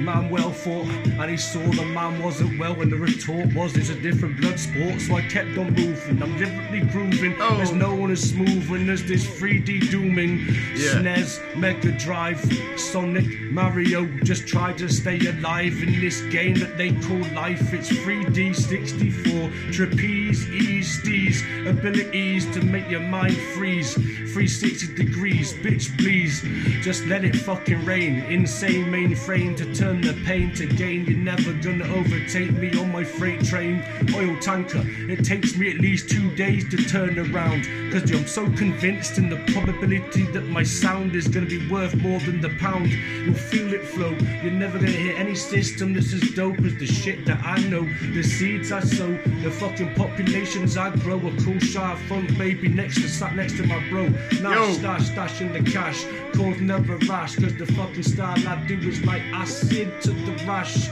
Man 0.00 0.30
well 0.30 0.50
fought, 0.50 0.86
and 0.86 1.30
he 1.30 1.36
saw 1.36 1.60
the 1.60 1.84
man 1.84 2.22
wasn't 2.22 2.58
well, 2.58 2.80
and 2.80 2.90
the 2.90 2.96
retort 2.96 3.52
was 3.54 3.76
it's 3.76 3.90
a 3.90 3.94
different 4.00 4.40
blood 4.40 4.58
sport. 4.58 5.00
So 5.00 5.16
I 5.16 5.22
kept 5.22 5.56
on 5.58 5.74
moving. 5.74 6.22
I'm 6.22 6.36
deliberately 6.38 6.80
grooving. 6.92 7.36
Oh. 7.40 7.56
There's 7.56 7.72
no 7.72 7.94
one 7.94 8.10
as 8.10 8.20
smooth 8.20 8.68
when 8.68 8.86
there's 8.86 9.04
this 9.04 9.26
3D 9.26 9.90
dooming. 9.90 10.38
Yeah. 10.38 10.98
SNES, 10.98 11.56
Mega 11.56 11.92
Drive, 11.92 12.40
Sonic, 12.76 13.40
Mario. 13.50 14.06
Just 14.24 14.46
try 14.46 14.72
to 14.74 14.88
stay 14.88 15.18
alive 15.26 15.82
in 15.82 16.00
this 16.00 16.20
game 16.22 16.54
that 16.58 16.76
they 16.76 16.92
call 16.92 17.20
life. 17.34 17.72
It's 17.72 17.88
3D 17.88 18.54
64, 18.54 19.72
trapeze, 19.72 20.48
ease, 20.50 21.02
these 21.02 21.42
abilities 21.66 22.46
to 22.54 22.60
make 22.62 22.88
your 22.88 23.00
mind 23.00 23.36
freeze. 23.54 23.94
360 23.94 24.94
degrees, 24.94 25.52
bitch, 25.54 25.96
please. 25.98 26.42
Just 26.82 27.04
let 27.06 27.24
it 27.24 27.34
fucking 27.34 27.84
rain. 27.84 28.22
Insane 28.24 28.86
mainframe 28.86 29.56
to 29.56 29.67
turn 29.74 30.00
the 30.00 30.14
pain 30.24 30.54
to 30.54 30.66
gain. 30.66 31.04
You're 31.04 31.18
never 31.18 31.52
gonna 31.52 31.86
overtake 31.94 32.52
me 32.52 32.76
on 32.78 32.90
my 32.92 33.04
freight 33.04 33.44
train. 33.44 33.82
Oil 34.14 34.36
tanker, 34.40 34.82
it 34.84 35.24
takes 35.24 35.56
me 35.56 35.70
at 35.70 35.78
least 35.78 36.08
two 36.08 36.34
days 36.36 36.68
to 36.70 36.76
turn 36.76 37.18
around. 37.18 37.66
Cause 37.92 38.10
I'm 38.10 38.26
so 38.26 38.44
convinced 38.52 39.18
in 39.18 39.28
the 39.28 39.36
probability 39.52 40.24
that 40.32 40.46
my 40.46 40.62
sound 40.62 41.14
is 41.14 41.28
gonna 41.28 41.46
be 41.46 41.68
worth 41.68 41.94
more 41.96 42.20
than 42.20 42.40
the 42.40 42.50
pound. 42.60 42.90
You'll 42.90 43.34
feel 43.34 43.72
it 43.72 43.84
flow. 43.84 44.14
You're 44.42 44.52
never 44.52 44.78
gonna 44.78 44.90
hear 44.90 45.16
any 45.16 45.34
system 45.34 45.94
that's 45.94 46.12
as 46.12 46.30
dope 46.30 46.60
as 46.60 46.76
the 46.76 46.86
shit 46.86 47.24
that 47.26 47.44
I 47.44 47.58
know. 47.68 47.84
The 48.12 48.22
seeds 48.22 48.72
I 48.72 48.80
sow, 48.80 49.12
the 49.42 49.50
fucking 49.50 49.94
populations 49.94 50.76
I 50.76 50.94
grow. 50.96 51.18
A 51.18 51.32
cool 51.42 51.58
shy 51.58 51.96
funk 52.08 52.36
baby 52.38 52.68
next 52.68 52.96
to 53.02 53.08
sat 53.08 53.34
next 53.36 53.56
to 53.56 53.66
my 53.66 53.82
bro. 53.90 54.08
Now 54.40 54.66
Yo. 54.66 54.72
stash, 54.72 55.06
stash 55.06 55.40
in 55.40 55.52
the 55.52 55.70
cash. 55.70 56.04
Cause 56.34 56.60
never 56.60 56.96
rash, 57.08 57.36
cause 57.36 57.56
the 57.56 57.66
fucking 57.66 58.02
style 58.02 58.38
I 58.46 58.64
do 58.66 58.78
is 58.78 59.04
like 59.04 59.22
acid 59.32 59.57
to 59.60 60.10
the 60.12 60.44
rush. 60.46 60.88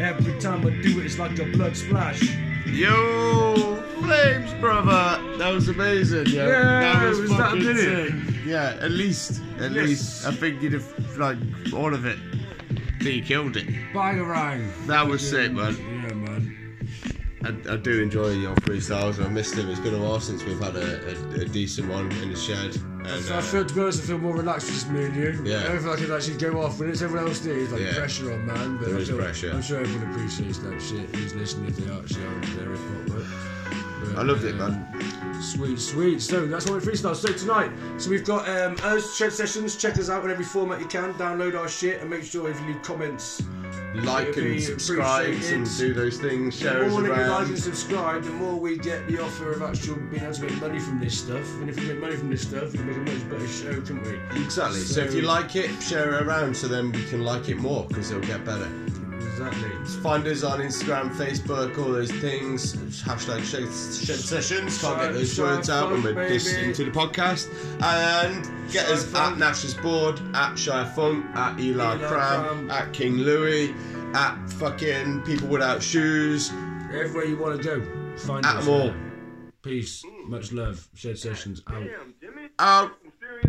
Every 0.00 0.38
time 0.40 0.66
I 0.66 0.70
do 0.82 1.00
it, 1.00 1.06
it's 1.06 1.18
like 1.18 1.38
a 1.38 1.44
blood 1.46 1.76
splash. 1.76 2.22
Yo, 2.66 3.76
Flames, 4.02 4.52
brother. 4.60 5.36
That 5.38 5.50
was 5.52 5.68
amazing. 5.68 6.26
Yeah, 6.26 6.48
Yeah, 6.48 7.08
was 7.08 7.18
that 7.20 7.30
a 7.30 7.36
fucking 7.36 7.64
minute? 7.64 8.08
sick. 8.10 8.34
Yeah, 8.44 8.76
at 8.80 8.90
least, 8.90 9.40
at 9.58 9.72
Yes. 9.72 9.86
least, 9.86 10.26
I 10.26 10.32
think 10.32 10.62
you'd 10.62 10.72
have 10.74 11.16
like 11.16 11.38
all 11.72 11.94
of 11.94 12.04
it. 12.04 12.18
He 13.00 13.20
killed 13.22 13.56
it. 13.56 13.66
Bangarang. 13.94 14.68
That 14.86 15.06
was 15.06 15.26
sick, 15.26 15.52
man. 15.52 15.76
Yeah, 15.76 15.82
man. 15.82 16.03
I, 17.44 17.74
I 17.74 17.76
do 17.76 18.02
enjoy 18.02 18.30
your 18.30 18.54
freestyles. 18.56 19.22
I 19.24 19.28
missed 19.28 19.54
them. 19.56 19.68
It's 19.70 19.80
been 19.80 19.94
a 19.94 19.98
while 19.98 20.18
since 20.20 20.42
we've 20.44 20.58
had 20.58 20.76
a, 20.76 21.10
a, 21.10 21.40
a 21.42 21.44
decent 21.44 21.88
one 21.90 22.10
in 22.12 22.30
the 22.32 22.36
shed. 22.38 22.74
And 23.04 23.22
So 23.22 23.34
I 23.34 23.38
uh, 23.38 23.42
feel, 23.42 23.64
to 23.66 23.74
be 23.74 23.80
honest, 23.82 24.02
I 24.02 24.06
feel 24.06 24.18
more 24.18 24.34
relaxed 24.34 24.66
with 24.66 24.76
just 24.76 24.90
me 24.90 25.04
and 25.04 25.14
you. 25.14 25.42
Yeah. 25.44 25.58
I 25.60 25.68
don't 25.68 25.80
feel 25.80 25.90
like 25.90 26.00
I 26.00 26.04
can 26.04 26.12
actually 26.14 26.38
go 26.38 26.62
off 26.62 26.80
when 26.80 26.88
it's 26.90 27.02
everyone 27.02 27.28
else. 27.28 27.44
It's 27.44 27.70
like 27.72 27.82
Yeah. 27.82 27.94
pressure 27.94 28.32
on, 28.32 28.46
man. 28.46 28.78
But 28.78 28.86
There 28.86 28.96
I 28.96 29.00
is 29.00 29.08
feel- 29.08 29.18
pressure. 29.18 29.50
I'm 29.52 29.62
sure 29.62 29.80
everyone 29.80 30.10
appreciates 30.12 30.58
that 30.58 30.80
shit. 30.80 31.14
Who's 31.14 31.34
listening 31.34 31.68
if 31.68 31.76
they 31.76 31.92
actually 31.94 32.24
are 32.24 32.34
into 32.36 32.50
their 32.56 32.70
hip 32.70 32.80
hop. 33.10 34.18
I 34.18 34.22
loved 34.22 34.44
it, 34.44 34.58
uh, 34.60 34.68
man. 34.68 35.42
Sweet, 35.42 35.78
sweet. 35.78 36.22
So 36.22 36.46
that's 36.46 36.66
what 36.70 36.82
we 36.82 36.92
freestyle. 36.92 37.16
So 37.16 37.32
tonight, 37.32 37.70
so 37.98 38.08
we've 38.10 38.24
got 38.24 38.48
um, 38.48 38.76
us 38.82 39.16
Shed 39.16 39.32
Sessions. 39.32 39.76
Check 39.76 39.98
us 39.98 40.08
out 40.08 40.24
in 40.24 40.30
every 40.30 40.44
format 40.44 40.80
you 40.80 40.86
can. 40.86 41.12
Download 41.14 41.58
our 41.58 41.68
shit 41.68 42.00
and 42.00 42.08
make 42.08 42.22
sure 42.22 42.48
if 42.48 42.58
you 42.60 42.68
leave 42.68 42.82
comments, 42.82 43.42
like 43.94 44.36
and 44.36 44.62
subscribe 44.62 45.34
and 45.44 45.78
do 45.78 45.94
those 45.94 46.18
things. 46.18 46.58
The 46.58 46.64
Share 46.64 46.84
us 46.84 46.92
more 46.92 47.02
that 47.02 47.16
you 47.16 47.30
like 47.30 47.46
and 47.48 47.58
subscribe, 47.58 48.22
the 48.24 48.30
more 48.30 48.56
we 48.56 48.76
get 48.76 49.06
the 49.06 49.22
offer 49.22 49.52
of 49.52 49.62
actual 49.62 49.96
being 49.96 50.22
able 50.22 50.34
to 50.34 50.42
make 50.42 50.60
money 50.60 50.80
from 50.80 51.00
this 51.00 51.18
stuff. 51.18 51.48
And 51.60 51.68
if 51.68 51.78
we 51.78 51.86
make 51.86 52.00
money 52.00 52.16
from 52.16 52.30
this 52.30 52.42
stuff, 52.42 52.72
we 52.72 52.78
can 52.78 52.86
make 52.86 52.96
a 52.96 53.18
much 53.18 53.30
better 53.30 53.48
show, 53.48 53.80
can 53.80 54.02
we? 54.02 54.42
Exactly. 54.42 54.80
So, 54.80 55.00
if 55.00 55.14
you 55.14 55.22
like 55.22 55.56
it, 55.56 55.70
share 55.82 56.14
it 56.14 56.22
around 56.22 56.56
so 56.56 56.68
then 56.68 56.92
we 56.92 57.04
can 57.04 57.22
like 57.22 57.48
it 57.48 57.56
more 57.56 57.84
because 57.88 58.10
it'll 58.10 58.22
get 58.26 58.44
better. 58.44 58.68
Exactly. 59.38 59.70
Find 60.00 60.26
us 60.28 60.44
on 60.44 60.60
Instagram, 60.60 61.10
Facebook, 61.16 61.76
all 61.78 61.90
those 61.92 62.10
things. 62.12 62.76
Hashtag 63.02 63.42
shed, 63.42 63.62
shed 64.06 64.18
sessions. 64.20 64.80
Can't 64.80 65.00
get 65.00 65.12
those 65.12 65.34
Shy 65.34 65.42
words 65.42 65.68
out 65.70 65.90
when 65.90 66.02
we're 66.04 66.14
dissing 66.14 66.60
baby. 66.62 66.72
to 66.74 66.84
the 66.84 66.90
podcast. 66.92 67.48
And 67.82 68.72
get 68.72 68.86
us 68.88 69.12
at 69.14 69.36
Nash's 69.36 69.74
Board, 69.74 70.20
at 70.34 70.54
Shy 70.56 70.84
Funk, 70.90 71.26
at 71.34 71.58
Eli, 71.58 71.96
Eli 71.96 72.06
Cram, 72.06 72.44
Cram. 72.44 72.70
at 72.70 72.92
King 72.92 73.16
Louis, 73.18 73.74
at 74.14 74.36
fucking 74.52 75.22
People 75.22 75.48
Without 75.48 75.82
Shoes. 75.82 76.50
Everywhere 76.92 77.24
you 77.24 77.36
want 77.36 77.60
to 77.60 77.64
go, 77.80 78.16
find 78.18 78.46
At 78.46 78.56
us. 78.56 78.64
them 78.66 78.72
all. 78.74 78.94
Peace, 79.62 80.04
much 80.28 80.52
love. 80.52 80.86
Shed 80.94 81.18
Sessions 81.18 81.60
out. 81.66 81.82
Out. 82.60 82.92